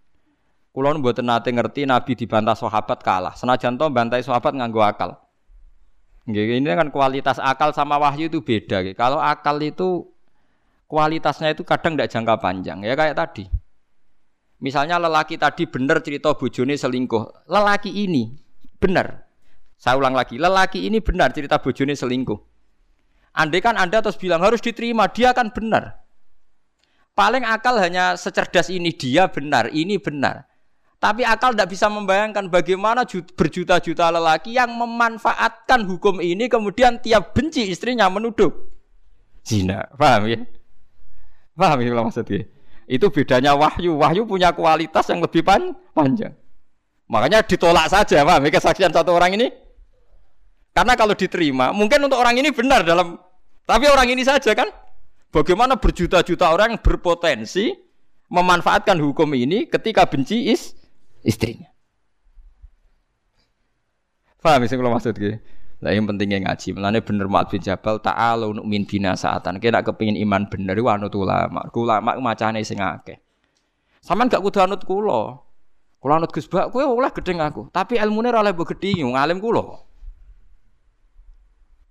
Kulo 0.71 0.95
mboten 0.95 1.27
nate 1.27 1.51
ngerti 1.51 1.91
Nabi 1.91 2.15
dibantah 2.15 2.55
sahabat 2.55 3.03
kalah. 3.03 3.35
Senajan 3.35 3.75
to 3.75 3.91
bantai 3.91 4.23
sahabat 4.23 4.55
nganggo 4.55 4.79
akal. 4.79 5.19
Nggih, 6.31 6.63
ini 6.63 6.71
kan 6.71 6.95
kualitas 6.95 7.43
akal 7.43 7.75
sama 7.75 7.99
wahyu 7.99 8.31
itu 8.31 8.39
beda. 8.45 8.87
Kalau 8.95 9.19
akal 9.19 9.59
itu 9.59 10.07
kualitasnya 10.87 11.51
itu 11.51 11.67
kadang 11.67 11.99
tidak 11.99 12.15
jangka 12.15 12.35
panjang. 12.39 12.79
Ya 12.87 12.95
kayak 12.95 13.19
tadi. 13.19 13.51
Misalnya 14.59 14.99
lelaki 14.99 15.39
tadi 15.39 15.71
benar 15.71 16.03
cerita 16.03 16.35
bojone 16.35 16.75
selingkuh. 16.75 17.47
Lelaki 17.47 17.95
ini 17.95 18.35
benar. 18.83 19.27
Saya 19.79 19.95
ulang 19.95 20.19
lagi, 20.19 20.35
lelaki 20.35 20.91
ini 20.91 20.99
benar 20.99 21.31
cerita 21.31 21.63
bojone 21.63 21.95
selingkuh. 21.95 22.39
Andai 23.39 23.63
kan 23.63 23.79
Anda 23.79 24.03
terus 24.03 24.19
bilang 24.19 24.43
harus 24.43 24.59
diterima, 24.59 25.07
dia 25.07 25.31
akan 25.31 25.55
benar. 25.55 26.03
Paling 27.15 27.47
akal 27.47 27.79
hanya 27.79 28.19
secerdas 28.19 28.67
ini, 28.67 28.91
dia 28.91 29.31
benar, 29.31 29.71
ini 29.71 29.95
benar. 30.03 30.51
Tapi 30.99 31.23
akal 31.23 31.55
tidak 31.55 31.71
bisa 31.71 31.87
membayangkan 31.87 32.51
bagaimana 32.51 33.07
berjuta-juta 33.07 34.11
lelaki 34.11 34.59
yang 34.59 34.75
memanfaatkan 34.75 35.87
hukum 35.87 36.19
ini 36.19 36.51
kemudian 36.51 36.99
tiap 36.99 37.39
benci 37.39 37.71
istrinya 37.71 38.11
menuduh 38.11 38.51
zina. 39.47 39.87
Paham 39.95 40.27
ya? 40.27 40.43
Paham 41.55 41.79
ya 41.87 41.95
maksudnya? 41.95 42.51
Itu 42.89 43.13
bedanya 43.13 43.53
wahyu. 43.53 44.01
Wahyu 44.01 44.25
punya 44.25 44.51
kualitas 44.57 45.05
yang 45.13 45.21
lebih 45.21 45.45
pan 45.45 45.77
panjang. 45.93 46.33
Makanya 47.09 47.45
ditolak 47.45 47.93
saja, 47.93 48.25
paham? 48.25 48.49
Kesaksian 48.49 48.93
satu 48.93 49.13
orang 49.13 49.37
ini. 49.37 49.53
Karena 50.73 50.97
kalau 50.97 51.13
diterima, 51.13 51.75
mungkin 51.77 52.09
untuk 52.09 52.17
orang 52.17 52.41
ini 52.41 52.49
benar 52.49 52.87
dalam 52.87 53.21
tapi 53.69 53.85
orang 53.93 54.09
ini 54.09 54.25
saja 54.25 54.57
kan. 54.57 54.73
Bagaimana 55.29 55.77
berjuta-juta 55.77 56.49
orang 56.49 56.81
berpotensi 56.81 57.77
memanfaatkan 58.33 58.97
hukum 58.97 59.29
ini 59.37 59.69
ketika 59.69 60.09
benci 60.09 60.49
is 60.49 60.73
istrinya. 61.21 61.69
Paham 64.41 64.65
sih 64.65 64.73
kalau 64.81 64.89
maksud 64.97 65.13
gue? 65.21 65.37
Lah 65.79 65.95
yang 65.95 66.11
pentingnya 66.11 66.43
ngaji. 66.43 66.75
Mulane 66.75 66.99
bener 67.01 67.31
Mu'ad 67.31 67.55
bin 67.55 67.63
Jabal 67.63 68.03
ta'ala 68.03 68.51
untuk 68.51 68.67
min 68.67 68.83
bina 68.83 69.15
saatan. 69.15 69.63
Kena 69.63 69.87
kepingin 69.87 70.19
iman 70.27 70.51
bener 70.51 70.75
iku 70.75 70.91
anut 70.91 71.15
ulama. 71.15 71.63
Ulama 71.71 72.19
macane 72.19 72.67
sing 72.67 72.83
akeh. 72.83 73.19
Saman 74.03 74.27
gak 74.27 74.43
kudu 74.43 74.59
anut 74.59 74.83
kula. 74.83 75.39
Kula 76.03 76.19
anut 76.19 76.31
Gus 76.35 76.51
Bak 76.51 76.75
kowe 76.75 76.83
oleh 76.83 77.11
gedeng 77.15 77.39
aku. 77.39 77.71
Tapi 77.71 77.99
ilmune 77.99 78.31
ora 78.31 78.43
oleh 78.43 78.55
mbok 78.55 78.75
gedhi 78.75 78.99
ngalim 79.03 79.39
kula. 79.39 79.63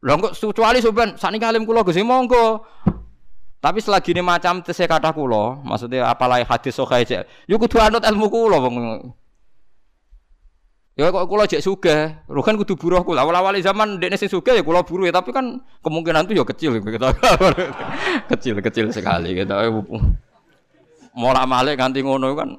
Lah 0.04 0.14
kok 0.20 0.34
kecuali 0.36 0.78
sampean 0.84 1.18
sakniki 1.18 1.48
alim 1.48 1.64
kula 1.64 1.84
Gus 1.84 1.98
monggo. 2.04 2.64
Tapi 3.58 3.82
selagi 3.82 4.14
ini 4.14 4.22
macam 4.22 4.62
tese 4.62 4.86
kata 4.86 5.10
kula, 5.18 5.66
maksudnya 5.66 6.06
apalagi 6.06 6.46
hadis 6.46 6.78
sahih 6.78 7.26
yo 7.50 7.58
kudu 7.58 7.82
anut 7.82 8.06
ilmu 8.06 8.30
kula 8.30 8.62
Ya 10.98 11.14
kok 11.14 11.30
kula 11.30 11.46
jek 11.46 11.62
sugih, 11.62 12.18
kan 12.26 12.56
kudu 12.58 12.74
buruh 12.74 13.06
kula. 13.06 13.22
Awal-awal 13.22 13.54
zaman 13.62 14.02
dekne 14.02 14.18
sing 14.18 14.34
sugih 14.34 14.58
ya 14.58 14.66
kula 14.66 14.82
buruh 14.82 15.06
ya, 15.06 15.14
tapi 15.14 15.30
kan 15.30 15.62
kemungkinan 15.86 16.26
itu 16.26 16.42
ya 16.42 16.46
kecil 16.46 16.82
gitu. 16.82 16.90
kecil 18.34 18.56
kecil 18.66 18.86
sekali 18.90 19.38
gitu. 19.38 19.54
Mola 21.14 21.46
malik 21.46 21.78
nganti 21.78 22.02
ngono 22.02 22.34
kan. 22.34 22.50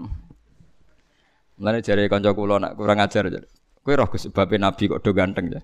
Mulane 1.58 1.82
jare 1.82 2.06
kanca 2.06 2.30
kula 2.30 2.62
nak 2.62 2.78
kurang 2.78 3.02
ajar 3.02 3.26
aja. 3.26 3.42
Kowe 3.82 3.94
roh 3.98 4.06
Gus 4.06 4.30
babe 4.30 4.54
Nabi 4.54 4.86
kok 4.86 5.02
do 5.02 5.10
ganteng 5.10 5.50
ya. 5.50 5.58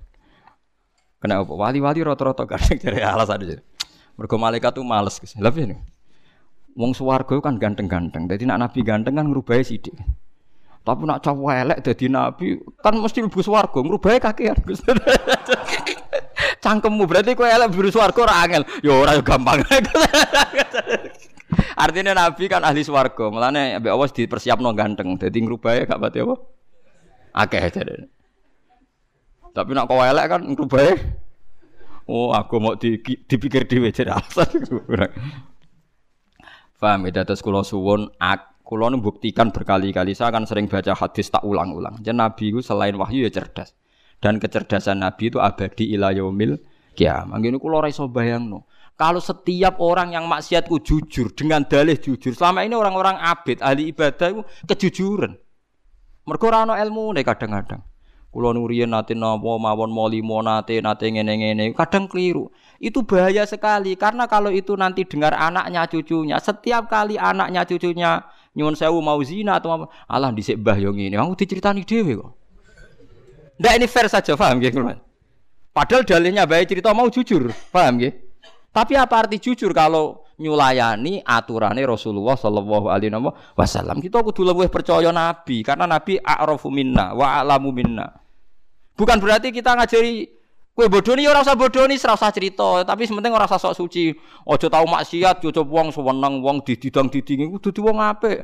Kena 1.22 1.46
apa? 1.46 1.54
Wali-wali 1.54 2.02
rata-rata 2.02 2.42
ganteng 2.42 2.82
jare 2.82 3.06
alasan 3.06 3.38
aja. 3.46 3.62
Mergo 4.18 4.34
malaikat 4.34 4.74
tuh 4.74 4.82
males 4.82 5.22
Gus. 5.22 5.38
Lha 5.38 5.54
piye 5.54 5.78
Wong 6.74 6.90
swarga 6.90 7.38
kan 7.38 7.54
ganteng-ganteng. 7.54 8.26
Dadi 8.26 8.50
nak 8.50 8.58
Nabi 8.66 8.82
ganteng 8.82 9.14
kan 9.14 9.30
ngrubahi 9.30 9.62
sithik. 9.62 9.94
Tapi 10.84 11.08
nak 11.08 11.24
cowok 11.24 11.52
elek 11.64 11.78
jadi 11.80 12.12
nabi 12.12 12.60
kan 12.84 12.92
mesti 13.00 13.24
lebih 13.24 13.40
swarga, 13.40 13.80
ngrubahe 13.80 14.20
kakean. 14.20 14.52
Cangkemmu 16.64 17.08
berarti 17.08 17.32
kowe 17.32 17.48
elek 17.48 17.72
biru 17.72 17.88
swarga 17.88 18.28
ora 18.28 18.44
angel. 18.44 18.68
Ya 18.84 18.92
ora 18.92 19.16
ya 19.16 19.24
gampang. 19.24 19.64
Artinya 21.84 22.12
nabi 22.12 22.52
kan 22.52 22.60
ahli 22.60 22.84
swarga, 22.84 23.32
mulane 23.32 23.80
ambek 23.80 23.96
awas 23.96 24.12
dipersiapno 24.12 24.76
ganteng. 24.76 25.16
Dadi 25.16 25.40
ngrubahe 25.40 25.88
gak 25.88 25.96
pati 25.96 26.20
apa? 26.20 26.36
Akeh 27.32 27.64
jare. 27.72 28.12
Tapi 29.56 29.70
nak 29.72 29.88
kowe 29.88 30.04
elek 30.04 30.26
kan 30.28 30.44
ngrubahe 30.44 31.24
Oh, 32.04 32.36
aku 32.36 32.60
mau 32.60 32.76
di, 32.76 33.00
dipikir 33.00 33.64
dhewe 33.64 33.88
jare 33.88 34.12
alasan. 34.12 34.44
Paham 36.84 37.08
ya, 37.08 37.24
terus 37.24 37.40
kula 37.40 37.64
suwun 37.64 38.12
ak 38.20 38.53
Kulo 38.64 38.88
buktikan 38.96 39.52
berkali-kali, 39.52 40.16
saya 40.16 40.32
akan 40.32 40.48
sering 40.48 40.72
baca 40.72 40.96
hadis 40.96 41.28
tak 41.28 41.44
ulang-ulang. 41.44 42.00
Jadi 42.00 42.16
Nabi 42.16 42.44
itu 42.48 42.64
selain 42.64 42.96
wahyu 42.96 43.28
ya 43.28 43.30
cerdas. 43.30 43.76
Dan 44.16 44.40
kecerdasan 44.40 45.04
Nabi 45.04 45.28
itu 45.28 45.36
abadi 45.36 45.92
ila 45.92 46.16
yaumil 46.16 46.56
kiamat. 46.96 47.44
Gini 47.44 47.60
kulo 47.60 47.84
raiso 47.84 48.08
bayang 48.08 48.48
no. 48.48 48.64
Kalau 48.96 49.20
setiap 49.20 49.84
orang 49.84 50.16
yang 50.16 50.24
maksiatku 50.24 50.80
jujur 50.80 51.36
dengan 51.36 51.68
dalih 51.68 52.00
jujur, 52.00 52.32
selama 52.32 52.64
ini 52.64 52.72
orang-orang 52.72 53.20
abid 53.20 53.60
ahli 53.60 53.92
ibadah 53.92 54.32
itu 54.32 54.42
kejujuran. 54.64 55.36
Mergo 56.24 56.46
ora 56.48 56.64
ilmu 56.64 57.12
nih 57.20 57.26
kadang-kadang. 57.26 57.84
Kulo 58.32 58.50
nurian 58.50 58.90
nate 58.90 59.12
napa 59.12 59.60
mawon 59.60 59.92
molimo 59.92 60.40
nate 60.40 60.80
nate 60.80 61.06
ngene-ngene 61.06 61.76
kadang 61.76 62.08
keliru. 62.08 62.48
Itu 62.80 63.04
bahaya 63.04 63.44
sekali 63.44 63.92
karena 63.94 64.24
kalau 64.24 64.48
itu 64.48 64.72
nanti 64.74 65.04
dengar 65.04 65.36
anaknya 65.36 65.84
cucunya, 65.86 66.40
setiap 66.40 66.88
kali 66.88 67.20
anaknya 67.20 67.62
cucunya 67.62 68.24
nyuwun 68.54 68.78
sewu 68.78 69.02
mau 69.02 69.18
zina 69.26 69.58
atau 69.58 69.74
apa, 69.74 69.86
Allah 70.06 70.30
dhisik 70.30 70.58
mbah 70.62 70.78
yo 70.78 70.94
ngene, 70.94 71.18
aku 71.18 71.34
diceritani 71.34 71.82
dhewe 71.82 72.22
kok. 72.22 72.32
Ndak 73.58 73.72
ini 73.78 73.86
fair 73.86 74.06
saja, 74.10 74.34
paham 74.34 74.58
nggih 74.58 74.72
kula. 74.74 74.98
Padahal 75.74 76.06
dalilnya 76.06 76.46
baik 76.46 76.70
cerita 76.70 76.94
mau 76.94 77.10
jujur, 77.10 77.50
paham 77.74 77.98
nggih? 77.98 78.14
Tapi 78.74 78.98
apa 78.98 79.14
arti 79.26 79.38
jujur 79.38 79.70
kalau 79.70 80.26
nyulayani 80.34 81.22
aturannya 81.22 81.86
Rasulullah 81.86 82.34
Shallallahu 82.34 82.90
Alaihi 82.90 83.14
Wasallam 83.54 84.02
kita 84.02 84.18
kudu 84.18 84.42
lebih 84.42 84.66
percaya 84.66 85.14
Nabi 85.14 85.62
karena 85.62 85.86
Nabi 85.86 86.18
a'rafu 86.18 86.74
minna 86.74 87.14
wa 87.14 87.38
a'lamu 87.38 87.70
minna 87.70 88.18
Bukan 88.94 89.18
berarti 89.18 89.50
kita 89.50 89.74
ngajari 89.74 90.26
kue 90.74 90.90
bodoni 90.90 91.22
ora 91.30 91.46
usah 91.46 91.54
bodoni, 91.54 91.94
ora 92.02 92.18
usah 92.18 92.34
cerita, 92.34 92.82
tapi 92.82 93.06
sementing 93.06 93.30
ora 93.30 93.46
usah 93.46 93.62
sok 93.62 93.78
suci. 93.78 94.10
Aja 94.42 94.66
tau 94.66 94.84
maksiat, 94.84 95.38
aja 95.38 95.62
wong 95.62 95.94
sewenang 95.94 96.42
wong 96.42 96.66
dididang-didingi 96.66 97.46
kudu 97.46 97.78
wong 97.78 98.02
apik. 98.02 98.42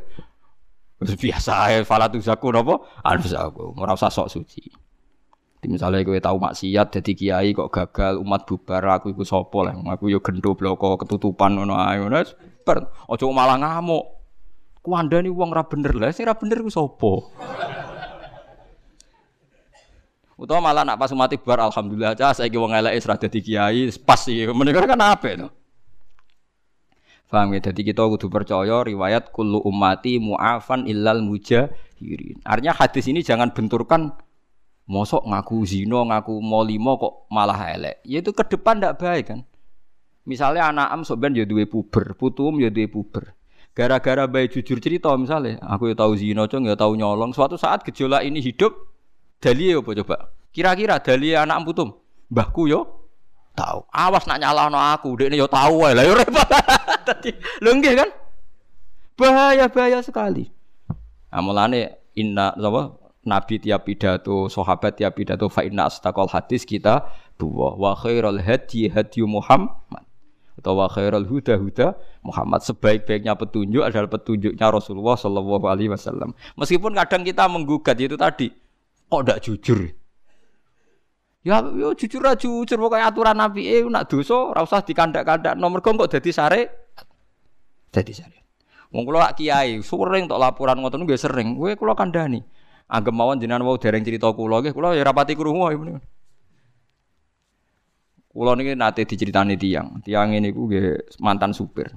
Biasa 1.02 1.52
ae 1.66 1.76
falatu 1.82 2.22
zaku 2.22 2.54
napa? 2.54 2.78
Anfusaku, 3.02 3.74
ora 3.74 3.98
usah 3.98 4.14
sok 4.14 4.30
suci. 4.30 4.62
Misalnya 5.60 6.00
kowe 6.08 6.16
tahu 6.16 6.40
maksiat 6.40 6.88
jadi 6.88 7.12
kiai 7.12 7.48
kok 7.52 7.68
gagal 7.68 8.16
umat 8.24 8.48
bubar 8.48 8.80
aku 8.96 9.12
iku 9.12 9.28
sapa 9.28 9.68
lah 9.68 9.76
aku 9.92 10.08
yo 10.08 10.24
gendo 10.24 10.56
bloko 10.56 10.96
ketutupan 10.96 11.52
ngono 11.52 11.76
ae 11.76 12.00
ngono 12.00 12.16
aja 12.16 13.26
malah 13.28 13.60
ngamuk 13.60 14.04
kuandani 14.80 15.28
wong 15.28 15.52
ra 15.52 15.68
bener 15.68 15.92
lah 15.92 16.08
sing 16.16 16.24
ra 16.24 16.32
bener 16.32 16.64
ku 16.64 16.72
sapa 16.72 17.12
Utawa 20.40 20.72
malah 20.72 20.88
nak 20.88 20.96
pas 20.96 21.12
mati 21.12 21.36
bar 21.36 21.60
alhamdulillah 21.60 22.16
cah 22.16 22.32
saiki 22.32 22.56
wong 22.56 22.72
wis 22.72 23.04
rada 23.04 23.28
dadi 23.28 23.44
kiai 23.44 23.92
pas 24.00 24.24
iki. 24.24 24.48
Menika 24.56 24.80
kan 24.88 24.96
apik 24.96 25.36
to. 25.36 25.52
Paham 27.28 27.52
ya? 27.52 27.60
Jadi 27.70 27.92
kita 27.92 28.02
kudu 28.02 28.26
percaya 28.32 28.82
riwayat 28.82 29.30
kullu 29.30 29.60
ummati 29.62 30.16
mu'afan 30.16 30.88
illal 30.88 31.20
mujahirin. 31.22 32.40
Artinya 32.42 32.72
hadis 32.72 33.04
ini 33.06 33.20
jangan 33.22 33.54
benturkan 33.54 34.16
mosok 34.90 35.28
ngaku 35.28 35.62
zino, 35.62 36.02
ngaku 36.08 36.42
molimo 36.42 36.98
kok 36.98 37.14
malah 37.30 37.70
elek. 37.70 38.02
Ya 38.02 38.18
itu 38.18 38.34
ke 38.34 38.42
depan 38.48 38.82
ndak 38.82 38.98
baik 38.98 39.24
kan. 39.30 39.40
Misalnya 40.26 40.74
anak 40.74 40.88
am 40.90 41.00
soben 41.06 41.38
ya 41.38 41.46
puber, 41.70 42.18
putum 42.18 42.58
ya 42.58 42.66
duwe 42.66 42.90
puber. 42.90 43.36
Gara-gara 43.78 44.26
baik 44.26 44.50
jujur 44.58 44.82
cerita 44.82 45.14
misalnya, 45.14 45.62
aku 45.62 45.94
ya 45.94 45.94
tahu 45.94 46.18
zino, 46.18 46.50
cong 46.50 46.66
ya 46.66 46.74
tahu 46.74 46.98
nyolong. 46.98 47.30
Suatu 47.30 47.54
saat 47.54 47.86
gejolak 47.86 48.26
ini 48.26 48.42
hidup, 48.42 48.89
dali 49.40 49.72
ya 49.72 49.80
apa 49.80 49.90
coba? 50.04 50.16
Kira-kira 50.52 51.00
dali 51.00 51.32
anak 51.32 51.64
putum, 51.64 51.96
mbahku 52.28 52.68
yo 52.68 52.80
tahu. 53.56 53.82
Awas 53.90 54.28
nak 54.28 54.38
nyalahno 54.38 54.78
aku, 54.78 55.16
dekne 55.16 55.40
yo 55.40 55.48
tahu 55.48 55.84
wae. 55.84 55.96
Lah 55.96 56.04
yo 56.04 56.14
repot. 56.14 56.46
Dadi 57.08 57.32
lho 57.64 57.70
nggih 57.80 57.94
kan? 57.96 58.10
Bahaya 59.16 59.66
bahaya 59.68 60.00
sekali. 60.04 60.52
Nah, 61.30 61.40
mulane 61.40 62.12
inna 62.16 62.52
apa 62.56 63.00
Nabi 63.20 63.60
tiap 63.60 63.84
pidato, 63.84 64.48
sahabat 64.48 64.96
tiap 64.96 65.16
pidato 65.16 65.52
fa 65.52 65.60
inna 65.60 65.92
astaqal 65.92 66.28
hadis 66.32 66.64
kita 66.64 67.04
dua 67.36 67.76
wa 67.76 67.92
khairul 67.92 68.40
hadi 68.40 68.88
hadi 68.88 69.20
Muhammad 69.28 70.04
atau 70.56 70.76
wa 70.76 70.88
khairul 70.88 71.28
huda 71.28 71.56
huda 71.56 71.96
Muhammad 72.24 72.60
sebaik-baiknya 72.64 73.36
petunjuk 73.36 73.84
adalah 73.84 74.08
petunjuknya 74.08 74.66
Rasulullah 74.72 75.16
Shallallahu 75.20 75.64
alaihi 75.68 75.92
wasallam. 75.92 76.32
Meskipun 76.56 76.96
kadang 76.96 77.24
kita 77.24 77.44
menggugat 77.48 77.96
itu 78.00 78.16
tadi 78.16 78.52
kok 79.10 79.22
tidak 79.26 79.38
jujur. 79.42 79.80
Ya 81.40 81.64
yo 81.64 81.96
jujur 81.96 82.20
aja 82.22 82.36
jujur 82.36 82.78
pokoknya 82.78 83.10
aturan 83.10 83.36
Nabi 83.36 83.64
eh 83.64 83.80
nak 83.88 84.12
dosa 84.12 84.52
ora 84.52 84.60
usah 84.60 84.84
dikandak-kandak 84.84 85.56
nomor 85.56 85.82
kok 85.82 85.96
dadi 86.06 86.30
sare 86.30 86.92
dadi 87.90 88.12
sare. 88.14 88.38
Wong 88.90 89.06
kula 89.06 89.32
kiai 89.34 89.82
sering 89.82 90.26
tok 90.26 90.38
laporan 90.38 90.78
ngoten 90.82 91.06
nggih 91.06 91.18
sering. 91.18 91.58
Kowe 91.58 91.72
kula 91.74 91.94
kandhani. 91.94 92.42
Anggap 92.90 93.14
mawon 93.14 93.38
jenengan 93.38 93.62
wau 93.62 93.78
dereng 93.78 94.02
cerita 94.02 94.30
kula 94.34 94.62
nggih 94.62 94.74
kula 94.74 94.98
ya 94.98 95.02
rapati 95.06 95.38
krungu 95.38 95.70
meneh. 95.78 96.02
Kula 98.30 98.54
niki 98.58 98.74
nate 98.74 99.06
diceritani 99.06 99.54
tiang. 99.54 100.02
Tiang 100.02 100.34
ini 100.34 100.50
ku 100.50 100.66
mantan 101.22 101.54
supir. 101.54 101.90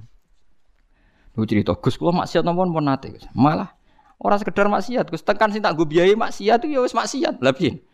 Lu 1.34 1.42
cerita 1.44 1.74
Gus 1.74 1.98
kula 1.98 2.14
maksiat 2.14 2.46
napa 2.46 2.62
pun 2.62 2.80
nate 2.86 3.10
Malah 3.34 3.83
ora 4.24 4.40
sekedar 4.40 4.72
maksiat 4.72 5.12
Gus 5.12 5.20
tekan 5.20 5.52
sing 5.52 5.60
tak 5.60 5.76
go 5.76 5.84
biayai 5.84 6.16
maksiat 6.16 6.64
itu 6.64 6.74
ya 6.74 6.80
wis 6.80 6.96
maksiat. 6.96 7.44
Piye? 7.54 7.84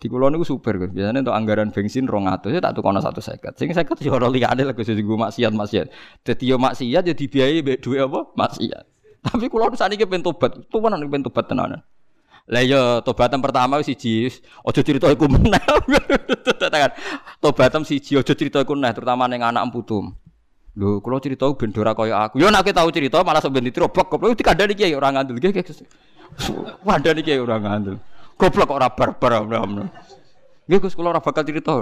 Di 0.00 0.08
kulo 0.08 0.32
niku 0.32 0.48
super 0.48 0.76
kan. 0.80 0.92
Biasanya 0.92 1.20
untuk 1.24 1.36
anggaran 1.36 1.68
bensin 1.72 2.08
rong 2.08 2.28
atau 2.28 2.48
ya 2.48 2.60
tak 2.60 2.76
tukono 2.76 3.00
satu 3.04 3.20
sekat. 3.20 3.56
Sing 3.60 3.72
seket 3.72 4.00
ya 4.00 4.16
ora 4.16 4.28
liyane 4.28 4.64
lek 4.64 4.80
sing 4.80 4.96
gue 4.96 5.18
maksiat 5.18 5.52
maksiat. 5.52 5.86
Dadi 6.24 6.44
yo 6.48 6.56
maksiat 6.56 7.04
ya 7.04 7.14
dibiayai 7.16 7.60
mbek 7.64 7.84
duwe 7.84 8.00
apa? 8.04 8.20
Maksiat. 8.36 8.84
Tapi 9.20 9.44
kulo 9.52 9.68
sakniki 9.76 10.08
pengen 10.08 10.24
tobat. 10.24 10.56
Tuwanan 10.72 11.04
pengen 11.04 11.28
tobat 11.28 11.44
tenanan. 11.48 11.80
Lah 12.50 12.64
yo 12.64 13.04
tobatan 13.04 13.44
pertama 13.44 13.78
siji 13.84 14.32
aja 14.64 14.80
cerita 14.80 15.06
iku 15.12 15.28
meneh. 15.28 15.60
Tobatan 17.44 17.86
siji 17.86 18.18
aja 18.18 18.32
cerita 18.32 18.58
iku 18.64 18.74
meneh 18.74 18.90
terutama 18.96 19.28
ning 19.28 19.44
anak 19.44 19.68
putum. 19.70 20.16
Lho, 20.78 21.02
kula 21.02 21.18
cerita 21.18 21.50
ben 21.50 21.74
ora 21.74 21.92
kaya 21.98 22.30
aku. 22.30 22.38
Yo 22.38 22.46
nek 22.46 22.70
tahu 22.70 22.94
cerita 22.94 23.26
malah 23.26 23.42
sampeyan 23.42 23.66
ditrobok 23.66 24.06
goblok 24.06 24.38
dikandani 24.38 24.78
iki 24.78 24.94
ora 24.94 25.10
ngandel. 25.10 25.34
Nggih, 25.42 25.66
Wandani 26.86 27.20
iki 27.26 27.34
ora 27.42 27.58
ngandel. 27.58 27.98
Goblok 28.38 28.70
ora 28.70 28.86
barbar. 28.86 29.50
Nggih 30.70 30.78
Gus 30.78 30.94
kula 30.94 31.10
ora 31.10 31.18
bakal 31.18 31.42
cerita. 31.42 31.74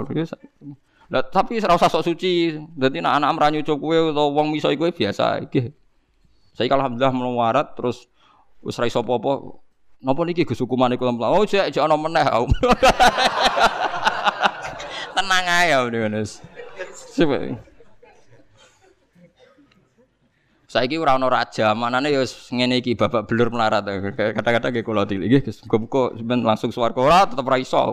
Lah 1.09 1.21
tapi 1.21 1.61
ora 1.61 1.77
usah 1.77 1.85
sok 1.85 2.01
suci. 2.01 2.57
Dadi 2.73 2.97
nek 2.97 3.13
anak 3.21 3.29
mranyu 3.37 3.61
cok 3.61 3.77
kowe 3.77 3.97
utawa 4.09 4.25
wong 4.33 4.57
miso 4.57 4.73
kowe 4.73 4.89
biasa 4.89 5.45
iki. 5.45 5.69
Saya 6.57 6.73
alhamdulillah 6.73 7.13
melawarat 7.13 7.77
terus 7.77 8.09
wis 8.65 8.73
ra 8.81 8.89
iso 8.89 9.05
apa-apa. 9.05 9.53
Napa 10.01 10.21
niki 10.25 10.49
Gus 10.49 10.65
hukumane 10.65 10.97
kula 10.97 11.13
Oh 11.29 11.45
jek 11.45 11.69
jek 11.69 11.85
ana 11.85 11.93
meneh. 11.93 12.25
Tenang 15.13 15.45
ae 15.45 15.77
ya. 15.77 15.85
Coba. 17.13 17.68
Saiki 20.69 21.01
ora 21.01 21.17
ana 21.17 21.25
raja, 21.33 21.73
manane 21.73 22.13
ya 22.13 22.21
ngene 22.53 22.77
iki 22.77 22.93
babak 22.93 23.25
belur 23.25 23.49
melarat. 23.49 23.89
Kata-kata 24.13 24.69
nggih 24.69 24.85
kula 24.85 25.01
tili 25.09 25.25
nggih 25.25 25.49
Gus. 25.49 25.65
Muga 25.65 26.13
sampeyan 26.13 26.45
langsung 26.45 26.69
swarga 26.69 27.01
ora 27.01 27.25
tetep 27.25 27.41
ra 27.41 27.57
iso. 27.57 27.81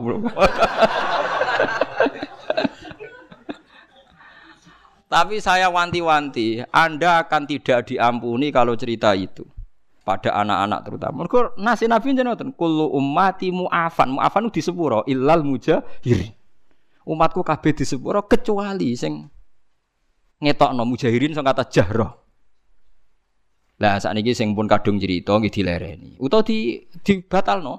Tapi 5.09 5.41
saya 5.41 5.73
wanti-wanti, 5.73 6.69
Anda 6.69 7.25
akan 7.25 7.49
tidak 7.49 7.89
diampuni 7.89 8.53
kalau 8.53 8.77
cerita 8.77 9.17
itu 9.17 9.49
pada 10.05 10.37
anak-anak 10.37 10.81
terutama. 10.85 11.25
Mergo 11.25 11.57
nasi 11.57 11.89
Nabi 11.89 12.13
jenengan 12.13 12.53
kullu 12.53 12.93
ummati 12.93 13.57
mu'afan. 13.57 14.21
Mu'afan 14.21 14.53
di 14.53 14.61
sepuro 14.61 15.01
illal 15.09 15.41
mujahir. 15.41 16.29
Umatku 17.09 17.41
kabeh 17.41 17.73
di 17.73 17.89
sepuro 17.89 18.29
kecuali 18.29 18.93
sing 18.93 19.25
ngetokno 20.45 20.85
mujahirin 20.85 21.33
sing 21.33 21.41
kata 21.41 21.65
jahroh. 21.73 22.26
Lah 23.77 24.01
saat 24.01 24.17
ini 24.17 24.33
sing 24.33 24.57
pun 24.57 24.65
kadung 24.65 24.97
cerita 24.97 25.37
nggih 25.37 25.53
dilereni. 25.53 26.17
Utawa 26.17 26.41
di 26.41 26.81
no. 27.61 27.75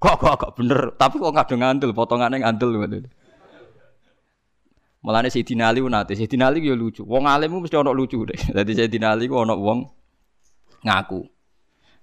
Kok 0.00 0.16
kok 0.16 0.34
kok 0.40 0.52
bener, 0.56 0.96
tapi 0.96 1.20
kok 1.20 1.32
kadung 1.32 1.60
ngandel 1.60 1.92
potongane 1.92 2.40
ngandel 2.40 2.70
ngono. 2.72 2.98
Mulane 5.00 5.32
si 5.32 5.40
Dinali 5.40 5.80
nate, 5.80 6.12
si 6.12 6.28
Dinali 6.28 6.60
yo 6.60 6.76
lucu. 6.76 7.04
Wong 7.08 7.24
alim 7.24 7.56
mesti 7.56 7.76
ono 7.76 7.92
lucu 7.92 8.28
deh. 8.28 8.36
Dadi 8.56 8.72
si 8.76 8.84
Dinali 8.84 9.24
ku 9.28 9.40
ono 9.40 9.56
wong 9.56 9.78
ngaku. 10.84 11.20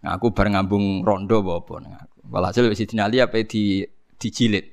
Ngaku 0.02 0.26
bar 0.34 0.48
ngambung 0.50 1.06
rondo 1.06 1.42
apa 1.46 1.74
ngaku. 1.78 2.18
Walhasil 2.30 2.66
si 2.74 2.90
Dinali 2.90 3.22
apa 3.22 3.38
di 3.46 3.86
dijilid. 4.18 4.66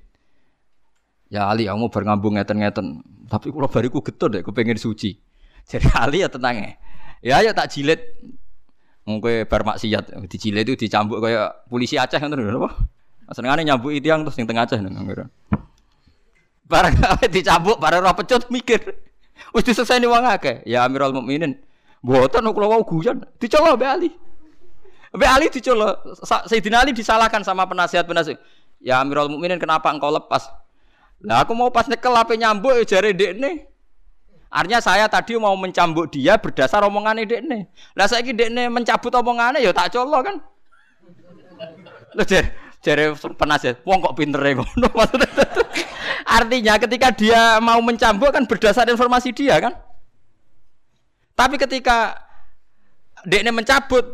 Ya 1.29 1.49
Ali, 1.53 1.69
kamu 1.69 1.93
bar 1.93 2.05
ngambung 2.05 2.37
ngeten-ngeten. 2.41 2.87
Tapi 3.29 3.49
kalau 3.53 3.69
bariku 3.69 4.05
getun 4.05 4.37
deh, 4.37 4.41
aku 4.45 4.53
pengen 4.53 4.81
suci. 4.81 5.17
Jadi 5.65 5.89
Ali 6.05 6.25
ya 6.25 6.29
tenang 6.33 6.57
ya. 6.61 6.73
Ya 7.25 7.37
ya 7.41 7.53
tak 7.57 7.73
jilid 7.73 8.01
Mungkin 9.05 9.45
bar 9.45 9.63
maksiat 9.69 10.17
dicile 10.33 10.65
itu 10.65 10.81
dicambuk 10.81 11.21
kayak 11.21 11.69
polisi 11.69 12.01
Aceh 12.01 12.17
ngoten 12.17 12.41
lho 12.41 12.65
apa? 12.65 12.71
Senengane 13.37 13.65
nyambuk 13.65 13.93
yang 13.93 14.25
terus 14.25 14.37
yang 14.41 14.49
tengah 14.49 14.65
Aceh 14.65 14.81
nang 14.81 15.05
Barang 16.65 16.97
dicambuk 17.35 17.77
barang 17.77 18.01
roh 18.01 18.17
pecut 18.17 18.49
mikir. 18.49 18.81
Wis 19.53 19.65
diseseni 19.69 20.09
wong 20.09 20.25
akeh. 20.25 20.65
Ya 20.65 20.89
Amirul 20.89 21.13
Mukminin. 21.13 21.61
Mboten 22.01 22.49
kula 22.49 22.67
wau 22.69 22.83
guyon. 22.85 23.29
Dicolok 23.37 23.77
Mbak 23.77 23.91
Ali. 23.93 24.11
Mbak 25.13 25.31
Ali 25.31 25.47
dicolok. 25.53 25.95
Sayyidina 26.49 26.81
Ali 26.81 26.97
disalahkan 26.97 27.45
sama 27.45 27.69
penasihat-penasihat. 27.69 28.41
Ya 28.81 29.05
Amirul 29.05 29.29
Mukminin 29.29 29.61
kenapa 29.61 29.93
engkau 29.93 30.09
lepas? 30.09 30.49
Lah 31.25 31.45
aku 31.45 31.53
mau 31.53 31.69
pas 31.69 31.89
nyekel 31.89 32.13
ape 32.17 32.37
nyambuk 32.41 32.85
jare 32.89 33.13
ndekne. 33.13 33.69
Artinya 34.55 34.79
saya 34.79 35.11
tadi 35.11 35.35
mau 35.35 35.59
mencambuk 35.59 36.15
dia 36.15 36.39
berdasar 36.39 36.87
omongan 36.87 37.27
dekne. 37.27 37.67
Lah 37.99 38.07
saya 38.07 38.23
dekne 38.23 38.71
mencabut 38.71 39.11
omongannya 39.11 39.59
ya 39.59 39.75
tak 39.75 39.91
colok 39.91 40.31
kan. 40.31 40.37
Lho 42.15 42.23
jare 42.23 42.55
jare 42.79 43.19
penasihat, 43.35 43.83
wong 43.83 43.99
kok 43.99 44.15
pinter 44.15 44.39
ya 44.39 44.55
ngono 44.55 44.89
Artinya 46.39 46.79
ketika 46.79 47.11
dia 47.11 47.59
mau 47.59 47.83
mencambuk 47.83 48.31
kan 48.31 48.47
berdasar 48.47 48.87
informasi 48.87 49.35
dia 49.35 49.59
kan. 49.59 49.75
Tapi 51.35 51.59
ketika 51.59 52.15
dekne 53.27 53.51
mencabut 53.51 54.07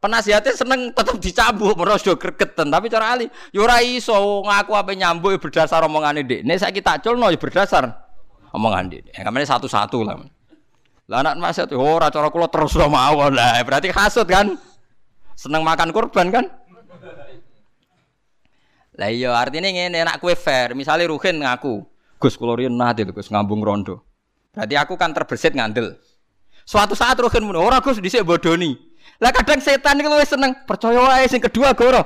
penasihatnya 0.00 0.52
seneng 0.56 0.96
tetap 0.96 1.16
dicambuk 1.20 1.76
meros 1.76 2.04
do 2.04 2.16
gregetan 2.16 2.68
tapi 2.68 2.92
cara 2.92 3.16
ali 3.16 3.24
yo 3.56 3.64
ora 3.64 3.80
iso 3.80 4.12
ngaku 4.44 4.72
apa 4.76 4.92
nyambuk 4.92 5.40
berdasar 5.40 5.80
omongane 5.80 6.20
dekne 6.20 6.60
saiki 6.60 6.84
tak 6.84 7.00
culno 7.00 7.32
ya 7.32 7.40
berdasar 7.40 8.03
omongan 8.54 8.84
dia. 8.86 9.02
Yang 9.10 9.24
namanya 9.26 9.46
satu-satu 9.58 10.06
lah. 10.06 10.14
Lah 11.10 11.20
anak 11.20 11.36
maksiat 11.36 11.68
oh 11.76 12.00
ora 12.00 12.08
cara 12.08 12.32
kula 12.32 12.48
terus 12.48 12.78
mawon 12.78 13.34
lah. 13.34 13.60
Berarti 13.66 13.92
hasut 13.92 14.24
kan? 14.24 14.56
Seneng 15.34 15.66
makan 15.66 15.90
kurban 15.90 16.30
kan? 16.30 16.46
Lah 18.94 19.10
iya 19.10 19.34
artinya 19.34 19.68
ngene 19.68 20.06
enak 20.06 20.22
kue 20.22 20.38
fair. 20.38 20.72
Misalnya 20.78 21.10
Ruhin 21.10 21.42
ngaku, 21.42 21.82
Gus 22.22 22.38
kula 22.38 22.54
riyen 22.54 22.78
nate 22.78 23.02
Gus 23.10 23.28
ngambung 23.28 23.60
rondo. 23.60 24.06
Berarti 24.54 24.74
aku 24.78 24.94
kan 24.94 25.10
terbesit 25.10 25.52
ngandel. 25.52 25.98
Suatu 26.64 26.94
saat 26.94 27.18
Ruhin 27.18 27.42
muni, 27.44 27.58
ora 27.58 27.82
Gus 27.82 27.98
dhisik 27.98 28.22
bodoni. 28.22 28.78
Lah 29.20 29.34
kadang 29.34 29.60
setan 29.60 30.00
itu 30.00 30.08
luwih 30.08 30.24
seneng 30.24 30.56
percaya 30.64 30.96
wae 31.04 31.26
sing 31.28 31.42
kedua 31.42 31.74
goro. 31.76 32.00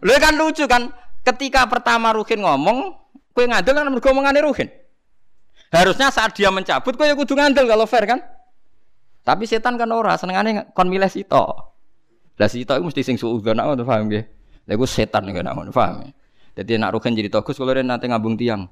Lha 0.00 0.16
kan 0.22 0.34
lucu 0.38 0.64
kan 0.64 0.88
ketika 1.26 1.66
pertama 1.68 2.14
Ruhin 2.14 2.40
ngomong, 2.40 2.96
kue 3.34 3.44
ngandel 3.44 3.76
kan 3.76 3.90
mergo 3.90 4.08
omongane 4.08 4.40
Ruhin. 4.40 4.81
Harusnya 5.72 6.12
saat 6.12 6.36
dia 6.36 6.52
mencabut 6.52 6.92
kok 6.92 7.06
ya 7.08 7.16
kudu 7.16 7.32
ngandel 7.32 7.64
kalau 7.64 7.88
fair 7.88 8.04
kan? 8.04 8.20
Tapi 9.24 9.48
setan 9.48 9.80
kan 9.80 9.88
ora 9.88 10.20
senengane 10.20 10.68
kon 10.76 10.92
milih 10.92 11.08
sito. 11.08 11.72
Lah 12.36 12.48
sito 12.50 12.76
iku 12.76 12.92
mesti 12.92 13.00
sing 13.00 13.16
suudzon 13.16 13.56
ngono 13.56 13.80
paham 13.80 14.12
nggih. 14.12 14.24
Lah 14.68 14.72
iku 14.76 14.84
setan 14.84 15.24
kan 15.32 15.48
ngono 15.48 15.72
paham. 15.72 16.12
Jadi 16.52 16.76
nak 16.76 16.92
Ruhin 16.92 17.16
jadi 17.16 17.32
togus 17.32 17.56
kalau 17.56 17.72
nanti 17.72 18.04
ngabung 18.04 18.36
tiang. 18.36 18.68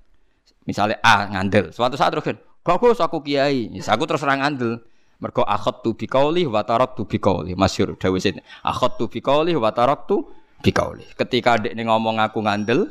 Misalnya 0.68 1.00
A 1.00 1.24
ngandel, 1.32 1.72
suatu 1.72 1.96
saat 1.96 2.12
Ruhin, 2.12 2.36
bagus 2.60 3.00
aku 3.00 3.24
kiai, 3.24 3.72
ya, 3.72 3.96
aku 3.96 4.04
terus 4.04 4.20
serang 4.20 4.44
ngandel. 4.44 4.84
Mergo 5.16 5.40
akhot 5.44 5.80
tu 5.80 5.96
bikauli 5.96 6.44
wa 6.44 6.60
tarok 6.64 6.96
tu 7.00 7.08
bikauli. 7.08 7.56
Masyur 7.56 7.96
dawuh 7.96 8.20
sini. 8.20 8.44
Akhot 8.60 9.00
tu 9.00 9.08
bikauli 9.08 9.56
wa 9.56 9.72
tarok 9.72 10.04
tu 10.04 10.16
bikauli. 10.60 11.04
Ketika 11.16 11.56
dek 11.56 11.72
ngomong 11.76 12.20
aku 12.20 12.44
ngandel, 12.44 12.88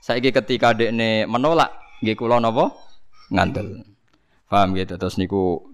saiki 0.00 0.32
ketika 0.32 0.72
dek 0.72 0.92
menolak, 1.28 1.72
nggih 2.00 2.16
kula 2.16 2.40
napa? 2.40 2.72
Ngandel. 3.32 3.88
Paham 4.52 4.76
gitu. 4.76 5.00
Terus 5.00 5.16
niku 5.16 5.72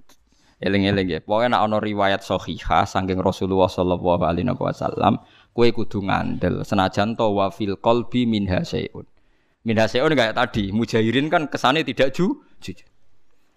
eling-eling 0.62 1.06
ya. 1.11 1.18
Pokoknya 1.22 1.59
nak 1.59 1.62
ana 1.66 1.76
riwayat 1.82 2.22
sahihah 2.22 2.86
saking 2.86 3.18
Rasulullah 3.18 3.70
sallallahu 3.70 4.22
alaihi 4.26 4.50
wasallam, 4.54 5.22
kowe 5.54 5.68
kudu 5.70 6.06
ngandel 6.06 6.62
senajan 6.66 7.14
to 7.18 7.26
wa 7.30 7.50
fil 7.50 7.78
qalbi 7.78 8.26
min 8.26 8.46
hasyun. 8.46 9.06
Min 9.66 9.76
hasyun 9.78 10.14
kayak 10.14 10.34
tadi, 10.34 10.70
mujahirin 10.74 11.30
kan 11.30 11.46
kesane 11.50 11.82
tidak 11.82 12.14
ju 12.14 12.42
jujur. 12.62 12.86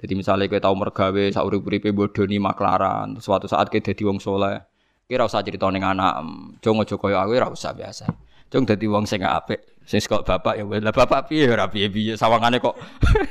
Jadi 0.01 0.13
misalnya 0.17 0.49
kowe 0.49 0.61
tau 0.61 0.73
mergawe 0.73 1.23
sak 1.29 1.45
urip-uripe 1.45 1.93
bodoni 1.93 2.41
maklaran, 2.41 3.17
suatu 3.21 3.45
saat 3.45 3.69
kowe 3.69 3.81
dadi 3.81 4.01
wong 4.01 4.17
saleh, 4.17 4.61
kowe 5.05 5.13
ora 5.13 5.25
usah 5.29 5.45
crita 5.45 5.69
ning 5.69 5.85
anak, 5.85 6.21
jong 6.61 6.81
aja 6.81 6.97
koyo 6.97 7.17
aku 7.21 7.37
ora 7.37 7.49
usah 7.53 7.73
biasa. 7.73 8.05
Jong 8.49 8.65
dadi 8.65 8.85
wong 8.89 9.05
sing 9.05 9.21
apik. 9.21 9.61
Sing 9.81 9.99
kok 10.05 10.23
bapak 10.23 10.61
ya 10.61 10.63
lah 10.63 10.93
bapak 10.93 11.27
piye 11.27 11.49
ora 11.49 11.65
piye-piye 11.65 12.13
sawangane 12.13 12.61
kok 12.61 12.77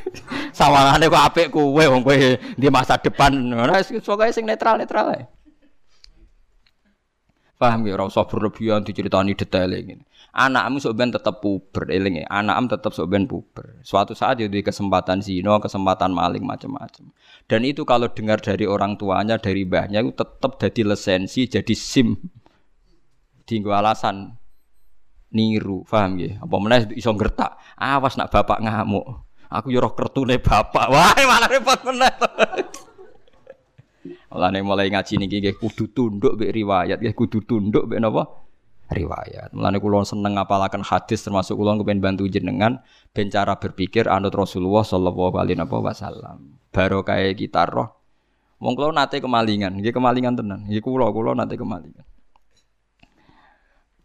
sawangane 0.58 1.06
kok 1.06 1.24
apik 1.30 1.46
kowe 1.54 1.78
wong 1.78 2.02
kowe 2.02 2.16
di 2.36 2.68
masa 2.68 2.98
depan. 2.98 3.32
Ora 3.54 3.78
pokoke 3.80 4.34
sing 4.34 4.44
netral-netral 4.44 5.06
ae. 5.14 5.24
Paham 7.60 7.84
ya, 7.84 7.92
ora 7.92 8.08
usah 8.08 8.24
berlebihan 8.24 8.80
diceritani 8.80 9.36
detail 9.36 9.68
ini. 9.76 10.00
Anakmu 10.32 10.80
sok 10.80 10.96
ben 10.96 11.12
tetep 11.12 11.44
puber, 11.44 11.92
eling 11.92 12.24
ya. 12.24 12.26
Anakmu 12.32 12.72
tetep 12.72 12.88
sok 12.96 13.12
ben 13.12 13.28
puber. 13.28 13.84
Suatu 13.84 14.16
saat 14.16 14.40
ya 14.40 14.48
kesempatan 14.48 15.20
zina, 15.20 15.60
kesempatan 15.60 16.08
maling 16.08 16.40
macam-macam. 16.40 17.12
Dan 17.44 17.60
itu 17.68 17.84
kalau 17.84 18.08
dengar 18.08 18.40
dari 18.40 18.64
orang 18.64 18.96
tuanya, 18.96 19.36
dari 19.36 19.68
mbahnya 19.68 20.00
itu 20.00 20.16
tetep 20.16 20.56
jadi 20.56 20.88
lisensi, 20.88 21.52
jadi 21.52 21.74
SIM. 21.76 22.16
Dinggo 23.44 23.76
alasan 23.76 24.39
niru, 25.30 25.86
paham 25.86 26.18
ya? 26.18 26.42
Apa 26.42 26.56
meneh 26.58 26.90
iso 26.94 27.14
ngertak. 27.14 27.58
Awas 27.78 28.18
nak 28.18 28.30
bapak 28.30 28.58
ngamuk. 28.62 29.06
Aku 29.50 29.74
yo 29.74 29.82
roh 29.82 29.94
kertune 29.94 30.38
bapak. 30.38 30.86
Wah, 30.92 31.14
malah 31.14 31.48
repot 31.50 31.80
meneh. 31.86 32.12
Mulane 34.30 34.62
mulai 34.62 34.86
ngaji 34.94 35.18
niki 35.18 35.42
nggih 35.42 35.58
kudu 35.58 35.90
tunduk 35.90 36.38
mbek 36.38 36.54
riwayat, 36.54 37.02
nggih 37.02 37.18
kudu 37.18 37.42
tunduk 37.42 37.90
mbek 37.90 37.98
napa? 37.98 38.30
riwayat. 38.90 39.54
Mulane 39.54 39.78
kula 39.78 40.02
seneng 40.02 40.36
ngapalaken 40.36 40.82
hadis 40.82 41.22
termasuk 41.22 41.54
kula 41.54 41.78
kepen 41.78 42.02
bantu 42.02 42.26
jenengan 42.26 42.82
ben 43.14 43.30
cara 43.30 43.56
berpikir 43.56 44.10
anut 44.10 44.34
Rasulullah 44.34 44.82
sallallahu 44.82 45.38
alaihi 45.38 45.62
wasallam. 45.62 46.58
Barokah 46.74 47.22
kita 47.38 47.70
roh. 47.70 47.88
Wong 48.60 48.76
kula 48.76 48.92
nate 48.92 49.22
kemalingan, 49.22 49.78
nggih 49.78 49.94
kemalingan 49.94 50.36
tenan. 50.36 50.66
Nggih 50.68 50.82
kula 50.82 51.08
kula 51.14 51.38
nate 51.38 51.56
kemalingan. 51.56 52.04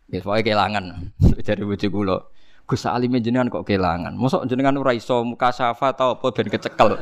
Nggih 0.05 0.21
pokoke 0.21 0.41
kelangan 0.45 0.85
dari 1.47 1.63
bojo 1.65 1.87
kula. 1.89 2.17
Gus 2.65 2.81
Alim 2.89 3.13
jenengan 3.21 3.49
kok 3.49 3.65
kelangan. 3.65 4.17
Mosok 4.17 4.49
jenengan 4.49 4.73
ora 4.81 4.93
iso 4.97 5.21
muka 5.21 5.53
syafa 5.53 5.93
tau 5.93 6.17
apa 6.17 6.27
ben 6.33 6.49
kecekel. 6.49 6.97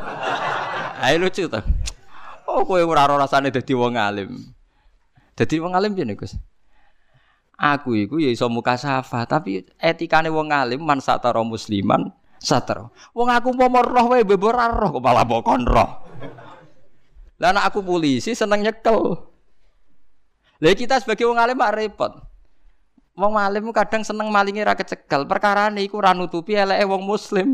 Ayo 1.03 1.23
lucu 1.23 1.47
to. 1.47 1.59
Oh 2.47 2.67
kowe 2.67 2.83
ora 2.83 3.07
ora 3.07 3.23
rasane 3.23 3.47
dadi 3.47 3.71
wong 3.71 3.95
alim. 3.95 4.43
Dadi 5.39 5.55
wong 5.63 5.71
alim 5.71 5.95
piye 5.95 6.15
Gus? 6.19 6.35
Aku 7.55 7.95
iku 7.95 8.19
ya 8.19 8.27
iso 8.27 8.51
muka 8.51 8.75
safa, 8.75 9.23
tapi 9.23 9.63
etikane 9.79 10.27
wong 10.27 10.51
alim 10.51 10.83
man 10.83 10.99
satara 10.99 11.39
musliman 11.47 12.11
satara. 12.43 12.91
Wong 13.15 13.31
aku 13.31 13.55
umpama 13.55 13.79
roh 13.79 14.11
wae 14.11 14.27
bebo 14.27 14.51
roh 14.51 14.89
kok 14.91 14.99
malah 14.99 15.23
bokon 15.23 15.63
roh. 15.63 16.03
Lah 17.39 17.55
aku 17.63 17.79
polisi 17.83 18.35
seneng 18.35 18.67
nyekel. 18.67 19.15
Lah 20.59 20.75
kita 20.75 20.99
sebagai 20.99 21.23
wong 21.23 21.39
alim 21.39 21.55
mak 21.55 21.71
repot. 21.71 22.32
Wong 23.13 23.37
alim 23.37 23.69
kadang 23.69 24.01
seneng 24.01 24.33
malingi 24.33 24.65
ra 24.65 24.73
kecekel, 24.73 25.29
perkara 25.29 25.69
iku 25.77 26.01
ora 26.01 26.17
nutupi 26.17 26.57
eleke 26.57 26.81
wong 26.89 27.05
muslim. 27.05 27.53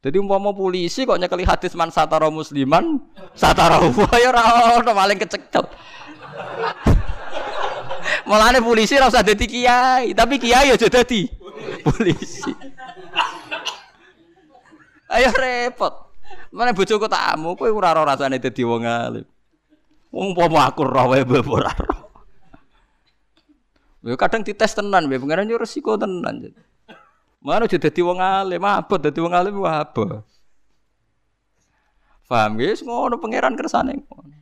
Jadi 0.00 0.16
umpama 0.16 0.48
polisi 0.52 1.04
kok 1.04 1.20
nyekeli 1.20 1.44
hadis 1.44 1.76
man 1.76 1.92
satara 1.92 2.32
musliman, 2.32 3.04
satara 3.36 3.84
wa 3.84 4.16
ya 4.16 4.32
ora 4.32 4.42
ono 4.80 4.92
maling 4.96 5.20
kecekel. 5.20 5.64
Mulane 8.28 8.64
polisi 8.64 8.96
ora 8.96 9.12
usah 9.12 9.20
dadi 9.20 9.44
kiai, 9.44 10.16
tapi 10.16 10.40
kiai 10.40 10.72
aja 10.72 10.88
dadi 10.88 11.28
polisi. 11.84 12.48
Ayo 15.20 15.28
repot. 15.36 16.16
Mana 16.48 16.72
bojoku 16.72 17.12
tamu, 17.12 17.60
kowe 17.60 17.68
ora 17.68 17.92
ora 17.92 18.16
rasane 18.16 18.40
dadi 18.40 18.64
wong 18.64 18.88
alim. 18.88 19.28
Wong 20.08 20.32
umpama 20.32 20.64
aku 20.68 20.88
roh 20.88 21.12
wae 21.12 21.24
Yo 24.04 24.20
kadang 24.20 24.44
dites 24.44 24.76
tenan, 24.76 25.08
wae 25.08 25.16
pengen 25.16 25.48
yo 25.48 25.56
resiko 25.56 25.96
tenan. 25.96 26.52
Mana 27.40 27.64
jadi 27.64 27.88
dadi 27.88 28.00
wong 28.04 28.20
alim, 28.20 28.60
abot 28.60 29.00
dadi 29.00 29.20
wong 29.20 29.32
alim 29.32 29.56
wah 29.60 29.84
apa? 29.84 30.24
Paham 32.24 32.56
guys, 32.56 32.80
ngono 32.80 33.20
pangeran 33.20 33.52
kersane 33.52 34.00
ngono. 34.00 34.32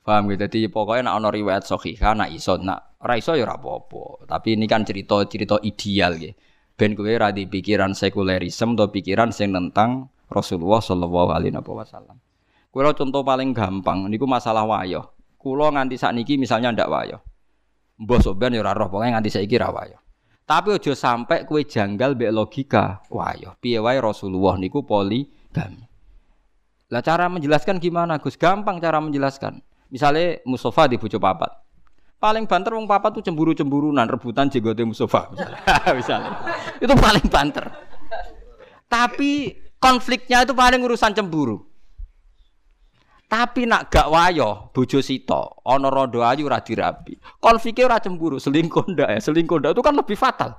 Paham 0.00 0.32
gitu. 0.32 0.42
Jadi 0.42 0.60
pokoknya 0.66 1.12
nak 1.12 1.16
ono 1.22 1.28
riwayat 1.30 1.62
sahihah 1.68 2.16
nak 2.16 2.30
iso 2.32 2.56
nak 2.58 2.98
ora 3.04 3.14
iso 3.20 3.36
ya 3.36 3.46
apa-apa. 3.46 4.26
Tapi 4.26 4.56
ini 4.56 4.66
kan 4.66 4.82
cerita-cerita 4.82 5.60
ideal 5.62 6.16
gitu. 6.16 6.34
Ben 6.74 6.96
kowe 6.96 7.06
ora 7.06 7.28
di 7.28 7.44
pikiran 7.44 7.92
sekulerisme 7.92 8.72
atau 8.72 8.88
pikiran 8.88 9.28
sing 9.30 9.52
tentang 9.52 10.08
Rasulullah 10.32 10.80
sallallahu 10.80 11.30
alaihi 11.30 11.52
wasallam. 11.52 12.16
Kulo 12.72 12.90
contoh 12.96 13.20
paling 13.20 13.52
gampang 13.52 14.08
niku 14.08 14.24
masalah 14.24 14.64
wayo. 14.64 15.12
Kulo 15.36 15.68
nganti 15.68 16.00
sakniki 16.00 16.40
misalnya 16.40 16.72
ndak 16.72 16.88
wayo. 16.88 17.20
Mbah 18.00 18.20
soben 18.24 18.56
ya 18.56 18.64
ora 18.64 18.72
roh, 18.72 18.88
nganti 18.88 19.28
saiki 19.28 19.60
ra 19.60 19.68
wayo. 19.68 20.00
Tapi 20.50 20.74
ojo 20.74 20.98
sampai 20.98 21.46
kue 21.46 21.62
janggal 21.62 22.18
be 22.18 22.26
logika. 22.32 23.04
Wah 23.12 23.36
yo, 23.38 23.54
piye 23.62 23.78
wae 23.78 24.02
Rasulullah 24.02 24.58
niku 24.58 24.82
poligami. 24.82 25.86
Lah 26.90 27.06
cara 27.06 27.30
menjelaskan 27.30 27.78
gimana 27.78 28.18
Gus? 28.18 28.34
Gampang 28.34 28.82
cara 28.82 28.98
menjelaskan. 28.98 29.62
Misalnya 29.94 30.42
Mustafa 30.42 30.90
di 30.90 30.98
bojo 30.98 31.22
papat. 31.22 31.54
Paling 32.18 32.50
banter 32.50 32.74
wong 32.74 32.90
papat 32.90 33.16
tuh 33.16 33.24
cemburu-cemburunan, 33.24 34.04
rebutan 34.10 34.50
jenggote 34.50 34.82
Mustafa 34.82 35.30
misalnya. 35.30 35.60
misalnya. 36.02 36.32
Itu 36.82 36.94
paling 36.98 37.26
banter. 37.30 37.70
Tapi 38.90 39.54
konfliknya 39.78 40.42
itu 40.42 40.50
paling 40.50 40.82
urusan 40.82 41.14
cemburu. 41.14 41.69
Tapi 43.30 43.62
nak 43.62 43.94
gak 43.94 44.10
wayo 44.10 44.74
bojo 44.74 44.98
sito, 44.98 45.62
ana 45.62 45.86
rondo 45.86 46.18
ayu 46.26 46.50
ora 46.50 46.58
dirabi. 46.58 47.14
Konfliknya 47.38 47.86
ora 47.86 48.02
cemburu, 48.02 48.42
selingkuh 48.42 48.90
ndak 48.90 49.06
ya, 49.06 49.20
selingkuh 49.22 49.62
ndak 49.62 49.78
itu 49.78 49.82
kan 49.86 49.94
lebih 49.94 50.18
fatal. 50.18 50.50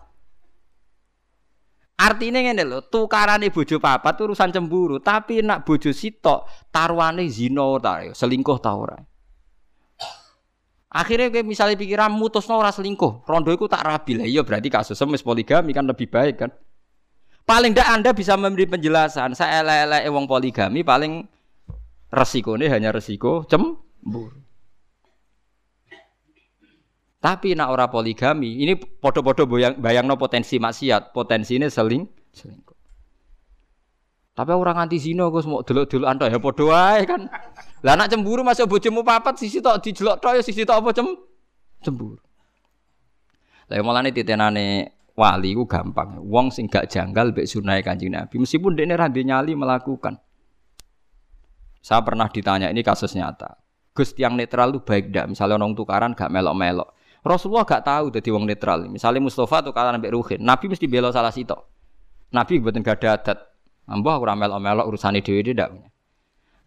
Artinya 1.99 2.39
ngene 2.39 2.63
lho, 2.63 2.79
tukarane 2.87 3.51
papat 3.51 4.13
itu 4.15 4.23
urusan 4.23 4.55
cemburu, 4.55 5.03
tapi 5.03 5.43
nak 5.43 5.67
bojo 5.67 5.91
sito 5.91 6.47
taruhane 6.71 7.27
zina 7.27 7.75
ta, 7.83 8.07
ya, 8.07 8.15
selingkuh 8.15 8.57
ta 8.63 8.71
ora. 8.71 8.95
Akhirnya 10.95 11.27
kayak 11.27 11.43
misalnya 11.43 11.75
pikiran 11.75 12.07
mutus 12.15 12.47
ora 12.47 12.71
selingkuh, 12.71 13.27
rondo 13.27 13.51
itu 13.51 13.67
tak 13.67 13.83
rabi 13.83 14.15
lah, 14.15 14.23
iya 14.23 14.47
berarti 14.47 14.71
kasus 14.71 14.95
semis 14.95 15.19
poligami 15.19 15.75
kan 15.75 15.83
lebih 15.83 16.07
baik 16.07 16.35
kan. 16.39 16.55
Paling 17.43 17.75
ndak 17.75 17.87
Anda 17.99 18.15
bisa 18.15 18.39
memberi 18.39 18.63
penjelasan, 18.63 19.35
saya 19.35 19.59
elek-elek 19.59 20.07
wong 20.07 20.23
poligami 20.23 20.87
paling 20.87 21.27
Resiko 22.11 22.59
ini 22.59 22.67
hanya 22.67 22.91
resiko 22.91 23.47
cemburu. 23.47 24.35
Tapi 27.21 27.53
nak 27.53 27.69
ora 27.71 27.85
poligami, 27.85 28.65
ini 28.65 28.73
podo-podo 28.75 29.45
bayang, 29.45 29.77
bayang 29.77 30.09
no 30.09 30.17
potensi 30.17 30.57
maksiat, 30.57 31.13
potensi 31.13 31.53
ini 31.53 31.69
seling, 31.69 32.01
selingkuh. 32.33 32.81
Tapi 34.31 34.51
orang 34.57 34.87
anti 34.87 34.97
zina 34.97 35.27
gue 35.27 35.43
semua 35.43 35.61
dulu-dulu 35.61 36.07
anda 36.07 36.25
ya 36.31 36.39
podo 36.41 36.71
wae 36.71 37.03
kan. 37.03 37.29
Lah 37.83 37.93
nak 37.99 38.09
cemburu 38.09 38.41
masuk 38.41 38.73
bojomu 38.73 39.03
papat 39.03 39.37
sisi 39.37 39.59
tok 39.59 39.83
dijelok 39.83 40.17
tok 40.23 40.33
ya 40.39 40.41
sisi 40.41 40.63
tok 40.63 40.81
apa 40.81 40.89
cem 40.95 41.07
cemburu. 41.83 42.17
Lah 43.69 43.75
ya 43.75 43.83
malah 43.83 44.01
titenane 44.07 44.95
wali 45.19 45.51
ku 45.51 45.67
gampang. 45.67 46.23
Wong 46.25 46.47
sing 46.49 46.71
gak 46.71 46.87
janggal 46.87 47.35
mbek 47.35 47.43
sunah 47.43 47.83
Kanjeng 47.83 48.15
Nabi 48.15 48.39
meskipun 48.39 48.73
dekne 48.73 48.95
ra 48.95 49.11
nyali 49.11 49.53
melakukan. 49.53 50.17
Saya 51.81 52.05
pernah 52.05 52.29
ditanya 52.29 52.69
ini 52.69 52.85
kasus 52.85 53.17
nyata. 53.17 53.57
Gus 53.91 54.15
yang 54.15 54.39
netral 54.39 54.71
itu 54.71 54.79
baik 54.85 55.11
tidak? 55.11 55.35
Misalnya 55.35 55.59
orang 55.59 55.75
tukaran 55.75 56.15
gak 56.15 56.31
melok-melok. 56.31 56.95
Rasulullah 57.25 57.67
gak 57.67 57.83
tahu 57.83 58.05
jadi 58.13 58.29
wong 58.31 58.45
netral. 58.47 58.87
Misalnya 58.87 59.19
Mustafa 59.19 59.65
tukaran 59.65 59.97
sampai 59.97 60.13
Ruhin, 60.13 60.39
Nabi 60.39 60.71
mesti 60.71 60.85
bela 60.87 61.11
salah 61.11 61.33
situ. 61.33 61.57
Nabi 62.31 62.63
buatin 62.63 62.81
gak 62.85 63.03
ada 63.03 63.09
adat. 63.19 63.39
Mbah 63.91 64.15
kurang 64.21 64.39
melok-melok 64.39 64.85
urusan 64.87 65.19
ide 65.19 65.43
tidak. 65.43 65.69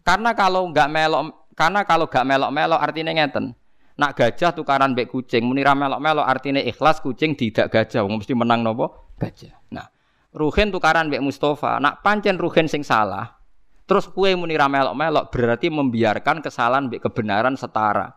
Karena 0.05 0.37
kalau 0.37 0.69
gak 0.69 0.85
melok, 0.91 1.49
karena 1.57 1.81
kalau 1.81 2.05
gak 2.05 2.27
melok-melok 2.27 2.77
artinya 2.77 3.11
ngeten. 3.15 3.57
Nak 3.95 4.11
gajah 4.19 4.51
tukaran 4.51 4.91
mbek 4.91 5.07
kucing, 5.07 5.47
muni 5.47 5.63
ra 5.63 5.71
melok-melok 5.71 6.27
artine 6.27 6.59
ikhlas 6.67 6.99
kucing 6.99 7.31
tidak 7.39 7.71
gajah, 7.71 8.03
wong 8.03 8.19
mesti 8.19 8.35
menang 8.35 8.59
nopo? 8.59 9.15
Gajah. 9.15 9.55
Nah, 9.71 9.87
Ruhin 10.35 10.67
tukaran 10.67 11.07
mbek 11.07 11.23
Mustafa, 11.23 11.79
nak 11.79 12.03
pancen 12.03 12.35
Ruhin 12.35 12.67
sing 12.67 12.83
salah. 12.83 13.39
Terus 13.85 14.09
kue 14.09 14.33
muni 14.33 14.57
melok-melok 14.57 15.29
berarti 15.29 15.69
membiarkan 15.69 16.41
kesalahan 16.41 16.89
mbek 16.89 17.05
kebenaran 17.05 17.53
setara. 17.53 18.09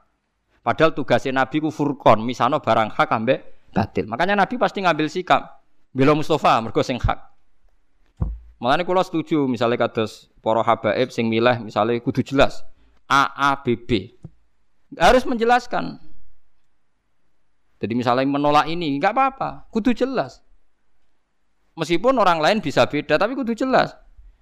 Padahal 0.65 0.97
tugasnya 0.97 1.45
Nabi 1.45 1.61
ku 1.61 1.69
furqon, 1.69 2.25
misalnya 2.25 2.61
barang 2.61 2.97
hak 2.97 3.09
ambek 3.13 3.71
batil. 3.73 4.09
Makanya 4.09 4.37
Nabi 4.37 4.57
pasti 4.57 4.81
ngambil 4.81 5.07
sikap. 5.13 5.61
Bela 5.93 6.17
Mustafa 6.17 6.61
mergo 6.61 6.81
sing 6.81 6.97
hak. 7.01 7.21
Mulane 8.59 8.83
kula 8.83 9.07
setuju 9.07 9.47
misalnya 9.47 9.79
kados 9.87 10.35
para 10.43 10.67
habaib 10.67 11.15
sing 11.15 11.31
milih 11.31 11.63
misalnya 11.63 11.95
kudu 12.03 12.27
jelas 12.27 12.67
A 13.07 13.31
A 13.31 13.55
B 13.63 13.79
B 13.79 14.19
harus 14.99 15.23
menjelaskan. 15.29 16.01
Jadi 17.79 17.95
misalnya 17.95 18.27
menolak 18.27 18.67
ini 18.67 18.99
nggak 18.99 19.15
apa-apa, 19.15 19.51
kudu 19.71 19.95
jelas. 19.95 20.43
Meskipun 21.79 22.19
orang 22.19 22.43
lain 22.43 22.59
bisa 22.59 22.83
beda, 22.91 23.15
tapi 23.15 23.39
kudu 23.39 23.55
jelas. 23.55 23.95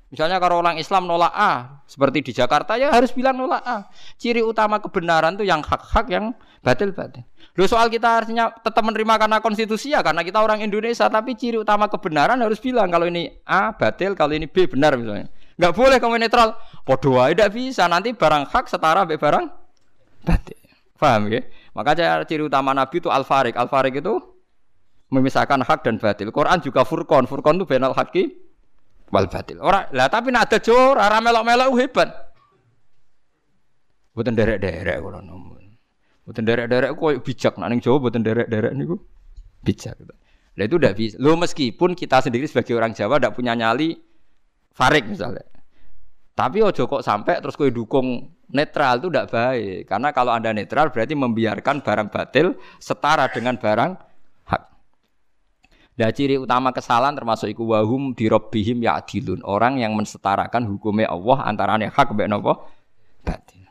Misalnya 0.06 0.38
kalau 0.38 0.62
orang 0.62 0.78
Islam 0.78 1.10
nolak 1.10 1.34
A, 1.34 1.82
seperti 1.90 2.22
di 2.22 2.30
Jakarta 2.30 2.78
ya 2.78 2.94
harus 2.94 3.10
bilang 3.10 3.34
nolak 3.34 3.62
A. 3.66 3.90
Ciri 4.14 4.38
utama 4.38 4.78
kebenaran 4.78 5.34
itu 5.34 5.42
yang 5.42 5.66
hak-hak, 5.66 6.06
yang 6.06 6.30
batil-batil. 6.62 7.26
Lo 7.58 7.66
soal 7.66 7.90
kita 7.90 8.22
harusnya 8.22 8.54
tetap 8.62 8.86
menerima 8.86 9.18
karena 9.18 9.42
konstitusi 9.42 9.90
ya, 9.90 10.06
karena 10.06 10.22
kita 10.22 10.38
orang 10.38 10.62
Indonesia, 10.62 11.10
tapi 11.10 11.34
ciri 11.34 11.58
utama 11.58 11.90
kebenaran 11.90 12.38
harus 12.38 12.62
bilang 12.62 12.86
kalau 12.86 13.10
ini 13.10 13.34
A 13.42 13.74
batil, 13.74 14.14
kalau 14.14 14.30
ini 14.30 14.46
B 14.46 14.70
benar 14.70 14.94
misalnya. 14.94 15.26
Nggak 15.56 15.72
boleh 15.72 15.96
kamu 15.98 16.20
netral. 16.20 16.54
Podo 16.84 17.16
tidak 17.16 17.50
bisa. 17.50 17.88
Nanti 17.88 18.12
barang 18.12 18.52
hak 18.52 18.68
setara 18.68 19.08
be 19.08 19.16
barang 19.16 19.48
batin. 20.22 20.60
Paham 21.00 21.32
ya? 21.32 21.42
Maka 21.74 22.22
ciri 22.28 22.44
utama 22.44 22.76
Nabi 22.76 23.00
itu 23.00 23.08
al-farik. 23.08 23.56
Al-farik 23.56 23.98
itu 23.98 24.20
memisahkan 25.10 25.64
hak 25.64 25.82
dan 25.82 25.96
batil. 25.96 26.28
Quran 26.28 26.60
juga 26.60 26.84
furqan. 26.84 27.24
Furqan 27.24 27.56
itu 27.56 27.66
benal 27.66 27.96
haki 27.96 28.45
wal 29.10 29.26
batil. 29.30 29.62
Ora, 29.62 29.86
lah 29.94 30.10
tapi 30.10 30.34
nak 30.34 30.50
ada 30.50 30.58
jor, 30.58 30.98
ora 30.98 31.18
melok-melok 31.22 31.70
hebat. 31.78 32.08
Buatan 34.16 34.32
derek-derek 34.32 34.96
kalau 35.04 35.20
nomun. 35.20 35.76
Buatan 36.24 36.48
derek-derek 36.48 36.90
kok 36.96 37.20
bijak. 37.20 37.54
Nak 37.60 37.68
ning 37.68 37.80
Jawa 37.84 37.96
buatan 38.00 38.24
derek-derek 38.24 38.72
niku 38.72 38.96
bijak. 39.60 39.92
Lah 40.56 40.64
itu 40.64 40.80
udah 40.80 40.92
bisa. 40.96 41.20
Lo 41.20 41.36
meskipun 41.36 41.92
kita 41.92 42.24
sendiri 42.24 42.48
sebagai 42.48 42.72
orang 42.72 42.96
Jawa 42.96 43.20
tidak 43.20 43.36
punya 43.36 43.52
nyali 43.52 43.92
farik 44.72 45.04
misalnya. 45.04 45.44
Tapi 46.32 46.64
ojo 46.64 46.88
kok 46.88 47.04
sampai 47.04 47.44
terus 47.44 47.56
kue 47.60 47.68
dukung 47.68 48.24
netral 48.56 49.04
itu 49.04 49.08
tidak 49.12 49.28
baik. 49.28 49.84
Karena 49.84 50.08
kalau 50.16 50.32
anda 50.32 50.48
netral 50.56 50.88
berarti 50.88 51.12
membiarkan 51.12 51.84
barang 51.84 52.08
batil 52.08 52.56
setara 52.80 53.28
dengan 53.28 53.60
barang. 53.60 54.05
Dan 55.96 56.12
ciri 56.12 56.36
utama 56.36 56.76
kesalahan 56.76 57.16
termasuk 57.16 57.48
iku 57.48 57.72
wahum 57.72 58.12
ya 58.12 59.00
adilun. 59.00 59.40
Orang 59.48 59.80
yang 59.80 59.96
mensetarakan 59.96 60.68
hukumnya 60.68 61.08
Allah 61.08 61.48
antara 61.48 61.80
hak 61.80 62.12
mbek 62.12 62.28
napa 62.28 62.68
batil. 63.24 63.64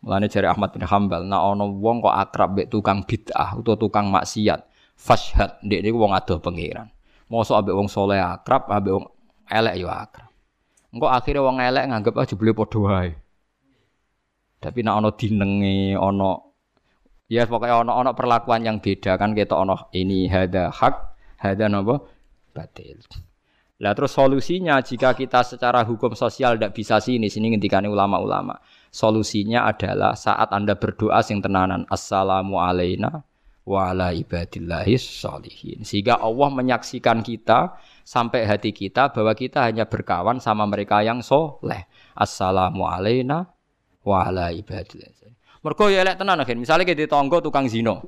Mulane 0.00 0.32
jari 0.32 0.48
Ahmad 0.48 0.72
bin 0.72 0.84
Hambal, 0.84 1.28
nah 1.28 1.44
ono 1.44 1.68
wong 1.76 2.00
kok 2.00 2.12
akrab 2.12 2.56
mbek 2.56 2.72
tukang 2.72 3.04
bid'ah 3.04 3.56
utawa 3.56 3.76
tukang 3.76 4.08
maksiat, 4.08 4.64
fashhad 4.96 5.60
ndek 5.60 5.84
niku 5.84 6.00
wong 6.00 6.16
adoh 6.16 6.40
pangeran. 6.40 6.88
Mosok 7.28 7.60
ambek 7.60 7.76
wong 7.76 7.88
soleh 7.88 8.20
akrab, 8.20 8.68
ambek 8.72 8.92
wong 8.96 9.06
elek 9.48 9.76
yo 9.80 9.88
akrab. 9.92 10.32
Engko 10.88 11.08
akhirnya 11.08 11.44
wong 11.44 11.56
elek 11.60 11.84
nganggep 11.88 12.14
aja 12.16 12.34
beli 12.36 12.52
padha 12.56 12.78
wae. 12.80 13.12
Tapi 14.60 14.78
nek 14.80 14.96
ana 14.96 15.08
dinenge, 15.12 16.00
ana 16.00 16.30
ya 17.28 17.48
pokoknya 17.48 17.84
ana 17.84 18.12
perlakuan 18.12 18.64
yang 18.64 18.78
beda 18.80 19.16
kan 19.16 19.32
kita 19.32 19.56
ana 19.56 19.88
ini 19.96 20.28
hada 20.28 20.70
hak, 20.70 20.94
hada 21.40 21.66
napa 21.68 22.04
batil. 22.54 23.02
Lah 23.82 23.90
terus 23.90 24.14
solusinya 24.14 24.78
jika 24.78 25.18
kita 25.18 25.42
secara 25.42 25.82
hukum 25.82 26.14
sosial 26.14 26.54
tidak 26.54 26.78
bisa 26.78 27.02
sini 27.02 27.26
sini 27.26 27.52
ngendikane 27.52 27.90
ulama-ulama. 27.90 28.62
Solusinya 28.94 29.66
adalah 29.66 30.14
saat 30.14 30.54
Anda 30.54 30.78
berdoa 30.78 31.18
sing 31.26 31.42
tenanan 31.42 31.82
assalamu 31.90 32.62
alaina 32.62 33.26
wa 33.66 33.90
sholihin. 34.94 35.82
Sehingga 35.82 36.22
Allah 36.22 36.48
menyaksikan 36.54 37.26
kita 37.26 37.74
sampai 38.06 38.46
hati 38.46 38.70
kita 38.70 39.10
bahwa 39.10 39.34
kita 39.34 39.66
hanya 39.66 39.88
berkawan 39.88 40.38
sama 40.38 40.68
mereka 40.68 41.02
yang 41.02 41.24
soleh. 41.24 41.88
Assalamu 42.14 42.86
alaina 42.86 43.50
wa. 44.06 44.30
Mergo 45.64 45.88
ya 45.88 46.04
elek 46.04 46.20
tenan 46.20 46.36
akhir. 46.44 46.60
Misalnya 46.60 46.84
kita 46.84 47.08
tonggo 47.08 47.40
tukang 47.40 47.64
zino. 47.72 48.04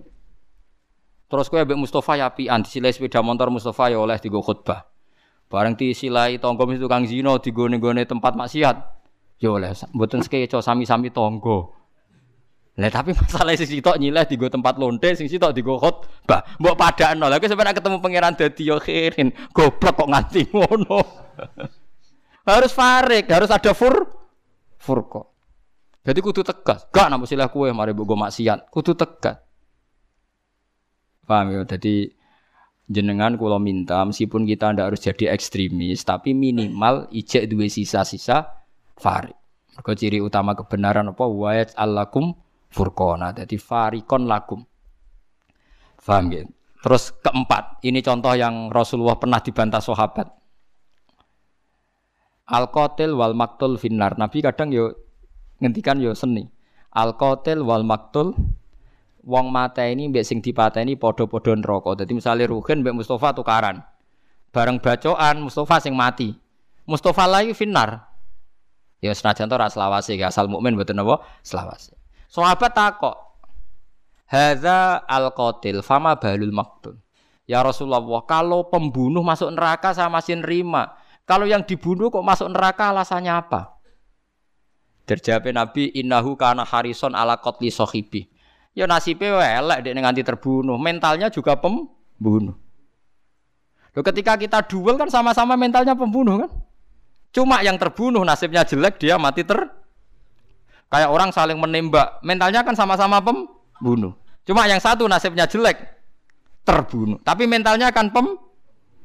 Terus 1.27 1.49
kowe 1.49 1.59
ambek 1.59 1.81
Mustafa 1.81 2.21
ya 2.21 2.29
apian 2.29 2.61
disilai 2.61 2.93
sepeda 2.93 3.25
motor 3.25 3.49
Mustafa 3.49 3.89
ya 3.89 3.99
oleh 3.99 4.21
digo 4.21 4.45
khutbah. 4.45 4.85
Bareng 5.49 5.73
disilai 5.73 6.37
tonggo 6.37 6.69
mesti 6.69 6.85
tukang 6.85 7.09
zino 7.09 7.41
digone-gone 7.41 8.05
tempat 8.05 8.37
maksiat. 8.37 8.77
Ya 9.41 9.49
oleh 9.51 9.73
mboten 9.97 10.21
sekeco 10.21 10.61
sami-sami 10.61 11.09
tonggo. 11.09 11.73
Lah 12.77 12.93
tapi 12.93 13.17
masalah 13.17 13.57
sing 13.57 13.81
sitok 13.81 13.97
nyileh 13.97 14.29
digo 14.29 14.53
tempat 14.53 14.77
lonte, 14.77 15.17
sing 15.17 15.33
sitok 15.33 15.57
digo 15.57 15.81
khotbah. 15.81 16.45
Mbok 16.61 16.77
padakno. 16.77 17.33
Lah 17.33 17.41
sampeyan 17.41 17.73
ketemu 17.73 17.97
pangeran 18.05 18.37
dadi 18.37 18.63
yo 18.69 18.77
khirin. 18.77 19.33
Goblok 19.57 19.97
kok 19.97 20.09
nganti 20.13 20.53
ngono. 20.53 21.01
harus 22.53 22.73
farik, 22.77 23.27
harus 23.33 23.49
ada 23.49 23.73
fur 23.73 24.05
furko. 24.77 25.36
Jadi 26.07 26.19
kudu 26.23 26.47
tegas. 26.47 26.87
Gak 26.95 27.11
nampu 27.11 27.27
silah 27.27 27.51
kue 27.51 27.75
mari 27.75 27.91
mbok 27.91 28.15
maksiat. 28.15 28.71
Kudu 28.71 28.95
tegas. 28.95 29.43
Paham 31.27 31.51
ya? 31.51 31.67
Jadi 31.67 32.07
jenengan 32.87 33.35
kalau 33.35 33.59
minta 33.59 34.07
meskipun 34.07 34.47
kita 34.47 34.71
ndak 34.71 34.95
harus 34.95 35.03
jadi 35.03 35.35
ekstremis, 35.35 36.07
tapi 36.07 36.31
minimal 36.31 37.11
ijek 37.11 37.51
dua 37.51 37.67
sisa-sisa 37.67 38.47
farik. 38.95 39.35
Mergo 39.75 39.93
ciri 39.99 40.23
utama 40.23 40.55
kebenaran 40.55 41.11
apa? 41.11 41.27
Wa 41.27 41.59
alakum 41.75 42.39
furqona. 42.71 43.35
Jadi 43.35 43.59
farikon 43.59 44.31
lakum. 44.31 44.63
Faham 45.99 46.31
ya? 46.31 46.47
Terus 46.87 47.11
keempat, 47.19 47.83
ini 47.83 47.99
contoh 47.99 48.31
yang 48.39 48.71
Rasulullah 48.71 49.19
pernah 49.19 49.43
dibantah 49.43 49.83
sahabat. 49.83 50.31
Al 52.47 52.71
qatil 52.71 53.11
wal 53.19 53.35
maktul 53.35 53.75
finnar. 53.75 54.15
Nabi 54.15 54.39
kadang 54.39 54.71
yo 54.71 54.95
ngendikan 55.63 56.01
yo 56.01 56.13
seni. 56.13 56.49
Al 56.97 57.17
qatil 57.17 57.61
wal 57.61 57.85
maktul 57.85 58.33
wong 59.27 59.51
mata 59.51 59.85
ini 59.85 60.09
mbek 60.09 60.25
sing 60.25 60.39
dipateni 60.41 60.97
padha-padha 60.97 61.59
neraka. 61.59 62.03
Dadi 62.03 62.13
misale 62.17 62.49
Ruhin 62.49 62.81
mbek 62.81 62.97
Mustafa 62.97 63.37
tukaran. 63.37 63.83
Bareng 64.55 64.81
bacoan 64.81 65.45
Mustafa 65.45 65.83
sing 65.83 65.93
mati. 65.93 66.33
Mustafa 66.87 67.27
lagi 67.27 67.53
finnar. 67.53 68.09
Ya 69.05 69.13
senajan 69.13 69.51
to 69.53 69.57
ra 69.61 69.69
selawase 69.69 70.17
asal 70.25 70.49
mukmin 70.49 70.73
mboten 70.73 70.97
napa 70.97 71.21
selawase. 71.45 71.93
Sahabat 72.27 72.73
takok, 72.73 73.17
Hadza 74.27 75.07
al-qatil 75.07 75.85
fama 75.87 76.19
balul 76.19 76.51
maktul. 76.51 76.99
Ya 77.47 77.63
Rasulullah, 77.63 78.03
kalau 78.27 78.67
pembunuh 78.67 79.23
masuk 79.23 79.55
neraka 79.55 79.95
saya 79.95 80.11
masih 80.11 80.43
nerima. 80.43 80.99
Kalau 81.23 81.47
yang 81.47 81.63
dibunuh 81.63 82.11
kok 82.11 82.27
masuk 82.27 82.51
neraka 82.51 82.91
alasannya 82.91 83.31
apa? 83.31 83.76
Terjawab 85.07 85.47
Nabi, 85.55 85.95
innahu 85.95 86.35
kana 86.35 86.67
harison 86.67 87.15
ala 87.15 87.39
qatli 87.39 87.71
sahibi. 87.71 88.27
Ya 88.75 88.85
nasibnya 88.91 89.39
elek 89.41 89.87
dia 89.87 89.95
nganti 89.95 90.27
terbunuh. 90.27 90.77
Mentalnya 90.77 91.31
juga 91.31 91.55
pembunuh. 91.57 92.59
Loh, 93.97 94.05
ketika 94.05 94.37
kita 94.37 94.61
duel 94.69 95.01
kan 95.01 95.09
sama-sama 95.09 95.57
mentalnya 95.57 95.97
pembunuh 95.97 96.45
kan? 96.45 96.51
Cuma 97.33 97.65
yang 97.65 97.81
terbunuh 97.81 98.21
nasibnya 98.27 98.67
jelek 98.67 99.01
dia 99.01 99.17
mati 99.17 99.41
ter 99.41 99.73
Kayak 100.87 101.11
orang 101.11 101.31
saling 101.35 101.59
menembak, 101.59 102.23
mentalnya 102.23 102.63
kan 102.63 102.79
sama-sama 102.79 103.19
pembunuh. 103.19 104.15
Cuma 104.47 104.71
yang 104.71 104.79
satu 104.79 105.11
nasibnya 105.11 105.43
jelek, 105.51 105.83
terbunuh. 106.63 107.19
Tapi 107.27 107.51
mentalnya 107.51 107.91
kan 107.91 108.15
pem 108.15 108.39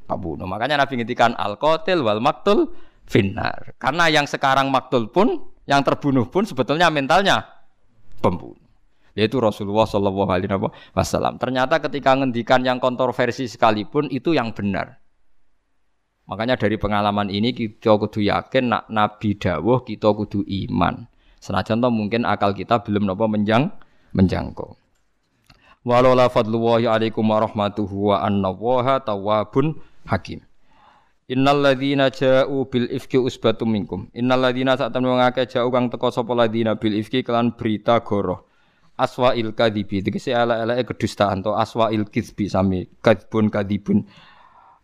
pembunuh. 0.06 0.46
Makanya 0.46 0.78
Nabi 0.86 1.02
ngintikan 1.02 1.34
al-qatil 1.34 2.06
wal 2.06 2.22
maktul 2.22 2.70
finnar. 3.10 3.74
Karena 3.82 4.14
yang 4.14 4.30
sekarang 4.30 4.70
maktul 4.70 5.10
pun, 5.10 5.42
yang 5.72 5.88
terbunuh 5.88 6.28
pun 6.28 6.44
sebetulnya 6.44 6.92
mentalnya 6.92 7.48
pembunuh. 8.20 8.60
Yaitu 9.16 9.40
Rasulullah 9.40 9.88
Shallallahu 9.88 10.28
Alaihi 10.28 10.52
Wasallam. 10.92 11.40
Ternyata 11.40 11.80
ketika 11.80 12.16
ngendikan 12.16 12.64
yang 12.64 12.80
kontroversi 12.80 13.48
sekalipun 13.48 14.12
itu 14.12 14.36
yang 14.36 14.52
benar. 14.52 15.00
Makanya 16.28 16.56
dari 16.56 16.80
pengalaman 16.80 17.28
ini 17.28 17.52
kita 17.52 18.00
kudu 18.00 18.24
yakin 18.24 18.72
nak 18.72 18.84
Nabi 18.88 19.36
dawuh 19.36 19.84
kita 19.84 20.12
kudu 20.16 20.44
iman. 20.44 21.08
Senajan 21.44 21.84
to 21.84 21.90
mungkin 21.92 22.24
akal 22.24 22.56
kita 22.56 22.80
belum 22.84 23.04
nopo 23.04 23.28
menjang 23.28 23.68
menjangkau. 24.16 24.78
Walola 25.82 26.30
fadlullahi 26.30 26.86
alaikum 26.86 27.26
warahmatuhu 27.26 28.14
wa 28.14 28.22
annallaha 28.22 29.02
tawwabun 29.02 29.82
hakim. 30.06 30.46
Innal 31.32 31.64
ladzina 31.64 32.12
ja'u 32.12 32.68
bil 32.68 32.92
ifki 32.92 33.16
usbatum 33.16 33.72
minkum. 33.72 34.12
Innal 34.12 34.44
ladzina 34.44 34.76
sak 34.76 34.92
temen 34.92 35.16
ngake 35.16 35.48
ja'u 35.48 35.72
kang 35.72 35.88
teko 35.88 36.12
sapa 36.12 36.36
ladzina 36.36 36.76
bil 36.76 36.92
ifki 37.00 37.24
kelan 37.24 37.56
berita 37.56 38.04
goroh. 38.04 38.52
aswail 39.00 39.56
kadibi 39.58 40.04
tegese 40.04 40.36
ala-ala 40.36 40.78
kedustaan 40.84 41.42
to. 41.42 41.56
Aswail 41.56 42.04
kizbi 42.06 42.52
sami. 42.52 42.86
Kadbun 43.00 43.48
kadibun 43.48 44.06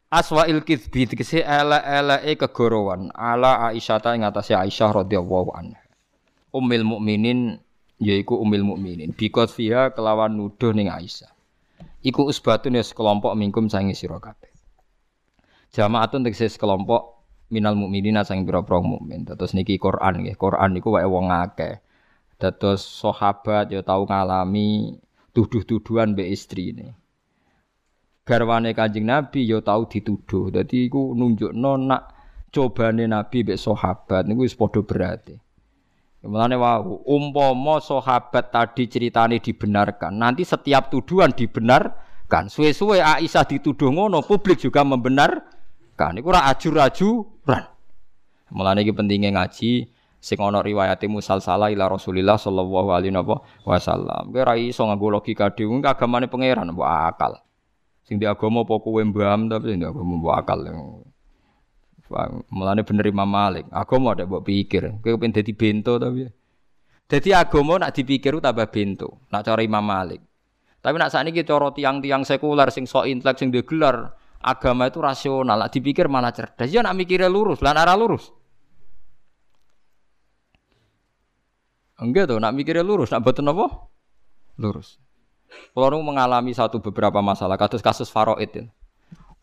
aswail 0.07 0.63
kizbi. 0.63 1.05
Tegese 1.05 1.43
ala-ala 1.43 2.23
kegorowan 2.23 3.11
ala 3.11 3.69
Aisyah 3.69 3.99
ta 3.99 4.15
ing 4.15 4.23
atase 4.23 4.55
Aisyah 4.55 5.03
radhiyallahu 5.03 5.51
anha. 5.51 5.83
Ummul 6.55 6.87
mukminin 6.87 7.59
yaiku 7.99 8.39
ummul 8.39 8.63
mukminin 8.63 9.11
bikot 9.11 9.51
fiha 9.51 9.91
kelawan 9.91 10.33
nuduh 10.33 10.71
ning 10.71 10.87
Aisyah. 10.87 11.29
Iku 12.07 12.23
usbatun 12.31 12.79
ya 12.79 12.83
sekelompok 12.87 13.35
mingkum 13.35 13.67
sangi 13.67 13.91
sira 13.91 14.17
jamaatun 15.77 16.25
tegese 16.25 16.49
sekelompok 16.49 17.21
minal 17.53 17.77
mukminina 17.77 18.25
sang 18.25 18.41
pira-pira 18.41 18.81
mukmin 18.81 19.29
terus 19.29 19.53
niki 19.53 19.77
Quran 19.77 20.25
nggih 20.25 20.33
Quran 20.33 20.73
niku 20.73 20.97
wae 20.97 21.05
wong 21.05 21.29
akeh 21.29 21.85
Dados 22.37 22.85
sahabat 23.01 23.73
ya 23.73 23.81
tau 23.81 24.05
ngalami 24.05 25.01
tuduh-tuduhan 25.33 26.13
mbek 26.13 26.29
istrine. 26.29 26.93
Garwane 28.21 28.77
Kanjeng 28.77 29.09
Nabi 29.09 29.49
ya 29.49 29.57
tau 29.65 29.89
dituduh. 29.89 30.53
Dadi 30.53 30.85
iku 30.85 31.17
nunjukno 31.17 31.81
nak 31.81 32.13
cobane 32.53 33.09
Nabi 33.09 33.41
mbek 33.41 33.57
sahabat 33.57 34.29
niku 34.29 34.45
wis 34.45 34.53
padha 34.53 34.85
berarti. 34.85 35.33
Mulane 36.29 36.61
wau 36.61 37.01
umpama 37.09 37.81
sahabat 37.81 38.53
tadi 38.53 38.85
ceritane 38.85 39.39
dibenarkan, 39.41 40.11
nanti 40.11 40.43
setiap 40.43 40.91
tuduhan 40.91 41.31
dibenarkan. 41.31 42.51
Suwe-suwe 42.51 42.99
Aisyah 42.99 43.47
dituduh 43.47 43.87
ngono, 43.95 44.19
publik 44.25 44.59
juga 44.59 44.83
membenarkan. 45.97 46.21
Iku 46.21 46.27
ora 46.29 46.41
ajur-ajuran. 46.53 47.63
Mulane 48.53 48.85
iki 48.85 48.93
pentingnya 48.95 49.35
ngaji, 49.35 49.89
sing 50.21 50.37
ana 50.39 50.63
riwayate 50.63 51.09
musalsala 51.09 51.67
ila 51.73 51.91
Rasulillah 51.91 52.39
sallallahu 52.39 52.89
alaihi 52.93 53.11
wasallam. 53.65 54.31
Kowe 54.31 54.43
ra 54.45 54.55
iso 54.55 54.87
nganggo 54.87 55.19
logika 55.19 55.51
dhewe 55.51 55.83
agamane 55.83 56.29
pangeran 56.31 56.71
mbok 56.71 56.87
akal. 56.87 57.33
Sing 58.07 58.21
di 58.21 58.25
agama 58.29 58.63
apa 58.63 58.79
kowe 58.79 59.01
mbaham 59.03 59.51
tapi 59.51 59.75
sing 59.75 59.83
di 59.83 59.87
agama 59.89 60.15
mbok 60.15 60.35
akal. 60.37 60.59
Mulane 62.47 62.81
bener 62.87 63.05
Imam 63.11 63.27
Malik. 63.27 63.67
Agama 63.67 64.15
ada 64.15 64.23
mbok 64.23 64.47
pikir. 64.47 65.03
Kowe 65.03 65.19
pengen 65.19 65.35
dadi 65.35 65.51
bento 65.51 65.99
tapi. 65.99 66.23
Dadi 67.07 67.29
agama 67.35 67.83
nak 67.83 67.91
dipikir 67.91 68.39
tambah 68.39 68.67
bento. 68.71 69.27
Nak 69.27 69.43
cara 69.43 69.59
Imam 69.59 69.83
Malik. 69.83 70.23
Tapi 70.79 70.95
nak 70.95 71.11
sakniki 71.11 71.43
cara 71.43 71.67
tiang-tiang 71.75 72.23
sekuler 72.23 72.71
sing 72.71 72.87
sok 72.87 73.11
intelek 73.11 73.35
sing 73.35 73.51
gelar 73.51 74.15
agama 74.47 74.87
itu 74.87 75.03
rasional, 75.03 75.59
nak 75.59 75.69
dipikir 75.75 76.07
malah 76.07 76.31
cerdas. 76.31 76.71
Ya 76.71 76.79
nak 76.79 76.95
mikirnya 76.95 77.27
lurus, 77.27 77.59
lan 77.59 77.75
arah 77.75 77.99
lurus. 77.99 78.31
Enggak 81.99 82.31
tuh, 82.31 82.39
nak 82.39 82.55
mikirnya 82.55 82.85
lurus, 82.85 83.11
nak 83.11 83.27
betul 83.27 83.51
apa? 83.51 83.91
Lurus. 84.55 85.01
Kalau 85.75 85.99
mengalami 85.99 86.55
satu 86.55 86.79
beberapa 86.79 87.19
masalah, 87.19 87.59
kasus 87.59 87.83
kasus 87.83 88.07
faroid 88.07 88.47
itu. 88.47 88.63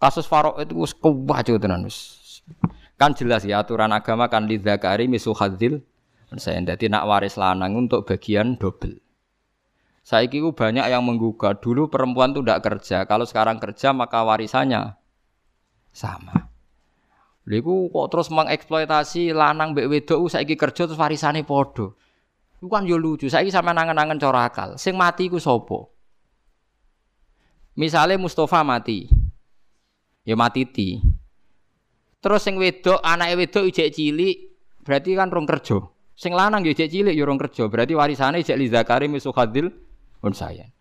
Kasus 0.01 0.25
faroid 0.25 0.65
itu 0.65 0.81
kewajo 0.97 1.55
tenan 1.61 1.85
Kan 2.95 3.11
jelas 3.19 3.43
ya 3.43 3.61
aturan 3.61 3.91
agama 3.91 4.31
kan 4.31 4.47
di 4.47 4.57
zakari 4.61 5.11
misuhadzil. 5.11 5.83
Saya 6.35 6.59
jadi 6.63 6.91
nak 6.91 7.07
waris 7.07 7.39
lanang 7.39 7.79
untuk 7.79 8.11
bagian 8.11 8.59
double. 8.59 9.04
Saya 10.05 10.29
kira 10.29 10.53
banyak 10.53 10.85
yang 10.85 11.01
menggugat. 11.01 11.65
Dulu 11.65 11.89
perempuan 11.89 12.37
itu 12.37 12.45
tidak 12.45 12.61
kerja. 12.61 13.09
Kalau 13.09 13.25
sekarang 13.25 13.57
kerja 13.57 13.97
maka 13.97 14.21
warisannya 14.21 15.01
sama. 15.89 16.53
Lalu 17.49 17.89
kok 17.89 18.07
terus 18.13 18.29
mengeksploitasi 18.29 19.33
lanang 19.33 19.73
mbek 19.73 19.89
wedok 19.89 20.29
saiki 20.29 20.61
kerja 20.61 20.85
terus 20.85 21.01
warisane 21.01 21.41
podo. 21.41 21.97
Iku 22.61 22.69
kan 22.69 22.85
yo 22.85 23.01
lucu. 23.01 23.33
Saiki 23.33 23.49
sampe 23.49 23.73
nangen-nangen 23.73 24.21
cara 24.21 24.45
akal. 24.45 24.77
Sing 24.77 24.93
mati 24.93 25.33
iku 25.33 25.41
sapa? 25.41 25.89
Misale 27.77 28.21
Mustafa 28.21 28.61
mati. 28.61 29.09
Ya 30.25 30.37
mati 30.37 30.69
ti. 30.69 31.01
Terus 32.21 32.41
sing 32.45 32.57
wedok, 32.57 33.05
anake 33.05 33.37
wedok 33.37 33.65
ijek 33.69 33.93
cilik, 33.93 34.37
berarti 34.81 35.13
kan 35.13 35.29
rong 35.29 35.45
kerja. 35.45 35.85
Sing 36.17 36.33
lanang 36.33 36.65
yo 36.65 36.73
ijek 36.73 36.89
cilik 36.89 37.13
rong 37.21 37.37
kerja, 37.37 37.69
berarti 37.69 37.93
warisane 37.93 38.41
ijek 38.41 38.57
li 38.57 38.73
zakari 38.73 39.13
misukhadil 39.13 39.69
unsayan. 40.25 40.73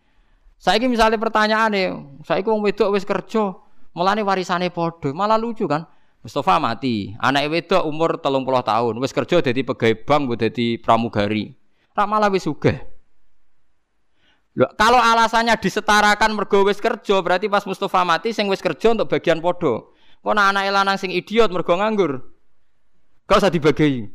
Saiki 0.56 0.88
misalnya 0.88 1.20
pertanyaane, 1.20 2.16
saiki 2.24 2.48
wong 2.48 2.64
wedok 2.64 2.96
wis 2.96 3.04
kerja, 3.04 3.52
mulane 3.92 4.24
warisane 4.24 4.72
padha. 4.72 5.12
Malah 5.12 5.36
lucu 5.36 5.68
kan? 5.68 5.84
Mustafa 6.24 6.56
mati, 6.56 7.12
anak 7.20 7.52
wedok 7.52 7.84
umur 7.84 8.16
telung 8.16 8.48
puluh 8.48 8.64
tahun, 8.64 8.96
wis 8.96 9.12
kerja 9.12 9.44
jadi 9.44 9.60
pegawai 9.60 10.08
bank, 10.08 10.40
jadi 10.40 10.80
pramugari. 10.80 11.52
Rak 11.92 12.08
malah 12.08 12.32
wis 12.32 12.48
sugih. 12.48 12.80
Loh, 14.56 14.70
kalau 14.78 14.96
alasannya 14.96 15.52
disetarakan 15.60 16.32
mergo 16.32 16.64
wis 16.64 16.80
kerja, 16.80 17.20
berarti 17.20 17.52
pas 17.52 17.68
Mustafa 17.68 18.00
mati 18.08 18.32
sing 18.32 18.48
wis 18.48 18.64
kerja 18.64 18.96
untuk 18.96 19.12
bagian 19.12 19.44
podo. 19.44 19.92
Kok 20.24 20.32
anak 20.32 20.64
lanang 20.72 20.96
sing 20.96 21.12
idiot 21.12 21.52
mergo 21.52 21.76
nganggur. 21.76 22.24
Gak 23.28 23.44
usah 23.44 23.52
dibagi. 23.52 24.08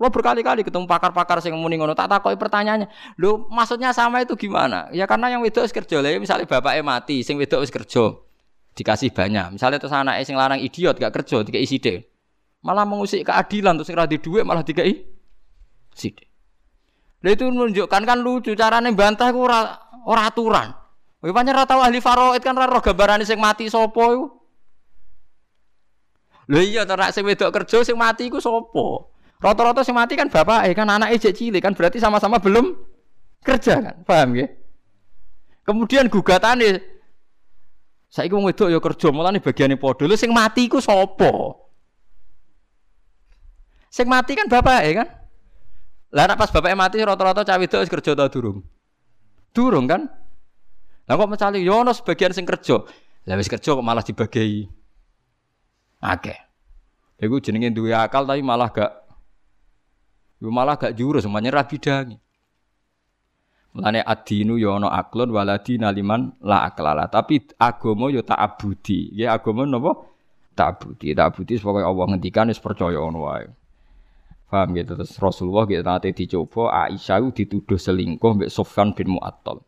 Lo 0.00 0.08
berkali-kali 0.08 0.64
ketemu 0.64 0.88
pakar-pakar 0.88 1.44
sing 1.44 1.52
muni 1.52 1.76
ngono, 1.76 1.92
tak 1.92 2.08
takoki 2.08 2.40
pertanyaannya. 2.40 2.88
Lho, 3.20 3.44
maksudnya 3.52 3.92
sama 3.92 4.24
itu 4.24 4.32
gimana? 4.32 4.88
Ya 4.96 5.04
karena 5.04 5.28
yang 5.28 5.44
wedok 5.44 5.68
wis 5.68 5.76
kerja. 5.76 6.00
Lah 6.00 6.08
ya 6.08 6.16
misalnya 6.16 6.48
bapaknya 6.48 6.80
mati, 6.80 7.20
sing 7.20 7.36
wedok 7.36 7.60
wis 7.60 7.68
kerja. 7.68 8.16
Dikasih 8.72 9.12
banyak. 9.12 9.60
Misalnya 9.60 9.76
terus 9.76 9.92
anaknya 9.92 10.24
sing 10.24 10.40
lanang 10.40 10.56
idiot 10.56 10.96
gak 10.96 11.12
kerja, 11.12 11.44
dikai 11.44 11.68
sithik. 11.68 12.08
Malah 12.64 12.88
mengusik 12.88 13.28
keadilan 13.28 13.76
terus 13.76 13.92
ora 13.92 14.08
duit 14.08 14.40
malah 14.40 14.64
dikai 14.64 15.04
sithik. 15.92 16.24
Lha 17.20 17.36
itu 17.36 17.44
menunjukkan 17.44 18.00
kan 18.08 18.18
lucu 18.24 18.56
carane 18.56 18.96
bantah 18.96 19.28
ku 19.36 19.44
ora 19.44 19.76
ora 20.08 20.32
aturan. 20.32 20.72
Kowe 21.20 21.28
pancen 21.36 21.52
ora 21.52 21.68
tau 21.68 21.84
ahli 21.84 22.00
faraid 22.00 22.40
kan 22.40 22.56
ora 22.56 22.64
roh 22.64 22.80
gambarane 22.80 23.28
sing 23.28 23.36
mati 23.36 23.68
sapa 23.68 24.00
iku. 24.16 24.24
Lha 26.48 26.60
iya 26.64 26.82
to 26.88 26.96
sing 27.12 27.28
wedok 27.28 27.52
kerja 27.52 27.84
sing 27.84 28.00
mati 28.00 28.32
iku 28.32 28.40
sapa? 28.40 29.09
Rata-rata 29.40 29.80
sing 29.80 29.96
mati 29.96 30.20
kan 30.20 30.28
bapak 30.28 30.68
kan 30.76 30.84
anaknya 30.84 31.16
jek 31.16 31.34
cilik 31.40 31.64
kan 31.64 31.72
berarti 31.72 31.96
sama-sama 31.96 32.36
belum 32.36 32.76
kerja 33.40 33.80
kan. 33.80 33.96
Paham 34.04 34.36
ya? 34.36 34.52
Kemudian 35.64 36.12
gugatane 36.12 36.84
saiki 38.12 38.36
wong 38.36 38.44
wedok 38.52 38.68
ya 38.68 38.76
kerja 38.84 39.08
mulane 39.08 39.40
bagiane 39.40 39.80
padha. 39.80 40.04
Lha 40.04 40.20
sing 40.20 40.28
mati 40.28 40.68
iku 40.68 40.76
sapa? 40.84 41.56
Sing 43.88 44.06
mati 44.12 44.36
kan 44.36 44.44
bapak 44.44 44.80
kan? 44.92 45.08
Lah 46.12 46.26
pas 46.36 46.52
bapaknya 46.52 46.76
mati 46.76 47.00
rata-rata 47.00 47.40
cawe 47.40 47.64
itu 47.64 47.80
kerja 47.88 48.12
tau 48.12 48.28
durung? 48.28 48.58
Durung 49.56 49.88
kan? 49.88 50.04
Lah 51.08 51.16
kok 51.16 51.30
mencari 51.32 51.64
yo 51.64 51.80
ono 51.80 51.96
sebagian 51.96 52.36
sing 52.36 52.44
kerja. 52.44 52.76
Lah 53.24 53.34
wis 53.40 53.48
kerja 53.48 53.72
kok 53.72 53.82
malah 53.82 54.04
dibagi. 54.04 54.68
Oke. 56.04 56.36
Iku 57.20 57.40
jenenge 57.40 57.72
duwe 57.72 57.96
akal 57.96 58.24
tapi 58.28 58.44
malah 58.44 58.68
gak 58.72 58.99
yo 60.40 60.48
malah 60.48 60.80
gak 60.80 60.96
jurus 60.96 61.28
semuanya 61.28 61.52
rabi 61.52 61.76
dangi. 61.76 62.16
Mulane 63.70 64.02
adinu 64.02 64.58
yo 64.58 64.74
ono 64.74 64.90
aklon 64.90 65.30
waladi 65.30 65.78
naliman 65.78 66.34
la 66.42 66.66
aklala. 66.66 67.06
Tapi 67.06 67.54
agama 67.54 68.10
yo 68.10 68.26
tak 68.26 68.40
abudi. 68.42 69.14
Ya 69.14 69.30
agama 69.36 69.62
napa? 69.62 69.94
Tak 70.58 70.68
abudi. 70.74 71.14
Tak 71.14 71.30
abudi 71.30 71.54
pokoke 71.62 71.86
Allah 71.86 72.06
ngendikan 72.10 72.50
wis 72.50 72.58
percaya 72.58 72.98
ngono 72.98 73.30
wae. 73.30 73.46
Paham 74.50 74.74
gitu 74.74 74.98
terus 74.98 75.14
Rasulullah 75.22 75.62
gitu 75.70 75.86
nanti 75.86 76.10
dicoba 76.10 76.90
Aisyah 76.90 77.22
dituduh 77.30 77.78
selingkuh 77.78 78.34
mbek 78.34 78.50
Sofyan 78.50 78.90
bin 78.98 79.14
Mu'attal. 79.14 79.62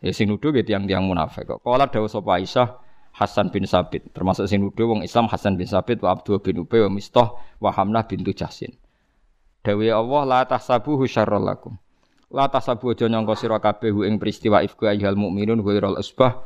Ya 0.00 0.16
sing 0.16 0.32
nuduh 0.32 0.48
gitu 0.56 0.72
yang 0.72 0.88
tiang 0.88 1.04
munafik 1.04 1.44
kok. 1.44 1.60
Kala 1.60 1.92
dawuh 1.92 2.08
sapa 2.08 2.40
Aisyah 2.40 2.80
Hasan 3.12 3.52
bin 3.52 3.68
Sabit 3.68 4.08
termasuk 4.16 4.48
sing 4.48 4.64
nuduh 4.64 4.88
wong 4.88 5.04
Islam 5.04 5.28
Hasan 5.28 5.60
bin 5.60 5.68
Sabit 5.68 6.00
wa 6.00 6.16
Abdul 6.16 6.40
bin 6.40 6.64
Ubay 6.64 6.80
wa 6.88 6.96
Mistah 6.96 7.36
wa 7.60 7.68
Hamnah 7.68 8.08
bintu 8.08 8.32
Jahsin. 8.32 8.72
Dawe 9.62 9.86
Allah 9.94 10.22
la 10.26 10.40
tahsabuhu 10.42 11.06
syarrul 11.06 11.46
lakum. 11.46 11.78
La 12.34 12.50
tahsabu 12.50 12.98
aja 12.98 13.06
nyangka 13.06 13.38
sira 13.38 13.62
kabeh 13.62 13.94
ing 14.08 14.18
peristiwa 14.18 14.58
ifku 14.66 14.90
ayyuhal 14.90 15.14
mukminun 15.14 15.62
ghairul 15.62 16.02
usbah. 16.02 16.42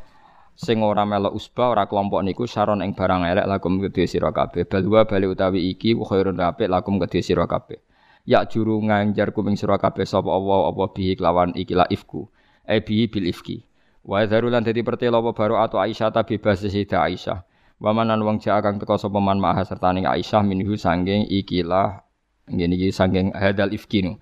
Sing 0.53 0.85
ora 0.85 1.09
melok 1.09 1.33
usba 1.33 1.73
ora 1.73 1.89
kelompok 1.89 2.21
niku 2.21 2.45
saron 2.45 2.85
ing 2.85 2.93
barang 2.93 3.25
elek 3.25 3.49
lakum 3.49 3.81
kedhe 3.81 4.05
sira 4.05 4.37
kabeh. 4.37 4.69
Balwa 4.69 5.09
bali 5.09 5.33
utawi 5.33 5.65
iki 5.73 5.97
khairun 5.97 6.37
apik 6.45 6.69
lakum 6.69 7.01
kedhe 7.01 7.25
sira 7.25 7.49
kabeh. 7.49 7.81
Ya 8.29 8.45
juru 8.45 8.85
nganjar 8.85 9.33
kuming 9.33 9.57
sira 9.57 9.81
kabeh 9.81 10.05
sapa 10.05 10.29
Allah 10.29 10.77
apa 10.77 10.85
bihi 10.93 11.17
kelawan 11.17 11.57
iki 11.57 11.73
la 11.73 11.89
ifku? 11.89 12.29
E 12.69 12.85
bihi 12.85 13.09
bil 13.09 13.33
ifki. 13.33 13.65
Wa 14.05 14.29
zaru 14.29 14.53
lan 14.53 14.61
dadi 14.61 14.85
pertelo 14.85 15.25
apa 15.25 15.33
baru 15.33 15.57
atau 15.57 15.81
Aisyah 15.81 16.13
ta 16.13 16.21
bebas 16.21 16.61
Sayyidah 16.61 17.01
Aisyah. 17.01 17.49
Wa 17.81 17.97
manan 17.97 18.21
wong 18.21 18.45
jaa 18.45 18.61
kang 18.61 18.77
teka 18.77 19.01
sapa 19.01 19.25
man 19.25 19.41
sertane 19.65 20.05
Aisyah 20.05 20.45
minhu 20.45 20.77
sanging 20.77 21.25
ikilah 21.33 22.06
ngene 22.51 22.75
iki 22.79 22.95
sanging 22.95 23.35
hadal 23.35 23.75
ifkinu 23.75 24.19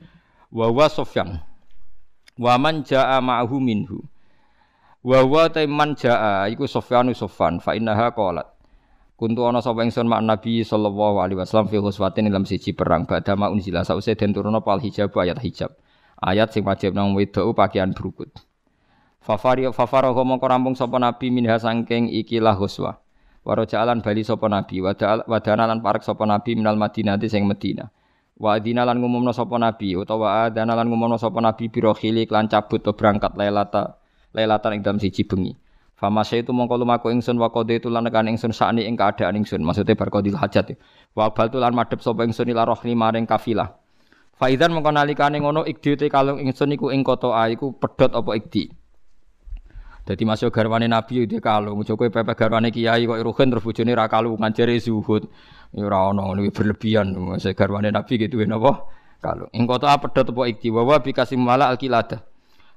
wa 0.53 0.87
Sofyan 0.89 1.41
wa 2.41 2.55
man 2.59 2.83
jaa 2.83 3.21
ma'hu 3.21 3.61
minhu 3.61 4.05
Wa 5.05 5.21
wa 5.21 5.53
taiman 5.53 5.93
jaa 5.93 6.49
iku 6.49 6.65
Sofyanu 6.65 7.13
Sofan 7.13 7.61
fa 7.61 7.77
innaha 7.77 8.09
qalat. 8.17 8.49
Kuntu 9.21 9.45
ana 9.45 9.61
sapa 9.61 9.85
ingsun 9.85 10.09
mak 10.09 10.25
Nabi 10.25 10.65
sallallahu 10.65 11.21
alaihi 11.21 11.45
wasallam 11.45 11.69
fi 11.69 11.77
huswatin 11.77 12.33
dalam 12.33 12.49
siji 12.49 12.73
perang 12.73 13.05
badama 13.05 13.53
unzila 13.53 13.85
sause 13.85 14.17
den 14.17 14.33
turuna 14.33 14.65
pal 14.65 14.81
hijab 14.81 15.13
ayat 15.13 15.45
hijab. 15.45 15.77
Ayat 16.25 16.57
sing 16.57 16.65
wajib 16.65 16.97
nang 16.97 17.13
wedok 17.13 17.53
pakaian 17.53 17.93
berukut. 17.93 18.33
Fafari 19.21 19.69
fafaraha 19.69 20.25
mongko 20.25 20.49
rampung 20.49 20.73
sapa 20.73 20.97
nabi 20.97 21.29
minha 21.29 21.61
sangking 21.61 22.09
ikilah 22.09 22.57
huswa. 22.57 22.97
Waro 23.45 23.69
jalan 23.69 24.01
bali 24.01 24.25
sapa 24.25 24.49
nabi 24.49 24.81
wadana 24.81 25.69
lan 25.69 25.85
parek 25.85 26.01
sapa 26.01 26.25
nabi 26.25 26.57
minal 26.57 26.81
Madinah 26.81 27.21
sing 27.29 27.45
Madinah. 27.45 27.93
Wa 28.35 28.59
adina 28.59 28.83
lan 28.83 28.99
ngumumna 28.99 29.31
sapa 29.31 29.55
nabi 29.63 29.95
utawa 29.95 30.51
adana 30.51 30.75
lan 30.75 30.91
ngumumna 30.91 31.15
sapa 31.23 31.39
nabi 31.39 31.71
biro 31.71 31.95
khili 31.95 32.27
lan 32.27 32.51
cabut 32.51 32.83
to 32.83 32.91
berangkat 32.91 33.31
lailata 33.39 34.03
lailatan 34.35 34.79
ing 34.79 34.83
dalam 34.83 34.99
siji 34.99 35.23
bengi. 35.23 35.55
Fama 35.95 36.27
itu 36.27 36.51
mongko 36.51 36.75
lumaku 36.75 37.15
ingsun 37.15 37.39
wa 37.39 37.55
qadi 37.55 37.79
itu 37.79 37.87
lan 37.87 38.11
nekan 38.11 38.27
ingsun 38.27 38.51
sakni 38.51 38.83
ing 38.83 38.99
keadaan 38.99 39.39
ingsun. 39.39 39.63
Maksudnya 39.63 39.95
bar 39.95 40.11
qadil 40.11 40.35
hajat. 40.35 40.75
Wa 41.15 41.31
bal 41.31 41.47
lan 41.55 41.79
madhep 41.79 42.03
sapa 42.03 42.27
ingsun 42.27 42.51
ila 42.51 42.67
rohli 42.67 42.99
maring 42.99 43.31
kafilah. 43.31 43.71
Faizan 44.35 44.75
mongko 44.75 44.91
nalikane 44.91 45.39
ngono 45.39 45.63
ikdi 45.63 45.95
te 45.95 46.11
kalung 46.11 46.43
ingsun 46.43 46.75
iku 46.75 46.91
ing 46.91 47.07
kota 47.07 47.31
A 47.31 47.47
iku 47.47 47.79
pedhot 47.79 48.19
apa 48.19 48.35
ikdi. 48.35 48.67
Dadi 50.05 50.21
masuk 50.29 50.53
garwane 50.53 50.85
Nabi 50.85 51.25
itu 51.25 51.41
kalung, 51.41 51.81
Joko 51.81 52.05
pepe 52.13 52.37
garwane 52.37 52.69
kiai 52.69 53.09
kok 53.09 53.25
rugen 53.25 53.49
terus 53.49 53.65
bojone 53.65 53.97
ra 53.97 54.05
kalungan 54.05 54.53
jere 54.53 54.77
zuhud. 54.77 55.31
Ya 55.75 55.91
ora 55.91 56.15
ono 56.15 56.31
ngono 56.31 56.47
berlebihan 56.55 57.11
masuk 57.19 57.59
garwane 57.59 57.91
Nabi 57.91 58.15
gitu 58.15 58.39
napa? 58.47 58.87
Kalung. 59.19 59.51
Ing 59.51 59.67
kota 59.67 59.91
pedhot 59.99 60.31
apa 60.31 60.43
ikdi 60.47 60.71
wa 60.71 60.87
bi 61.03 61.11
kasim 61.11 61.43
mala 61.43 61.67
alqiladah. 61.75 62.23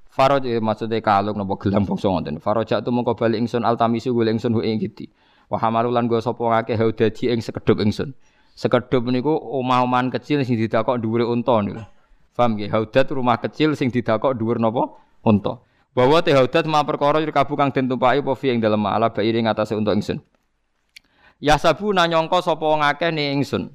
Faraj 0.10 0.50
eh, 0.50 0.58
maksudnya 0.58 0.98
kalung 1.06 1.38
napa 1.38 1.54
gelam 1.62 1.86
bangsa 1.86 2.10
ngoten. 2.10 2.42
Faraj 2.42 2.74
tu 2.82 2.90
mongko 2.90 3.14
bali 3.14 3.38
ingsun 3.38 3.62
altamisu 3.62 4.18
gule 4.18 4.34
ingsun 4.34 4.50
hu 4.58 4.66
ing 4.66 4.82
ikdi. 4.82 5.14
Wa 5.46 5.62
hamalu 5.62 5.94
lan 5.94 6.10
go 6.10 6.18
sapa 6.18 6.42
ngake 6.42 6.74
haudaji 6.74 7.30
ing 7.30 7.40
sekedhup 7.46 7.78
ingsun. 7.86 8.18
Sekedhup 8.58 9.06
niku 9.14 9.38
omah-omahan 9.38 10.10
kecil 10.10 10.42
sing 10.42 10.58
didakok 10.58 10.98
dhuwure 10.98 11.30
unta 11.30 11.62
niku. 11.62 11.86
Paham 12.34 12.58
nggih? 12.58 12.74
Haudat 12.74 13.14
rumah 13.14 13.38
kecil 13.38 13.78
sing 13.78 13.94
didakok 13.94 14.34
dhuwur 14.34 14.58
napa? 14.58 14.98
Unta. 15.22 15.62
Bahwa 15.94 16.26
teh 16.26 16.34
haudat 16.34 16.66
ma 16.66 16.82
perkara 16.82 17.22
kabu 17.30 17.54
kang 17.54 17.70
den 17.70 17.86
tumpaki 17.86 18.26
apa 18.26 18.32
fi 18.34 18.54
ing 18.54 18.62
dalem 18.62 18.82
ala 18.90 19.14
bairi 19.14 19.38
ngatasé 19.46 19.78
untuk 19.78 19.94
ingsun. 19.94 20.18
Ya 21.38 21.62
sabu 21.62 21.94
nanyangka 21.94 22.42
sapa 22.42 22.66
wong 22.66 22.82
akeh 22.82 23.14
ni 23.14 23.30
ingsun. 23.38 23.70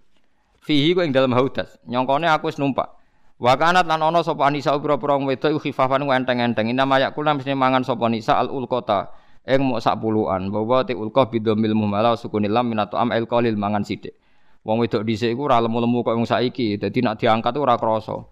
Fihi 0.67 0.99
ku 0.99 1.03
ing 1.03 1.15
dalem 1.15 1.31
haudat. 1.31 1.79
Nyongkone 1.87 2.27
aku 2.27 2.51
wis 2.51 2.59
numpak. 2.59 2.91
Wa 3.39 3.55
kanat 3.55 3.87
lan 3.87 4.03
ana 4.03 4.23
sapa 4.23 4.47
Anisa 4.51 4.75
pira-pira 4.79 5.15
wong 5.19 5.31
wedok 5.31 5.63
khifafan 5.63 6.03
enteng-enteng. 6.03 6.71
Ina 6.71 6.83
mayak 6.83 7.15
kula 7.15 7.39
mesti 7.39 7.55
mangan 7.55 7.87
sapa 7.87 8.07
Nisa 8.11 8.39
al 8.39 8.51
ulqata 8.51 9.15
ing 9.47 9.63
mok 9.63 9.79
sak 9.79 9.99
puluhan. 10.03 10.51
Bahwa 10.51 10.83
te 10.83 10.95
ulqah 10.95 11.31
bidomil 11.31 11.75
muhmala 11.75 12.19
sukunil 12.19 12.51
lam 12.51 12.67
minatu 12.67 12.99
am 12.99 13.15
el 13.15 13.31
qalil 13.31 13.55
mangan 13.55 13.87
sithik. 13.87 14.15
Wong 14.63 14.83
wedok 14.83 15.03
dhisik 15.07 15.35
iku 15.35 15.47
ora 15.51 15.63
lemu-lemu 15.63 16.03
kok 16.03 16.15
wong 16.19 16.27
saiki. 16.27 16.79
Dadi 16.79 16.99
nek 17.03 17.19
diangkat 17.19 17.55
ora 17.59 17.79
krasa. 17.79 18.27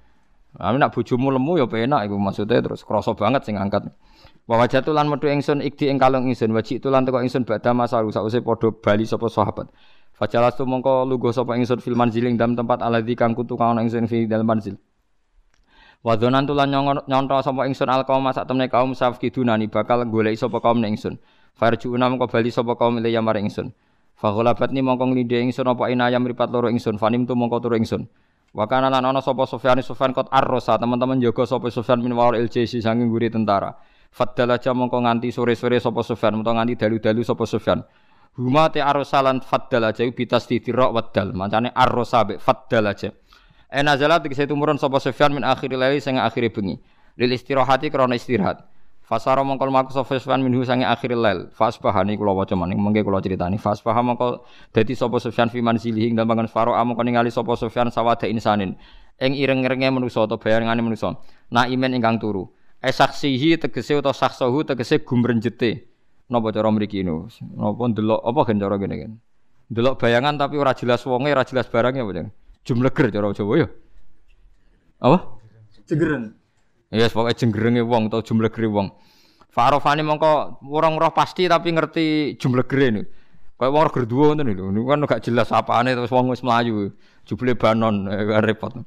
Ami 0.59 0.83
nak 0.83 0.91
bojomu 0.91 1.31
lemu 1.31 1.63
ya 1.63 1.67
penak 1.71 2.11
iku 2.11 2.19
maksudnya 2.19 2.59
terus 2.59 2.83
krasa 2.83 3.15
banget 3.15 3.47
sing 3.47 3.55
angkat. 3.55 3.87
Wa 4.51 4.59
wajatu 4.59 4.91
lan 4.91 5.07
metu 5.07 5.31
ingsun 5.31 5.63
ikdi 5.63 5.87
ing 5.87 6.03
kalung 6.03 6.27
ingsun 6.27 6.51
waji 6.51 6.83
itu 6.83 6.91
lan 6.91 7.07
teko 7.07 7.23
ingsun 7.23 7.47
badha 7.47 7.71
masaru 7.71 8.11
sause 8.11 8.43
padha 8.43 8.75
bali 8.75 9.07
sapa 9.07 9.31
sahabat. 9.31 9.71
Fajalas 10.11 10.59
tu 10.59 10.67
mongko 10.67 11.07
lugo 11.07 11.31
sapa 11.31 11.55
ingsun 11.55 11.79
fil 11.79 11.95
manziling 11.95 12.35
dalam 12.35 12.59
tempat 12.59 12.83
aladzi 12.83 13.15
kang 13.15 13.39
kutu 13.39 13.55
kang 13.55 13.79
ana 13.79 13.87
ingsun 13.87 14.11
fi 14.11 14.27
dalam 14.27 14.43
manzil. 14.43 14.75
Wa 16.03 16.19
dzonan 16.19 16.51
tulan 16.51 16.67
nyonto 17.07 17.37
sapa 17.47 17.71
ingsun 17.71 17.87
alqaum 17.87 18.27
masak 18.27 18.51
temne 18.51 18.67
kaum 18.67 18.91
safkidunani 18.91 19.71
bakal 19.71 20.03
golek 20.03 20.35
sapa 20.35 20.59
kaum 20.59 20.83
ingsun. 20.83 21.23
Farjuuna 21.55 22.11
mongko 22.11 22.27
bali 22.27 22.51
sapa 22.51 22.75
kaum 22.75 22.99
maring 22.99 23.47
ingsun. 23.47 23.71
Fa 24.19 24.35
ghalabat 24.35 24.75
ni 24.75 24.83
mongko 24.83 25.15
nglindhe 25.15 25.47
ingsun 25.47 25.71
apa 25.71 25.95
inayam 25.95 26.27
ripat 26.27 26.51
loro 26.51 26.67
ingsun 26.67 26.99
fanim 26.99 27.23
tu 27.23 27.39
mongko 27.39 27.63
turu 27.63 27.79
ingsun. 27.79 28.11
Wa 28.51 28.67
kana 28.67 28.91
lan 28.91 29.07
ana 29.07 29.23
sapa 29.23 29.47
Sufyan 29.47 29.79
Sufyan 29.79 30.11
kot 30.11 30.27
arrosa 30.35 30.75
teman-teman 30.75 31.23
jaga 31.23 31.47
sapa 31.47 31.71
Sufyan 31.71 32.03
min 32.03 32.11
wawar 32.19 32.35
LJC 32.35 32.83
sanging 32.83 33.07
guri 33.07 33.31
tentara. 33.31 33.79
Faddal 34.11 34.51
aja 34.51 34.75
mongko 34.75 35.07
nganti 35.07 35.31
sore-sore 35.31 35.79
sapa 35.79 36.03
Sufyan 36.03 36.35
utawa 36.43 36.59
nganti 36.59 36.75
dalu-dalu 36.83 37.23
sapa 37.23 37.47
Sufyan. 37.47 37.79
Huma 38.35 38.67
te 38.75 38.83
arrosa 38.83 39.23
lan 39.23 39.39
faddal 39.39 39.87
aja 39.87 40.03
bitas 40.11 40.51
titirok 40.51 40.91
waddal. 40.91 41.31
Mancane 41.31 41.71
arrosa 41.71 42.27
be 42.27 42.43
faddal 42.43 42.91
aja. 42.91 43.15
Ena 43.71 43.95
zalat 43.95 44.27
dikese 44.27 44.51
tumurun 44.51 44.83
sapa 44.83 44.99
Sufyan 44.99 45.31
min 45.31 45.47
akhir 45.47 45.71
laili 45.71 46.03
sing 46.03 46.19
akhire 46.19 46.51
bengi. 46.51 46.75
Lil 47.23 47.31
istirahati 47.31 47.87
krana 47.87 48.19
istirahat. 48.19 48.67
Fasara 49.11 49.43
mongko 49.43 49.67
maku 49.75 49.91
Sufyan 49.91 50.39
minhu 50.39 50.63
sange 50.63 50.87
akhir 50.87 51.19
lail. 51.19 51.51
Fasbahani 51.51 52.15
kula 52.15 52.31
waca 52.31 52.55
maning 52.55 52.79
mengke 52.79 53.03
kula 53.03 53.19
critani. 53.19 53.59
Fasbah 53.59 53.99
mongko 54.07 54.47
dadi 54.71 54.95
sapa 54.95 55.19
Sufyan 55.19 55.51
fi 55.51 55.59
manzilihi 55.59 56.15
dan 56.15 56.31
bangun 56.31 56.47
faro 56.47 56.79
mongko 56.79 57.03
ningali 57.03 57.35
sapa 57.35 57.59
Sufyan 57.59 57.91
insanin. 58.31 58.79
Ing 59.19 59.35
ireng-irenge 59.35 59.91
manusa 59.91 60.23
utawa 60.23 60.39
bayangane 60.39 60.79
manusa. 60.79 61.19
Na 61.51 61.67
imen 61.67 61.91
ingkang 61.99 62.23
turu. 62.23 62.55
Esaksihi 62.79 63.59
tegese 63.59 63.99
utawa 63.99 64.15
saksohu 64.15 64.63
tegese 64.63 65.03
gumrenjete. 65.03 65.91
Napa 66.31 66.55
cara 66.55 66.71
mriki 66.71 67.03
niku? 67.03 67.27
Napa 67.59 67.83
ndelok 67.91 68.23
apa 68.23 68.41
gen 68.47 68.63
cara 68.63 68.79
ngene 68.79 68.95
kan? 68.95 69.13
Ndelok 69.75 69.99
bayangan 69.99 70.39
tapi 70.39 70.55
ora 70.55 70.71
jelas 70.71 71.03
wonge, 71.03 71.35
ora 71.35 71.43
jelas 71.43 71.67
barangnya 71.67 72.07
apa 72.07 72.31
Jumleger 72.63 73.11
cara 73.11 73.35
Jawa 73.35 73.55
ya. 73.59 73.67
Apa? 75.03 75.19
Jegeren. 75.91 76.40
Ya 76.91 77.07
yes, 77.07 77.15
pokoknya 77.15 77.39
jenggerenge 77.39 77.83
wong 77.87 78.11
atau 78.11 78.19
jumlah 78.19 78.51
gere 78.51 78.67
wong. 78.67 78.91
Farofani 79.51 80.03
mongko 80.03 80.59
orang 80.75 80.99
roh 80.99 81.15
pasti 81.15 81.47
tapi 81.47 81.71
ngerti 81.71 82.35
jumlah 82.35 82.67
gere 82.67 82.87
ini. 82.91 83.03
Kayak 83.55 83.71
wong 83.71 83.83
roh 83.95 84.07
dua 84.11 84.25
ngoten 84.35 84.51
lho. 84.51 84.75
Niku 84.75 84.87
kan 84.91 85.07
gak 85.07 85.23
jelas 85.23 85.55
apane 85.55 85.95
terus 85.95 86.11
wong 86.11 86.35
wis 86.35 86.43
mlayu. 86.43 86.91
Jubile 87.23 87.55
banon 87.55 88.11
eh, 88.11 88.43
repot. 88.43 88.83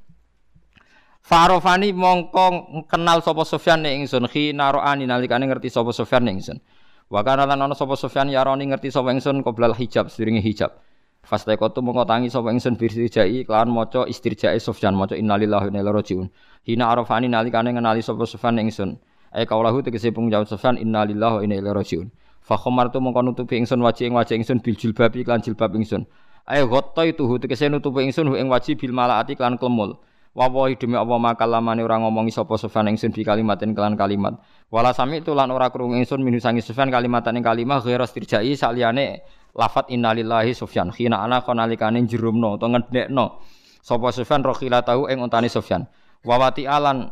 Farofani 1.23 1.95
mongko 1.95 2.45
kenal 2.91 3.23
sapa 3.23 3.47
Sofyan 3.47 3.87
ning 3.87 4.03
ingsun 4.03 4.27
khina 4.27 4.75
ro'ani 4.75 5.07
nalikane 5.07 5.47
ngerti 5.47 5.71
sapa 5.71 5.95
Sofyan 5.95 6.27
ning 6.27 6.43
ingsun. 6.43 6.59
Wa 7.07 7.23
kana 7.23 7.47
lan 7.47 7.63
ana 7.63 7.71
sapa 7.71 7.95
Sofyan 7.95 8.27
yaroni 8.27 8.67
ngerti 8.67 8.91
sapa 8.91 9.15
ingsun 9.15 9.47
qoblal 9.47 9.71
hijab 9.79 10.11
sedurunge 10.11 10.43
hijab. 10.43 10.75
Fastaikotu 11.23 11.79
mongko 11.79 12.03
tangi 12.03 12.27
sapa 12.27 12.51
ingsun 12.51 12.75
birjai 12.75 13.47
kelawan 13.47 13.71
maca 13.71 14.03
istirjae 14.11 14.59
Sofyan 14.59 14.91
maca 14.91 15.15
innalillahi 15.15 15.65
wa 15.65 15.71
inna 15.71 15.79
ilaihi 15.79 15.95
rajiun. 15.95 16.27
Hina 16.67 16.91
arafani 16.91 17.31
nalikane 17.31 17.71
ngenali 17.71 18.03
sapa 18.03 18.27
Sofyan 18.27 18.59
ingsun. 18.59 18.99
Ai 19.31 19.47
kaulahu 19.47 19.79
tegese 19.79 20.11
pung 20.11 20.27
jawab 20.27 20.51
Sofyan 20.51 20.75
innalillahi 20.75 21.35
wa 21.39 21.41
inna 21.47 21.55
ilaihi 21.55 21.75
rajiun. 21.79 22.07
Fa 22.43 22.59
khamartu 22.59 22.99
mongko 22.99 23.23
nutupi 23.23 23.55
ingsun 23.55 23.79
wajih 23.79 24.11
ing 24.11 24.19
wajih 24.19 24.35
ingsun 24.35 24.59
bil 24.59 24.75
jilbab 24.75 25.15
iklan 25.15 25.39
jilbab 25.39 25.71
ingsun. 25.79 26.03
Ai 26.43 26.67
itu 27.07 27.23
tegese 27.39 27.71
nutupi 27.71 28.03
ingsun 28.03 28.27
ing 28.35 28.51
wajih 28.51 28.75
bil 28.75 28.91
malaati 28.91 29.39
klan 29.39 29.55
klemul. 29.55 29.95
Wawahi 30.33 30.81
demi 30.81 30.97
apa 30.97 31.13
makalamane 31.21 31.85
ora 31.85 32.01
ngomongi 32.01 32.33
sapa 32.33 32.57
Sufyan 32.57 32.89
ingsun 32.91 33.13
bi 33.15 33.23
kalimatin 33.23 33.71
kelan 33.71 33.95
kalimat. 33.95 34.43
Wala 34.73 34.91
sami 34.91 35.21
itu 35.21 35.31
lan 35.31 35.53
ora 35.55 35.69
krungu 35.69 35.95
ingsun 35.95 36.19
minu 36.19 36.41
sangi 36.41 36.59
Sufyan 36.59 36.91
kalimatan 36.91 37.37
ing 37.37 37.45
kalimah 37.45 37.79
ghairas 37.79 38.11
tirjai 38.11 38.57
saliyane 38.57 39.21
lafat 39.53 39.89
innalillahi 39.89 40.53
Sufyan. 40.53 40.89
Khina 40.89 41.21
ana 41.21 41.41
konalikane 41.45 42.01
jerumno 42.05 42.57
utawa 42.57 42.77
ngedekno. 42.77 43.41
Sapa 43.83 44.09
Sufyan 44.11 44.41
rokhila 44.41 44.81
tahu 44.81 45.09
ing 45.09 45.21
untane 45.21 45.49
Sufyan. 45.49 45.85
Wawati 46.23 46.65
alan 46.65 47.11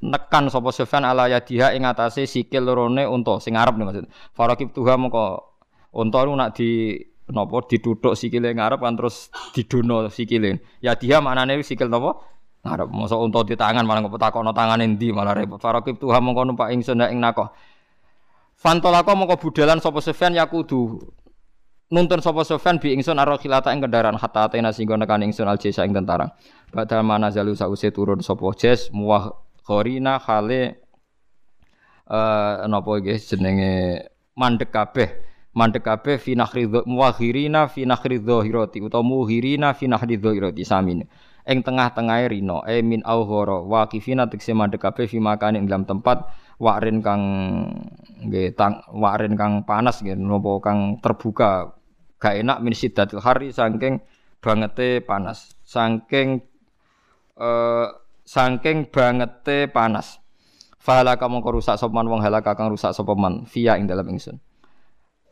nekan 0.00 0.48
sapa 0.48 0.70
Sufyan 0.70 1.04
ala 1.04 1.28
yadiha 1.28 1.74
ing 1.76 1.84
atase 1.84 2.24
sikil 2.28 2.64
lorone 2.64 3.04
unta 3.04 3.38
sing 3.42 3.54
nih 3.54 3.84
maksud. 3.84 4.06
Farakib 4.36 4.70
tuha 4.72 4.94
moko 4.96 5.56
unta 5.94 6.22
nak 6.24 6.54
di 6.54 6.98
napa 7.24 7.56
dituthuk 7.64 8.14
sikile 8.14 8.52
ngarep 8.52 8.78
kan 8.80 8.94
terus 8.94 9.32
didono 9.52 10.06
sikile. 10.08 10.62
Yadiha 10.80 11.18
maknane 11.18 11.60
sikil 11.66 11.90
napa 11.90 12.14
ngarep. 12.62 12.88
Mosok 12.94 13.18
unta 13.20 13.40
di 13.42 13.54
tangan 13.58 13.82
malah 13.82 14.06
kok 14.06 14.22
takono 14.22 14.54
tangane 14.54 14.86
ndi 14.86 15.10
malah 15.10 15.34
repot. 15.34 15.58
Farakib 15.58 15.98
tuha 15.98 16.22
moko 16.22 16.46
numpak 16.46 16.70
ingsun 16.70 17.02
ing 17.10 17.18
nakoh 17.18 17.50
Fantolako 18.54 19.12
mongko 19.18 19.36
budalan 19.36 19.82
sapa 19.82 19.98
Sufyan 19.98 20.38
yakudu 20.38 21.02
nuntun 21.92 22.20
sapa 22.24 22.44
Sofyan 22.44 22.80
bi 22.80 22.96
ingsun 22.96 23.20
aro 23.20 23.36
khilata 23.36 23.72
ing 23.72 23.84
kendaraan 23.84 24.16
hatta 24.16 24.48
atena 24.48 24.72
singgo 24.72 24.96
nekan 24.96 25.24
ingsun 25.24 25.48
al 25.48 25.58
jesa 25.60 25.84
ing 25.84 25.92
tentara. 25.92 26.32
Badal 26.72 27.04
mana 27.04 27.28
zalu 27.28 27.52
sause 27.56 27.92
turun 27.92 28.24
sapa 28.24 28.44
jes 28.56 28.88
muwah 28.92 29.34
khorina 29.64 30.20
khale 30.20 30.80
eh 32.04 32.56
napa 32.68 32.90
iki 33.00 33.16
jenenge 33.20 34.04
mandek 34.36 34.70
kabeh. 34.72 35.10
Mandek 35.54 35.86
kabeh 35.86 36.18
fi 36.18 36.34
nakhri 36.34 36.66
muwahirina 36.66 37.70
fi 37.70 37.86
nakhri 37.86 38.18
dhahirati 38.18 38.82
utawa 38.82 39.06
muhirina 39.06 39.70
fi 39.70 39.86
nakhri 39.86 40.18
dhahirati 40.18 40.66
samin. 40.66 41.06
Ing 41.46 41.62
tengah-tengahe 41.62 42.32
rino 42.32 42.66
e 42.66 42.82
min 42.82 43.04
aughara 43.06 43.62
waqifina 43.62 44.26
tekse 44.26 44.50
mandek 44.50 44.82
kabeh 44.82 45.06
fi 45.06 45.22
makane 45.22 45.62
ing 45.62 45.70
dalam 45.70 45.86
tempat 45.86 46.26
wakrin 46.62 47.02
kang 47.02 47.22
nggih 48.24 48.54
tang 48.54 48.82
wakrin 48.94 49.34
kang 49.34 49.62
panas 49.66 50.00
nggih 50.00 50.18
napa 50.18 50.52
kang 50.62 50.98
terbuka 51.02 51.74
gak 52.22 52.40
enak 52.40 52.58
min 52.64 52.72
siddatil 52.72 53.20
hari 53.20 53.52
saking 53.52 54.00
bangete 54.40 55.04
panas 55.04 55.52
saking 55.66 56.40
uh, 57.36 57.90
saking 58.24 58.88
bangete 58.88 59.68
panas 59.68 60.24
Fahala 60.84 61.16
kamu 61.16 61.40
kau 61.40 61.56
rusak 61.56 61.80
sopaman 61.80 62.04
wong 62.04 62.20
halaka 62.20 62.52
kang 62.52 62.68
rusak 62.68 62.92
sopaman 62.92 63.48
via 63.48 63.80
ing 63.80 63.88
dalam 63.88 64.04
ingsun. 64.04 64.36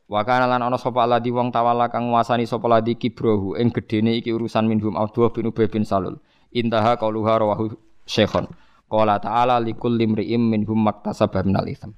Wakana 0.08 0.48
lan 0.48 0.64
ana 0.64 0.80
sapa 0.80 1.04
aladi 1.04 1.28
wong 1.28 1.52
tawala 1.52 1.92
kang 1.92 2.08
nguasani 2.08 2.48
sapa 2.48 2.72
ladi 2.72 2.96
kibrohu 2.96 3.60
ing 3.60 3.68
gedene 3.68 4.16
iki 4.16 4.32
urusan 4.32 4.64
minhum 4.64 4.96
Abdullah 4.96 5.28
bin 5.28 5.52
Ubay 5.52 5.68
bin 5.68 5.84
Salul. 5.84 6.16
Intaha 6.56 6.96
qauluha 6.96 7.36
rawahu 7.36 7.68
Syekhon. 8.08 8.48
Qala 8.93 9.16
ta'ala 9.16 9.57
likulli 9.57 10.05
imri'im 10.05 10.53
minhum 10.53 10.76
maktasaba 10.84 11.40
minal 11.40 11.64
itsm. 11.64 11.97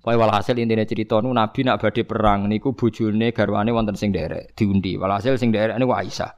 Pokoke 0.00 0.22
walhasil 0.22 0.54
intine 0.62 0.86
cerita 0.86 1.18
nu 1.18 1.34
Nabi 1.34 1.66
nak 1.66 1.82
badhe 1.82 2.06
perang 2.06 2.46
niku 2.46 2.78
bojone 2.78 3.34
garwane 3.34 3.74
wonten 3.74 3.98
sing 3.98 4.14
derek 4.14 4.54
diundi. 4.54 4.94
Walhasil 4.94 5.34
sing 5.34 5.50
derek 5.50 5.74
niku 5.82 5.98
Aisyah. 5.98 6.30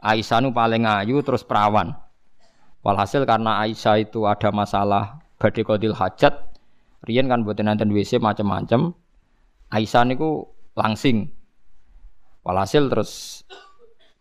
Aisyah 0.00 0.40
nu 0.40 0.56
paling 0.56 0.88
ayu 0.88 1.20
terus 1.20 1.44
perawan. 1.44 1.92
Walhasil 2.80 3.28
karena 3.28 3.60
Aisyah 3.60 4.00
itu 4.00 4.24
ada 4.24 4.48
masalah 4.48 5.20
badhe 5.36 5.60
qadil 5.60 5.92
hajat, 5.92 6.56
riyen 7.04 7.28
kan 7.28 7.44
mboten 7.44 7.68
nanten 7.68 7.92
WC 7.92 8.16
macam-macam. 8.16 8.96
Aisyah 9.68 10.08
niku 10.08 10.48
langsing. 10.72 11.28
Walhasil 12.48 12.88
terus 12.88 13.44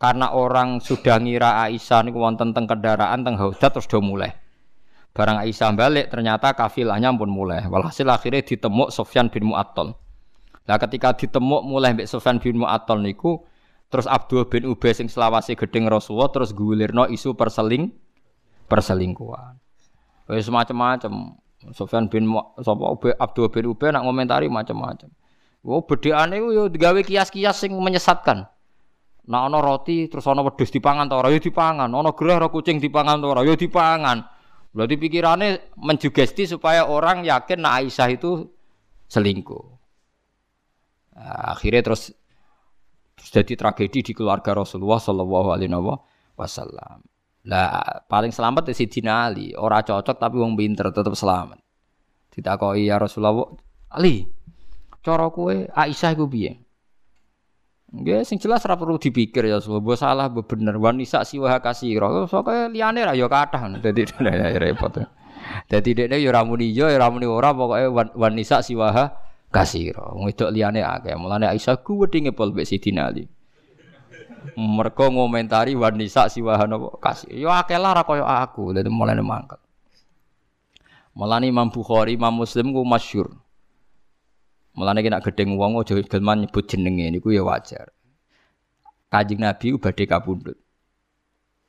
karena 0.03 0.35
orang 0.35 0.83
sudah 0.83 1.15
ngira 1.15 1.63
Aisyah 1.63 2.03
niku 2.03 2.19
wonten 2.19 2.51
teng 2.51 2.67
kendaraan 2.67 3.23
teng 3.23 3.39
haudat 3.39 3.71
terus 3.71 3.87
do 3.87 4.03
mulai. 4.03 4.40
Barang 5.11 5.43
Aisyah 5.43 5.75
balik 5.75 6.07
ternyata 6.07 6.55
kafilahnya 6.55 7.11
pun 7.11 7.27
mulai. 7.27 7.67
Walhasil 7.67 8.07
akhirnya 8.07 8.47
ditemuk 8.47 8.95
Sofyan 8.95 9.27
bin 9.27 9.51
Mu'attal. 9.51 9.91
Nah 10.67 10.77
ketika 10.79 11.11
ditemuk 11.11 11.67
mulai 11.67 11.91
Mbak 11.91 12.07
Sofyan 12.07 12.39
bin 12.39 12.63
Mu'attal 12.63 13.03
niku 13.03 13.43
terus 13.91 14.07
Abdul 14.07 14.47
bin 14.47 14.63
Ubay 14.71 14.95
sing 14.95 15.11
selawasi 15.11 15.59
gedeng 15.59 15.91
Rasulullah 15.91 16.31
terus 16.31 16.55
gulirno 16.55 17.11
isu 17.11 17.35
perseling 17.35 17.91
perselingkuhan. 18.71 19.59
Wis 20.31 20.47
macam-macam. 20.47 21.35
Sofyan 21.75 22.07
bin 22.07 22.31
sapa 22.63 22.83
Abdul 23.19 23.51
bin 23.51 23.67
Ubay 23.67 23.91
nak 23.91 24.07
ngomentari 24.07 24.47
macam-macam. 24.47 25.11
Oh 25.61 25.83
bedheane 25.85 26.41
ku 26.41 26.55
yo 26.55 26.71
digawe 26.71 26.97
kias-kias 27.03 27.67
sing 27.67 27.75
menyesatkan. 27.75 28.47
Nah 29.29 29.45
ana 29.45 29.61
roti 29.61 30.09
terus 30.09 30.25
ana 30.25 30.41
wedhus 30.41 30.73
dipangan 30.73 31.05
ta 31.05 31.21
ora 31.21 31.29
yo 31.29 31.37
dipangan, 31.37 31.85
ana 31.85 32.09
gerah 32.17 32.41
ora 32.41 32.49
kucing 32.49 32.81
dipangan 32.81 33.21
ta 33.21 33.27
ora 33.29 33.45
yo 33.45 33.53
dipangan. 33.53 34.25
Berarti 34.71 34.95
pikirannya 34.95 35.75
menjugesti 35.75 36.47
supaya 36.47 36.87
orang 36.87 37.27
yakin 37.27 37.59
nah 37.59 37.83
Aisyah 37.83 38.09
itu 38.15 38.47
selingkuh. 39.11 39.65
Nah, 41.19 41.59
akhirnya 41.59 41.91
terus, 41.91 42.15
jadi 43.19 43.53
tragedi 43.59 43.99
di 43.99 44.13
keluarga 44.15 44.55
Rasulullah 44.55 45.03
Shallallahu 45.03 45.47
Alaihi 45.51 45.75
Wasallam. 46.39 47.03
Lah 47.51 48.05
paling 48.07 48.31
selamat 48.31 48.71
di 48.71 48.73
Sidina 48.77 49.27
Ali. 49.27 49.51
Orang 49.57 49.83
cocok 49.83 50.15
tapi 50.15 50.39
wong 50.39 50.55
pinter 50.55 50.93
tetap 50.93 51.13
selamat. 51.17 51.59
Tidak 52.31 52.53
kau 52.55 52.71
ya 52.77 52.95
Rasulullah 52.95 53.49
Ali. 53.91 54.23
Cara 55.01 55.27
kue 55.33 55.67
Aisyah 55.67 56.11
gue 56.15 56.29
biang. 56.29 56.59
Nggih 57.91 58.23
sing 58.23 58.39
jelas 58.39 58.63
ora 58.63 58.79
perlu 58.79 58.95
dipikir 58.95 59.43
ya 59.51 59.59
mbok 59.59 59.99
salah 59.99 60.31
mbok 60.31 60.47
bener 60.47 60.79
wanisa 60.79 61.27
siwa 61.27 61.59
kasira. 61.59 62.07
Soke 62.23 62.71
liyane 62.71 63.03
ra 63.03 63.11
ya 63.11 63.27
kathah 63.27 63.67
dadi 63.83 64.07
repot. 64.55 65.03
Dadi 65.67 65.91
dekne 65.91 66.15
ya 66.23 66.31
ora 66.31 66.47
muni 66.47 66.71
ya 66.71 66.87
ora 66.87 67.11
muni 67.11 67.27
ora 67.27 67.51
pokoke 67.51 68.15
wanisa 68.15 68.63
siwa 68.63 68.95
kasira. 69.51 70.15
Wedok 70.15 70.55
liyane 70.55 70.79
akeh. 70.79 71.19
Mulane 71.19 71.51
Aisyah 71.51 71.83
ku 71.83 71.99
wedinge 71.99 72.31
pol 72.31 72.55
mbek 72.55 72.63
Sidina 72.63 73.11
Ali. 73.11 73.27
Mereka 74.55 75.11
ngomentari 75.11 75.75
wanisa 75.75 76.31
siwa 76.31 76.63
napa 76.63 76.95
kasir. 77.03 77.35
Ya 77.35 77.59
akeh 77.59 77.75
lah 77.75 77.91
ra 77.91 78.07
kaya 78.07 78.23
aku. 78.23 78.71
Dadi 78.71 78.87
mulane 78.87 79.19
mangkel. 79.19 79.59
Mulane 81.11 81.51
Imam 81.51 81.67
Bukhari, 81.67 82.15
Imam 82.15 82.31
Muslim 82.39 82.71
ku 82.71 82.87
masyhur. 82.87 83.35
Mulane 84.71 85.03
kena 85.03 85.19
gedeng 85.19 85.59
wong 85.59 85.83
aja 85.83 85.99
gelman 85.99 86.47
nyebut 86.47 86.63
jenenge 86.63 87.11
niku 87.11 87.35
ya 87.35 87.43
wajar. 87.43 87.91
Kanjeng 89.11 89.43
Nabi 89.43 89.75
badhe 89.75 90.07
kapundhut. 90.07 90.55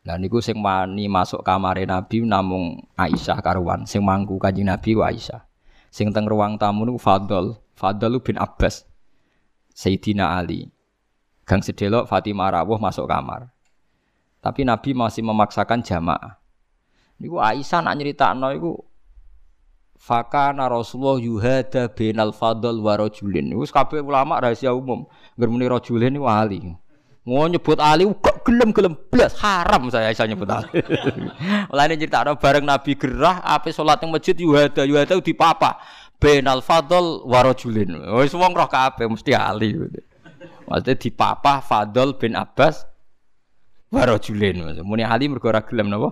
Lah 0.06 0.18
niku 0.18 0.38
sing 0.38 0.62
wani 0.62 1.10
masuk 1.10 1.42
kamare 1.42 1.82
Nabi 1.82 2.22
namung 2.22 2.86
Aisyah 2.94 3.38
karuan, 3.42 3.82
sing 3.86 4.02
mangku 4.06 4.38
Kanjeng 4.38 4.70
Nabi 4.70 4.94
wa 4.94 5.10
Aisyah. 5.10 5.42
Sing 5.90 6.14
teng 6.14 6.30
ruang 6.30 6.54
tamu 6.58 6.86
niku 6.86 7.02
Fadl, 7.02 7.58
Fadl 7.74 8.22
bin 8.22 8.38
Abbas. 8.38 8.86
Sayyidina 9.74 10.38
Ali. 10.38 10.70
Gang 11.42 11.58
sedelok 11.58 12.06
Fatimah 12.06 12.54
rawuh 12.54 12.78
masuk 12.78 13.10
kamar. 13.10 13.50
Tapi 14.38 14.62
Nabi 14.62 14.94
masih 14.94 15.26
memaksakan 15.26 15.82
jamaah. 15.82 16.38
Niku 17.18 17.42
Aisyah 17.42 17.82
nak 17.82 17.94
nyeritakno 17.98 18.54
iku 18.54 18.78
Fakana 20.02 20.66
Rasulullah 20.66 21.22
yuhada 21.22 21.86
binal 21.86 22.34
fadl 22.34 22.82
wa 22.82 22.98
rajulin. 22.98 23.54
Wis 23.54 23.70
kabeh 23.70 24.02
ulama 24.02 24.42
rahasia 24.42 24.74
umum. 24.74 25.06
Ngermuni 25.38 25.70
rajulin 25.70 26.10
niku 26.18 26.26
ali. 26.26 26.74
Mau 27.22 27.46
nyebut 27.46 27.78
Ali 27.78 28.02
kok 28.18 28.42
gelem-gelem 28.42 28.98
blas 28.98 29.38
haram 29.38 29.86
saya 29.94 30.10
bisa 30.10 30.26
nyebut 30.26 30.50
Ali. 30.50 30.74
Mulane 31.70 31.94
cerita 31.94 32.26
bareng 32.34 32.66
Nabi 32.66 32.98
gerah 32.98 33.38
ape 33.46 33.70
salat 33.70 34.02
ning 34.02 34.10
masjid 34.10 34.34
yuhada 34.34 34.82
yuhada 34.82 35.22
di 35.22 35.30
papa 35.30 35.78
binal 36.18 36.66
fadl 36.66 37.22
wa 37.22 37.46
rajulin. 37.46 37.94
Wis 38.18 38.34
wong 38.34 38.58
roh 38.58 38.66
kabeh 38.66 39.06
mesti 39.06 39.38
Ali. 39.38 39.78
Maksudnya 40.66 40.98
di 40.98 41.10
papa 41.14 41.62
Fadl 41.62 42.18
bin 42.18 42.34
Abbas 42.34 42.82
wa 43.86 44.02
rajulin. 44.02 44.82
Muni 44.82 45.06
Ali 45.06 45.30
mergo 45.30 45.46
ora 45.46 45.62
gelem 45.62 45.94
napa? 45.94 46.10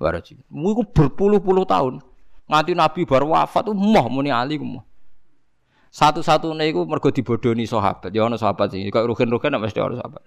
Wa 0.00 0.08
rajulin. 0.08 0.40
Iku 0.48 0.88
berpuluh-puluh 0.88 1.68
tahun. 1.68 2.13
Nganti 2.44 2.72
Nabi 2.76 3.00
baru 3.08 3.32
wafat 3.32 3.72
tuh 3.72 3.76
moh 3.76 4.06
muni 4.12 4.28
Ali 4.28 4.60
ku 4.60 4.66
Satu-satunya 5.94 6.74
itu 6.74 6.82
mergo 6.84 7.14
dibodoni 7.14 7.70
sahabat. 7.70 8.10
Ya 8.10 8.26
ono 8.26 8.34
sahabat 8.34 8.74
sih. 8.74 8.82
Kayak 8.90 9.14
rugen-rugen 9.14 9.54
mesti 9.62 9.78
ono 9.78 9.94
sahabat. 9.94 10.22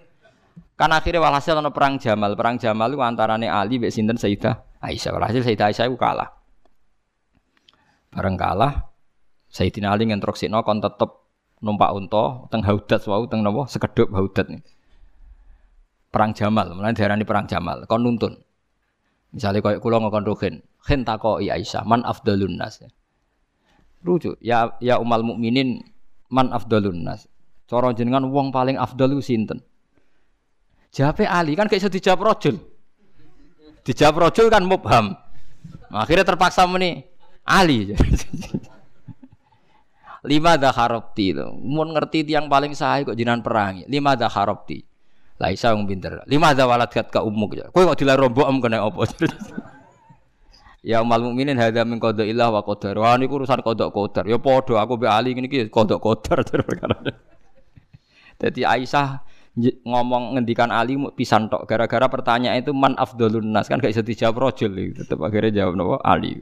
Kan 0.80 0.96
akhirnya 0.96 1.20
walhasil 1.20 1.60
ono 1.60 1.76
perang 1.76 2.00
Jamal. 2.00 2.40
Perang 2.40 2.56
Jamal 2.56 2.88
itu 2.96 3.04
antarane 3.04 3.52
Ali 3.52 3.76
mbek 3.76 3.92
sinten 3.92 4.16
Sayyidah 4.16 4.80
Aisyah. 4.80 5.12
Walhasil 5.12 5.44
Sayyidah 5.44 5.68
Aisyah 5.68 5.86
itu 5.92 6.00
kalah. 6.00 6.32
Bareng 8.16 8.40
kalah 8.40 8.88
Sayyidina 9.52 9.92
Ali 9.92 10.08
ngentroksikno 10.08 10.64
kon 10.64 10.80
tetep 10.80 11.28
numpak 11.60 11.90
unta 11.96 12.48
teng 12.54 12.62
haudat 12.64 13.02
wau 13.10 13.26
teng 13.28 13.44
napa 13.44 13.68
sekedhop 13.68 14.08
haudat 14.16 14.48
nih. 14.48 14.64
Perang 16.08 16.32
Jamal, 16.32 16.72
mulane 16.72 16.96
diarani 16.96 17.28
perang 17.28 17.46
Jamal. 17.50 17.84
Kon 17.90 18.02
nuntun. 18.08 18.40
Misalnya 19.36 19.60
kayak 19.60 19.84
kulo 19.84 20.00
ngokon 20.00 20.24
rugen, 20.24 20.64
khen 20.88 21.04
takoi 21.04 21.52
Aisyah, 21.52 21.84
man 21.84 22.08
afdalun 22.08 22.56
nas. 22.56 22.80
Rujuk, 24.00 24.40
ya 24.40 24.72
ya 24.80 25.04
umal 25.04 25.28
mukminin 25.28 25.84
man 26.32 26.56
afdalun 26.56 27.04
nas. 27.04 27.28
Cara 27.68 27.92
jenengan 27.92 28.24
wong 28.32 28.56
paling 28.56 28.80
afdal 28.80 29.12
ku 29.12 29.20
sinten? 29.20 29.60
Jawabe 30.96 31.28
Ali 31.28 31.60
kan 31.60 31.68
kayak 31.68 31.84
iso 31.84 31.92
dijawab 31.92 32.32
rojul. 32.32 32.56
Dijawab 33.84 34.32
rojul 34.32 34.48
kan 34.48 34.64
mubham. 34.64 35.12
Akhirnya 35.92 36.24
terpaksa 36.24 36.64
meni 36.64 37.04
Ali. 37.44 37.92
Lima 40.32 40.56
dah 40.56 40.72
harapti 40.72 41.36
itu. 41.36 41.48
Mau 41.60 41.84
ngerti 41.88 42.24
tiang 42.24 42.48
paling 42.48 42.72
sahih 42.72 43.12
kok 43.12 43.20
jinan 43.20 43.44
perangi. 43.44 43.84
Lima 43.92 44.16
dah 44.16 44.32
harapti. 44.32 44.80
Lah 45.38 45.52
isa 45.52 45.76
wong 45.76 45.88
pinter. 45.88 46.24
Lima 46.26 46.56
dah 46.56 46.68
walat 46.68 46.92
kat 46.92 47.12
ka 47.12 47.24
umuk 47.24 47.60
ya. 47.60 47.68
Kowe 47.72 47.84
kok 47.84 48.00
dilar 48.00 48.16
rombok 48.16 48.48
em 48.48 48.58
kena 48.64 48.88
apa? 48.88 49.04
ya 50.86 51.02
umal 51.02 51.22
mukminin 51.22 51.58
hadza 51.58 51.86
min 51.86 51.98
qada 52.02 52.24
ilah 52.26 52.54
wa 52.54 52.62
qadar. 52.62 52.98
Wah 52.98 53.16
niku 53.18 53.42
urusan 53.42 53.62
qada 53.66 53.90
qadar. 53.90 54.26
Ya 54.30 54.38
padha 54.38 54.82
aku 54.82 54.98
mbek 54.98 55.12
Ali 55.12 55.30
ngene 55.34 55.48
iki 55.50 55.60
qada 55.74 55.98
qadar 55.98 56.42
perkara. 56.68 56.98
Dadi 58.38 58.62
Aisyah 58.62 59.26
ngomong 59.86 60.38
ngendikan 60.38 60.70
Ali 60.70 60.94
pisan 61.18 61.50
tok 61.50 61.66
gara-gara 61.66 62.06
pertanyaan 62.06 62.62
itu 62.62 62.70
man 62.78 62.94
afdalun 62.94 63.50
nas 63.50 63.66
kan 63.66 63.82
gak 63.82 63.90
bisa 63.90 64.06
dijawab 64.06 64.38
rojul 64.38 64.70
tetep 64.94 65.18
akhirnya 65.18 65.66
jawab 65.66 65.74
nopo 65.74 65.96
Ali. 66.06 66.38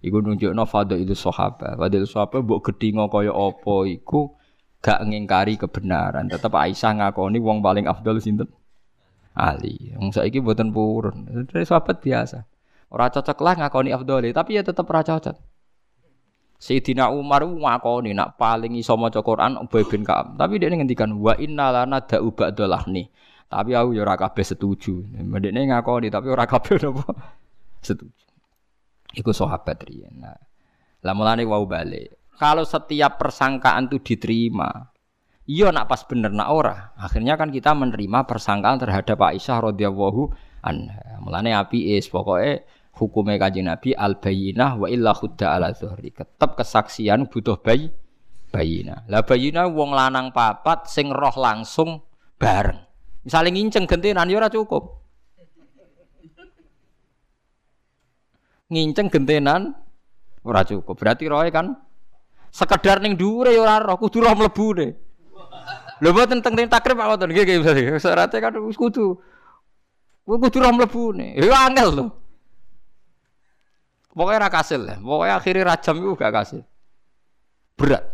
Iku 0.00 0.24
nunjukno 0.24 0.64
itu 0.96 1.12
sahabat. 1.12 1.76
Fadil 1.76 2.08
sahabat 2.08 2.40
mbok 2.40 2.72
gedhingo 2.72 3.12
kaya 3.12 3.36
apa 3.36 3.74
iku 3.84 4.32
gak 4.80 5.04
ngingkari 5.04 5.60
kebenaran. 5.60 6.32
Tetap 6.32 6.56
Aisyah 6.56 6.96
ngakoni 6.96 7.36
wong 7.36 7.60
paling 7.60 7.84
afdal 7.84 8.16
sinten? 8.16 8.48
Ali. 9.36 9.92
Wong 10.00 10.10
saiki 10.10 10.40
mboten 10.40 10.72
purun. 10.72 11.46
Dari 11.52 11.68
sahabat 11.68 12.00
biasa. 12.00 12.48
Ora 12.90 13.06
cocok 13.06 13.38
lah 13.46 13.54
ngakoni 13.54 13.94
afdal, 13.94 14.26
tapi 14.34 14.58
ya 14.58 14.66
tetap 14.66 14.90
ora 14.90 15.06
cocok. 15.06 15.38
Sayyidina 16.60 17.08
Umar 17.08 17.40
ngakoni 17.46 18.12
nak 18.12 18.36
paling 18.36 18.76
iso 18.76 18.92
maca 18.98 19.24
Quran 19.24 19.56
Ubay 19.64 19.80
bin 19.88 20.04
Ka'ab. 20.04 20.36
Tapi 20.36 20.60
dia 20.60 20.68
ngendikan 20.68 21.16
wa 21.16 21.32
inna 21.40 21.72
lana 21.72 22.04
da'u 22.04 22.28
nih. 22.92 23.08
Tapi 23.48 23.70
aku 23.72 23.96
ya 23.96 24.04
ora 24.04 24.20
kabeh 24.20 24.44
setuju. 24.44 25.08
Mendekne 25.24 25.64
ngakoni 25.72 26.12
tapi 26.12 26.28
ora 26.28 26.44
kabeh 26.44 26.76
napa 26.84 27.08
setuju. 27.80 28.26
Iku 29.16 29.32
sahabat 29.32 29.88
riyen. 29.88 30.20
Nah, 30.20 30.38
lah 31.02 31.14
mulane 31.16 31.48
wau 31.48 31.64
balik. 31.64 32.14
Kalau 32.36 32.62
setiap 32.62 33.18
persangkaan 33.18 33.88
itu 33.90 33.98
diterima, 34.00 34.92
iya 35.48 35.72
nak 35.72 35.88
pas 35.88 36.04
bener 36.04 36.30
nak 36.30 36.48
ora. 36.52 36.92
Akhirnya 36.94 37.34
kan 37.40 37.48
kita 37.48 37.72
menerima 37.72 38.28
persangkaan 38.28 38.78
terhadap 38.78 39.18
Aisyah 39.18 39.72
radhiyallahu 39.72 40.30
anha. 40.62 41.18
Mulane 41.24 41.56
api 41.56 41.96
is 41.96 42.06
pokoknya 42.06 42.62
hukumnya 42.96 43.38
kanjeng 43.38 43.68
Nabi 43.68 43.94
al 43.94 44.18
bayinah 44.18 44.80
wa 44.80 44.86
illa 44.90 45.12
khudda 45.14 45.56
ala 45.56 45.74
zuhri. 45.74 46.10
Tetap 46.10 46.58
kesaksian 46.58 47.30
butuh 47.30 47.58
bayi 47.60 47.90
bayinah. 48.50 49.06
Lah 49.06 49.22
bayinah 49.22 49.70
wong 49.70 49.94
lanang 49.94 50.34
papat 50.34 50.90
sing 50.90 51.10
roh 51.10 51.34
langsung 51.38 52.02
bareng. 52.40 52.80
Misalnya 53.22 53.50
nginceng 53.52 53.84
gentenan 53.84 54.26
ya 54.26 54.48
cukup. 54.48 55.00
nginceng 58.70 59.10
gentenan 59.10 59.74
ora 60.46 60.62
cukup. 60.62 60.94
Berarti 60.94 61.26
roe 61.26 61.50
kan 61.50 61.74
sekedar 62.54 63.02
ning 63.02 63.18
dhuwure 63.18 63.50
ya 63.52 63.60
ora 63.66 63.82
roh, 63.82 63.98
kudu 63.98 64.22
roh 64.22 64.32
mlebune. 64.38 64.94
Lho 66.00 66.08
mboten 66.16 66.40
teng 66.40 66.56
takrib 66.56 66.96
Pak 66.96 67.06
wonten 67.12 67.28
nggih 67.34 67.44
nggih 67.44 68.40
kan 68.40 68.54
kudu. 68.56 69.06
Kudu 70.24 70.58
roh 70.62 70.72
mlebune. 70.72 71.36
Ya 71.36 71.66
angel 71.66 71.88
lho. 71.92 72.06
Pokoknya 74.10 74.46
ra 74.46 74.50
kasil 74.50 74.80
lah. 74.82 74.98
Pokoknya 74.98 75.34
akhirnya 75.38 75.62
rajam 75.70 75.94
itu 76.02 76.18
gak 76.18 76.32
kasil. 76.34 76.60
Berat. 77.78 78.04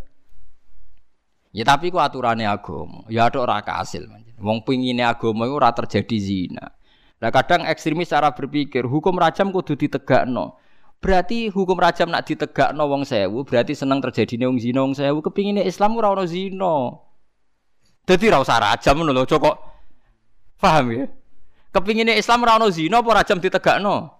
Ya 1.56 1.64
tapi 1.64 1.89
ku 1.89 1.97
aturannya 1.97 2.44
agama. 2.44 3.09
Ya 3.09 3.32
ada 3.32 3.40
ora 3.40 3.64
kasil. 3.64 4.05
Wong 4.36 4.60
pingine 4.60 5.01
agama 5.01 5.48
itu 5.48 5.56
ora 5.56 5.73
terjadi 5.73 6.16
zina. 6.20 6.68
Nah 7.16 7.32
kadang 7.32 7.64
ekstremis 7.64 8.12
cara 8.12 8.28
berpikir 8.36 8.85
hukum 8.85 9.16
rajam 9.16 9.48
kudu 9.48 9.73
ditegakno. 9.73 10.60
Berarti 11.01 11.48
hukum 11.48 11.81
rajam 11.81 12.12
nak 12.12 12.28
ditegakno 12.28 12.85
wong 12.89 13.09
sewu, 13.09 13.44
berarti 13.44 13.73
seneng 13.73 14.01
terjadi 14.05 14.48
wong 14.48 14.60
zina 14.60 14.81
wong 14.85 14.97
sewu 14.97 15.24
kepingine 15.24 15.64
Islam 15.64 15.97
ora 15.97 16.12
ono 16.12 16.24
zina. 16.28 16.93
Dadi 18.05 18.32
ra 18.32 18.40
usah 18.40 18.60
rajam 18.60 19.01
ngono 19.01 19.12
lho, 19.12 19.24
kok 19.24 19.56
paham 20.60 20.93
ya? 20.93 21.05
Kepingine 21.73 22.16
Islam 22.16 22.44
ora 22.44 22.60
ono 22.60 22.68
zina 22.73 23.01
apa 23.01 23.10
rajam 23.12 23.40
ditegakno? 23.40 24.16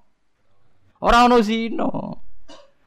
Ora 1.05 1.29
ono 1.29 1.45
zina. 1.45 1.89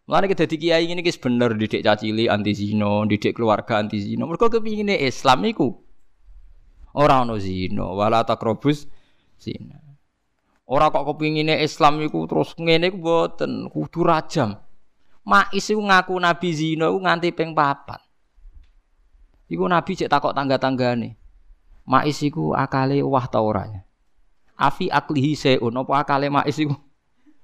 Mulane 0.10 0.26
kita 0.26 0.50
dadi 0.50 0.58
kiai 0.58 0.90
ngene 0.90 1.06
iki 1.06 1.22
bener 1.22 1.54
didik 1.54 1.86
cacili 1.86 2.26
anti 2.26 2.58
zina, 2.58 3.06
didik 3.06 3.38
keluarga 3.38 3.78
anti 3.78 4.02
zina. 4.02 4.26
Mergo 4.26 4.50
kepingine 4.50 4.98
Islam 4.98 5.46
iku 5.46 5.70
ora 6.98 7.22
ono 7.22 7.38
zina, 7.38 7.86
wala 7.94 8.26
takrobus 8.26 8.90
zina. 9.38 9.78
Ora 10.66 10.90
kok 10.90 11.14
kepingine 11.14 11.62
Islam 11.62 12.02
iku 12.02 12.26
terus 12.26 12.58
ngene 12.58 12.90
iku 12.90 12.98
mboten, 12.98 13.70
kudu 13.70 14.02
rajam. 14.02 14.58
Mais 15.30 15.70
iku 15.70 15.78
ngaku 15.78 16.18
nabi 16.18 16.50
zina 16.58 16.90
iku 16.90 16.98
nganti 17.06 17.30
ping 17.30 17.54
papat. 17.54 18.02
Iku 19.46 19.70
nabi 19.70 19.94
cek 19.94 20.10
takok 20.10 20.34
tangga-tanggane. 20.34 21.14
Mais 21.86 22.18
iku 22.26 22.58
akale 22.58 23.06
wah 23.06 23.30
ta 23.30 23.46
ora? 23.46 23.70
Afi 24.58 24.90
aklihi 24.90 25.38
seun 25.38 25.78
apa 25.78 25.94
akale 26.02 26.34
mais 26.34 26.58
iku 26.58 26.74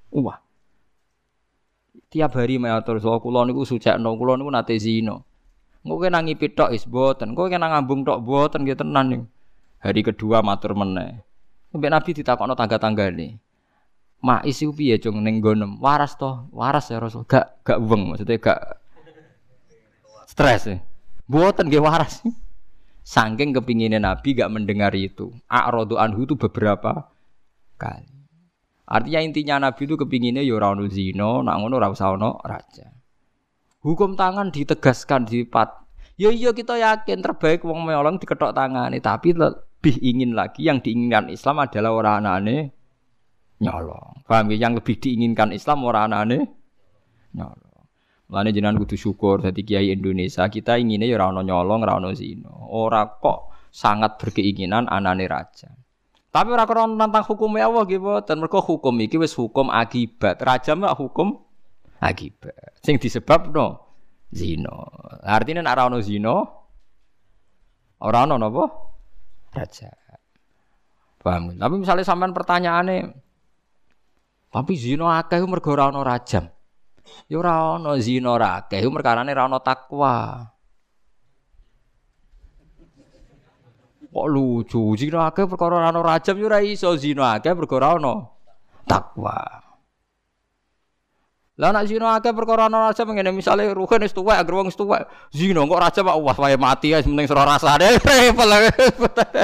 wah 0.10 0.45
tiap 2.16 2.40
hari 2.40 2.56
matur 2.56 2.96
so 3.04 3.12
kula 3.20 3.44
niku 3.44 3.68
sucekno 3.68 4.16
kula 4.16 4.40
niku 4.40 4.48
nate 4.48 4.80
zina. 4.80 5.20
Engko 5.84 6.00
kena 6.00 6.24
ngipit 6.24 6.56
tok 6.56 6.72
is 6.72 6.88
boten, 6.88 7.36
engko 7.36 7.52
kena 7.52 7.68
ngambung 7.76 8.08
tok 8.08 8.24
boten 8.24 8.64
nggih 8.64 8.80
tenan 8.80 9.06
nih. 9.12 9.22
Hari 9.84 10.02
kedua 10.02 10.40
matur 10.40 10.80
meneh. 10.80 11.20
Sampai 11.70 11.92
Nabi 11.92 12.10
ditakokno 12.16 12.56
tangga-tanggane. 12.56 13.36
Mak 14.24 14.48
isi 14.48 14.66
piye 14.72 14.96
cung 14.98 15.20
ning 15.22 15.44
gonem? 15.44 15.78
Waras 15.78 16.16
toh, 16.16 16.48
waras 16.56 16.88
ya 16.88 17.04
Rasul. 17.04 17.28
Gak 17.28 17.62
gak 17.68 17.84
weng 17.84 18.10
maksudnya 18.10 18.40
gak 18.40 18.80
stres 20.26 20.72
ya. 20.72 20.80
Boten 21.28 21.68
nggih 21.68 21.84
waras. 21.84 22.24
Saking 23.04 23.54
kepinginnya 23.54 24.00
Nabi 24.00 24.34
gak 24.34 24.50
mendengar 24.50 24.96
itu. 24.96 25.36
A'radu 25.52 26.00
anhu 26.00 26.24
itu 26.26 26.34
beberapa 26.40 27.12
kali. 27.76 28.15
Artinya 28.86 29.20
intinya 29.22 29.56
Nabi 29.70 29.90
itu 29.90 29.98
kepinginnya 29.98 30.46
ya 30.46 30.62
ora 30.62 30.78
ono 30.78 30.86
zina, 30.86 31.42
nak 31.42 31.56
ngono 31.58 31.74
ora 31.82 31.90
usah 31.90 32.14
ono 32.14 32.38
raja. 32.46 32.86
Hukum 33.82 34.14
tangan 34.14 34.54
ditegaskan 34.54 35.26
di 35.26 35.46
pat. 35.46 35.86
Ya 36.16 36.30
iya 36.30 36.54
kita 36.54 36.78
yakin 36.78 37.20
terbaik 37.26 37.66
wong 37.66 37.82
meolong 37.86 38.22
diketok 38.22 38.54
tangane, 38.54 39.02
tapi 39.02 39.34
lebih 39.34 40.00
ingin 40.00 40.38
lagi 40.38 40.70
yang 40.70 40.80
diinginkan 40.80 41.34
Islam 41.34 41.66
adalah 41.66 41.92
orang 41.98 42.16
anane 42.24 42.58
nyolong. 43.60 44.22
Paham 44.26 44.54
ya? 44.54 44.70
Yang 44.70 44.86
lebih 44.86 44.96
diinginkan 45.02 45.50
Islam 45.52 45.84
orang 45.84 46.14
anane 46.14 46.40
nyolong. 47.34 47.84
Mulane 48.26 48.50
jenengan 48.54 48.78
kudu 48.82 48.98
syukur 48.98 49.42
dadi 49.42 49.62
kiai 49.62 49.94
Indonesia, 49.94 50.50
kita 50.50 50.82
inginnya 50.82 51.06
ya 51.06 51.22
ora 51.22 51.34
ono 51.34 51.42
nyolong, 51.46 51.80
ora 51.86 51.94
ono 51.98 52.10
zina. 52.14 52.50
Ora 52.70 53.06
kok 53.06 53.70
sangat 53.70 54.18
berkeinginan 54.18 54.90
anane 54.90 55.26
raja. 55.30 55.70
Tapi 56.36 56.52
ora 56.52 56.68
krono 56.68 57.00
tentang 57.00 57.24
hukum 57.24 57.56
Allah 57.56 57.88
nggih 57.88 57.96
boten. 58.04 58.44
Mergo 58.44 58.60
hukum 58.60 58.92
iki 59.00 59.16
wis 59.16 59.32
hukum 59.40 59.72
akibat. 59.72 60.36
Raja 60.44 60.76
mak 60.76 61.00
hukum 61.00 61.40
akibat. 62.04 62.76
Sing 62.84 63.00
disebabno 63.00 63.80
zina. 64.36 64.76
Artinya 65.24 65.64
nek 65.64 65.74
ora 65.80 65.84
ono 65.88 66.00
zina 66.04 66.36
ora 68.04 68.28
ono 68.28 68.36
napa? 68.36 68.64
Raja. 69.56 69.96
Paham? 71.24 71.56
Tapi 71.56 71.76
misalnya 71.80 72.04
sampean 72.04 72.36
pertanyaane 72.36 73.16
tapi 74.52 74.76
zina 74.76 75.24
akeh 75.24 75.40
mergo 75.48 75.72
ora 75.72 75.88
ono 75.88 76.04
rajam. 76.04 76.52
Ya 77.32 77.40
ora 77.40 77.80
ono 77.80 77.96
zina 78.04 78.36
ora 78.36 78.60
akeh 78.60 78.84
ora 78.84 79.24
ono 79.24 79.64
takwa. 79.64 80.44
Kok 84.16 84.32
lucu, 84.32 84.96
zina 84.96 85.28
akeh 85.28 85.44
perkara 85.44 85.92
ana 85.92 86.00
rajam 86.00 86.40
yo 86.40 86.48
ora 86.48 86.64
iso 86.64 86.88
zina 86.96 87.36
akeh 87.36 87.52
perkara 87.52 88.00
ana 88.00 88.32
takwa. 88.88 89.36
Lah 91.60 91.76
nek 91.76 91.84
zina 91.84 92.16
akeh 92.16 92.32
perkara 92.32 92.72
ana 92.72 92.88
rajam 92.88 93.12
ngene 93.12 93.36
misale 93.36 93.68
ruhen 93.76 94.08
wis 94.08 94.16
tuwek 94.16 94.40
agar 94.40 94.56
wong 94.56 94.72
tuwek 94.72 95.04
zina 95.36 95.68
kok 95.68 95.82
rajam 95.84 96.08
wah 96.08 96.32
wae 96.32 96.56
mati 96.56 96.96
ya 96.96 97.04
penting 97.04 97.28
sira 97.28 97.44
rasane 97.44 97.92
repel. 98.08 98.52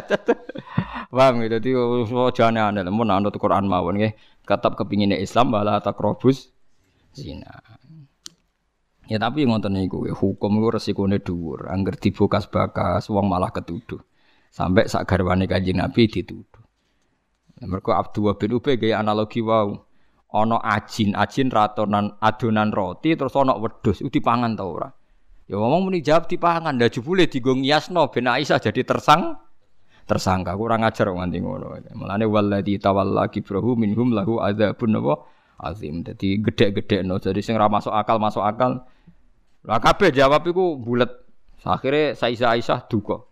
Paham 1.20 1.44
gitu, 1.44 1.52
dadi 1.52 1.70
wajane 2.08 2.64
aneh 2.64 2.88
mun 2.88 3.12
anut 3.12 3.36
Quran 3.36 3.68
mawon 3.68 4.00
nggih. 4.00 4.16
Katap 4.48 4.80
kepingine 4.80 5.20
Islam 5.20 5.52
bala 5.52 5.84
takrobus 5.84 6.48
zina. 7.12 7.60
Ya 9.12 9.20
tapi 9.20 9.44
ngoten 9.44 9.76
niku 9.76 10.08
hukum 10.16 10.64
iku 10.64 10.80
resikone 10.80 11.20
dhuwur, 11.20 11.68
angger 11.68 12.00
dibokas-bakas 12.00 13.12
wong 13.12 13.28
malah 13.28 13.52
ketuduh. 13.52 14.00
Sampai 14.52 14.92
sak 14.92 15.08
garwane 15.08 15.48
Kanjeng 15.48 15.80
Nabi 15.80 16.12
dituduh. 16.12 16.62
Mergo 17.64 17.96
Abdullah 17.96 18.36
bin 18.36 18.52
Ubay 18.60 18.76
gaya 18.76 19.00
analogi 19.00 19.40
wau. 19.40 19.88
Ana 20.32 20.60
ajin, 20.64 21.12
ajin 21.12 21.52
ratonan 21.52 22.16
adonan 22.24 22.72
roti 22.72 23.20
terus 23.20 23.36
ana 23.36 23.52
wedhus, 23.60 24.00
itu 24.00 24.20
dipangan 24.20 24.56
ta 24.56 24.64
ora? 24.64 24.88
Ya 25.44 25.60
ngomong 25.60 25.92
muni 25.92 26.00
jawab 26.00 26.32
dipangan, 26.32 26.80
lah 26.80 26.88
jebule 26.88 27.28
digo 27.28 27.52
ngiasno 27.52 28.08
ben 28.08 28.32
Aisyah 28.32 28.64
jadi 28.64 28.88
tersang 28.88 29.36
tersangka 30.08 30.56
kurang 30.56 30.88
ajar 30.88 31.12
nganti 31.12 31.44
ngono. 31.44 31.76
Mulane 32.00 32.24
walladzi 32.24 32.80
tawalla 32.80 33.28
kibrahu 33.28 33.76
minhum 33.76 34.16
lahu 34.16 34.40
adzabun 34.40 35.04
apa 35.04 35.14
azim. 35.68 36.00
Dadi 36.04 36.40
gedhe-gedhekno. 36.40 37.20
Jadi 37.20 37.44
sing 37.44 37.60
ora 37.60 37.68
masuk 37.68 37.92
akal 37.92 38.16
masuk 38.16 38.44
akal. 38.44 38.88
Lah 39.68 39.80
kabeh 39.84 40.16
jawab 40.16 40.48
iku 40.48 40.80
bulet. 40.80 41.12
Akhirnya 41.68 42.16
Sayyidah 42.16 42.56
Aisyah 42.56 42.80
duka. 42.88 43.31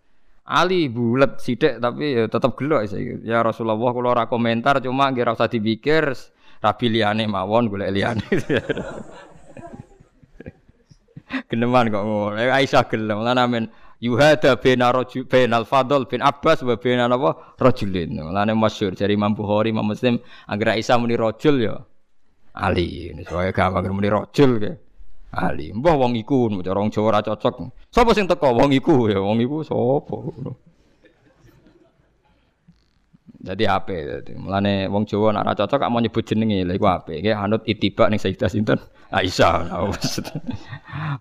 Ali 0.50 0.90
bulat 0.90 1.38
sidik 1.38 1.78
tapi 1.78 2.18
ya 2.18 2.26
tetap 2.26 2.58
gelo. 2.58 2.82
Ya 3.22 3.46
Rasulullah 3.46 3.78
kalau 3.78 4.10
ora 4.10 4.26
komentar 4.26 4.82
cuma 4.82 5.14
nggih 5.14 5.22
ora 5.22 5.38
usah 5.38 5.46
dipikir 5.46 6.10
rabi 6.58 6.90
liyane 6.90 7.30
mawon 7.30 7.70
golek 7.70 7.94
liyane. 7.94 8.26
Geneman 11.54 11.94
kok 11.94 12.02
ngono. 12.02 12.34
Aisyah 12.34 12.90
gelem 12.90 13.22
lan 13.22 13.38
amen 13.38 13.70
yuhada 14.02 14.58
bena 14.58 14.90
rajul 14.90 15.30
al 15.30 15.70
fadl 15.70 16.10
bin 16.10 16.26
Abbas 16.26 16.66
wa 16.66 16.74
bena 16.82 17.06
napa 17.06 17.54
rajulin. 17.62 18.18
Lan 18.18 18.50
masyhur 18.58 18.98
dari 18.98 19.14
Imam 19.14 19.38
Bukhari 19.38 19.70
Imam 19.70 19.86
Muslim 19.86 20.18
agar 20.50 20.74
Aisyah 20.74 20.98
muni 20.98 21.14
rajul 21.14 21.62
ya 21.62 21.78
Ali. 22.58 23.14
Ini 23.14 23.22
soalnya 23.22 23.54
gampang 23.54 23.86
muni 23.94 24.10
rajul 24.10 24.58
ya. 24.58 24.74
Ali, 25.30 25.70
mbah 25.70 25.94
wong 25.94 26.18
iku 26.18 26.50
cara 26.66 26.82
wong 26.82 26.90
Jawa 26.90 27.14
ora 27.14 27.22
cocok. 27.22 27.70
Sapa 27.94 28.18
sing 28.18 28.26
teko 28.26 28.50
wong 28.50 28.74
iku 28.74 29.06
ya 29.06 29.22
wong 29.22 29.38
iku 29.46 29.62
sapa. 29.62 30.18
Jadi 33.40 33.64
ape 33.70 33.98
dadi. 34.10 34.34
Mulane 34.34 34.90
wong 34.90 35.06
Jawa 35.06 35.38
nek 35.38 35.46
ora 35.46 35.54
cocok 35.54 35.86
mau 35.86 36.02
nyebut 36.02 36.26
jenenge 36.26 36.66
lha 36.66 36.74
iku 36.74 36.90
ape. 36.90 37.22
Nggih 37.22 37.38
anut 37.38 37.62
itibak 37.70 38.10
ning 38.10 38.18
Sayyidah 38.18 38.50
sinten? 38.50 38.82
Aisyah. 39.14 39.70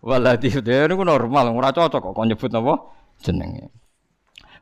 Waladi 0.00 0.56
dhewe 0.56 0.84
niku 0.90 1.04
normal 1.04 1.52
ora 1.52 1.68
cocok 1.76 2.16
kok 2.16 2.24
nyebut 2.24 2.48
napa 2.48 2.74
jenenge. 3.20 3.68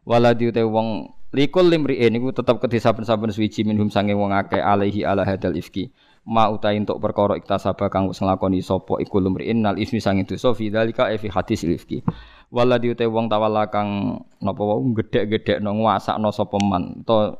Waladi 0.02 0.50
te 0.50 0.66
wong 0.66 1.06
likul 1.30 1.70
limri'in 1.70 2.10
niku 2.10 2.34
tetep 2.34 2.58
kedhe 2.58 2.82
saben-saben 2.82 3.30
suwiji 3.30 3.62
minhum 3.62 3.94
sange 3.94 4.10
wong 4.14 4.34
akeh 4.34 4.58
alaihi 4.58 5.06
ala 5.06 5.22
hadal 5.22 5.54
ifki 5.54 5.94
ma 6.26 6.50
utai 6.50 6.82
untuk 6.82 6.98
perkara 6.98 7.38
iktasaba 7.38 7.86
kang 7.86 8.10
wis 8.10 8.18
nglakoni 8.18 8.58
sapa 8.58 8.98
iku 8.98 9.22
lumriin 9.22 9.62
nal 9.62 9.78
ismi 9.78 10.02
sange 10.02 10.26
dosa 10.26 10.50
fi 10.52 10.74
dzalika 10.74 11.06
e 11.14 11.22
fi 11.22 11.30
hadis 11.30 11.62
rifki 11.62 12.02
waladi 12.50 12.94
utai 12.94 13.08
wong 13.10 13.26
tawala 13.26 13.66
kang 13.70 14.20
napa 14.38 14.62
wae 14.62 14.82
gedhek-gedhekno 15.02 15.70
nguasakno 15.82 16.30
sapa 16.30 16.58
man. 16.62 17.02
To 17.02 17.34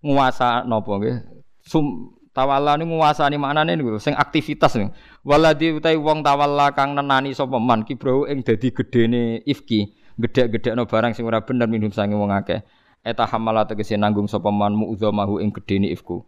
nguasa 0.00 0.64
napa 0.64 0.90
nggih? 0.96 1.16
Sum 1.60 2.16
tawala 2.32 2.76
niku 2.76 2.96
nguasani 2.96 3.36
maknane 3.36 3.76
niku 3.76 4.00
sing 4.00 4.16
aktivitas 4.16 4.76
niku. 4.80 4.92
Waladi 5.26 5.76
utai 5.76 5.96
wong 5.98 6.24
tawala 6.24 6.72
kang 6.72 6.96
nenani 6.96 7.36
sapa 7.36 7.60
man 7.60 7.84
kibrau 7.84 8.24
ing 8.24 8.40
dadi 8.44 8.72
gedene 8.72 9.44
ifki 9.44 9.92
gedhek-gedhekno 10.16 10.88
barang 10.88 11.12
sing 11.12 11.28
ora 11.28 11.44
bener 11.44 11.68
minum 11.68 11.92
sange 11.92 12.16
wong 12.16 12.32
akeh. 12.32 12.64
Eta 13.06 13.22
hamala 13.28 13.68
tegese 13.68 13.94
nanggung 13.94 14.26
sapa 14.26 14.50
man 14.50 14.74
mu'dzamahu 14.74 15.38
ing 15.38 15.54
gedene 15.54 15.94
ifku 15.94 16.26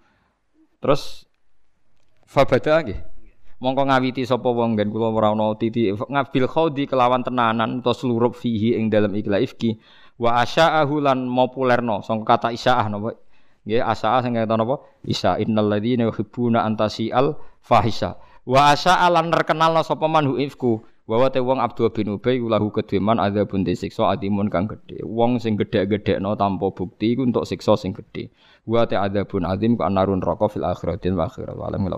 terus 0.79 1.27
Fabada 2.29 2.85
nggih. 2.85 3.01
Mongko 3.59 3.89
ngawiti 3.89 4.23
sapa 4.29 4.53
wong 4.53 4.77
gen 4.77 4.93
kula 4.93 5.09
ora 5.09 5.33
ana 5.33 5.57
titi 5.57 5.89
ngabil 5.91 6.45
khodi 6.45 6.85
kelawan 6.85 7.25
tenanan 7.25 7.81
utawa 7.81 7.97
seluruh 7.97 8.31
fihi 8.37 8.77
ing 8.77 8.87
dalam 8.93 9.11
ikla 9.17 9.41
ifki 9.41 9.81
wa 10.21 10.45
asya'ahu 10.45 11.03
lan 11.03 11.27
populerno 11.27 12.05
sangka 12.05 12.37
kata 12.37 12.49
isya'ah 12.53 12.87
napa? 12.93 13.17
Nggih 13.65 13.81
asaa 13.81 14.21
sing 14.21 14.37
kata 14.37 14.61
napa? 14.61 14.85
Isya 15.09 15.41
innal 15.41 15.73
ladzina 15.73 16.05
yuhibbuna 16.05 16.69
antasial 16.69 17.41
fahisha. 17.65 18.21
Wa 18.45 18.77
asya'a 18.77 19.09
lan 19.09 19.33
terkenal 19.33 19.81
sapa 19.81 20.05
man 20.05 20.29
ifku? 20.37 20.85
Bahwa 21.09 21.33
te 21.33 21.41
wong 21.41 21.57
Abdul 21.57 21.89
bin 21.89 22.13
Ubay 22.13 22.37
lahu 22.37 22.69
kedheman 22.69 23.17
ada 23.17 23.49
pun 23.49 23.65
siksa 23.65 24.13
atimun 24.13 24.53
kang 24.53 24.69
gedhe. 24.69 25.01
Wong 25.09 25.41
sing 25.41 25.57
gedhe-gedhekno 25.57 26.37
tanpa 26.37 26.69
bukti 26.69 27.17
untuk 27.17 27.49
siksa 27.49 27.81
sing 27.81 27.97
gedhe. 27.97 28.29
Wa 28.69 28.85
pun 29.25 29.49
azim 29.49 29.81
ku 29.81 29.83
anarun 29.89 30.21
roko 30.21 30.53
fil 30.53 30.69
akhiratin 30.69 31.17
wa 31.17 31.25
akhirat. 31.25 31.57
Wa 31.57 31.73
alam 31.73 31.89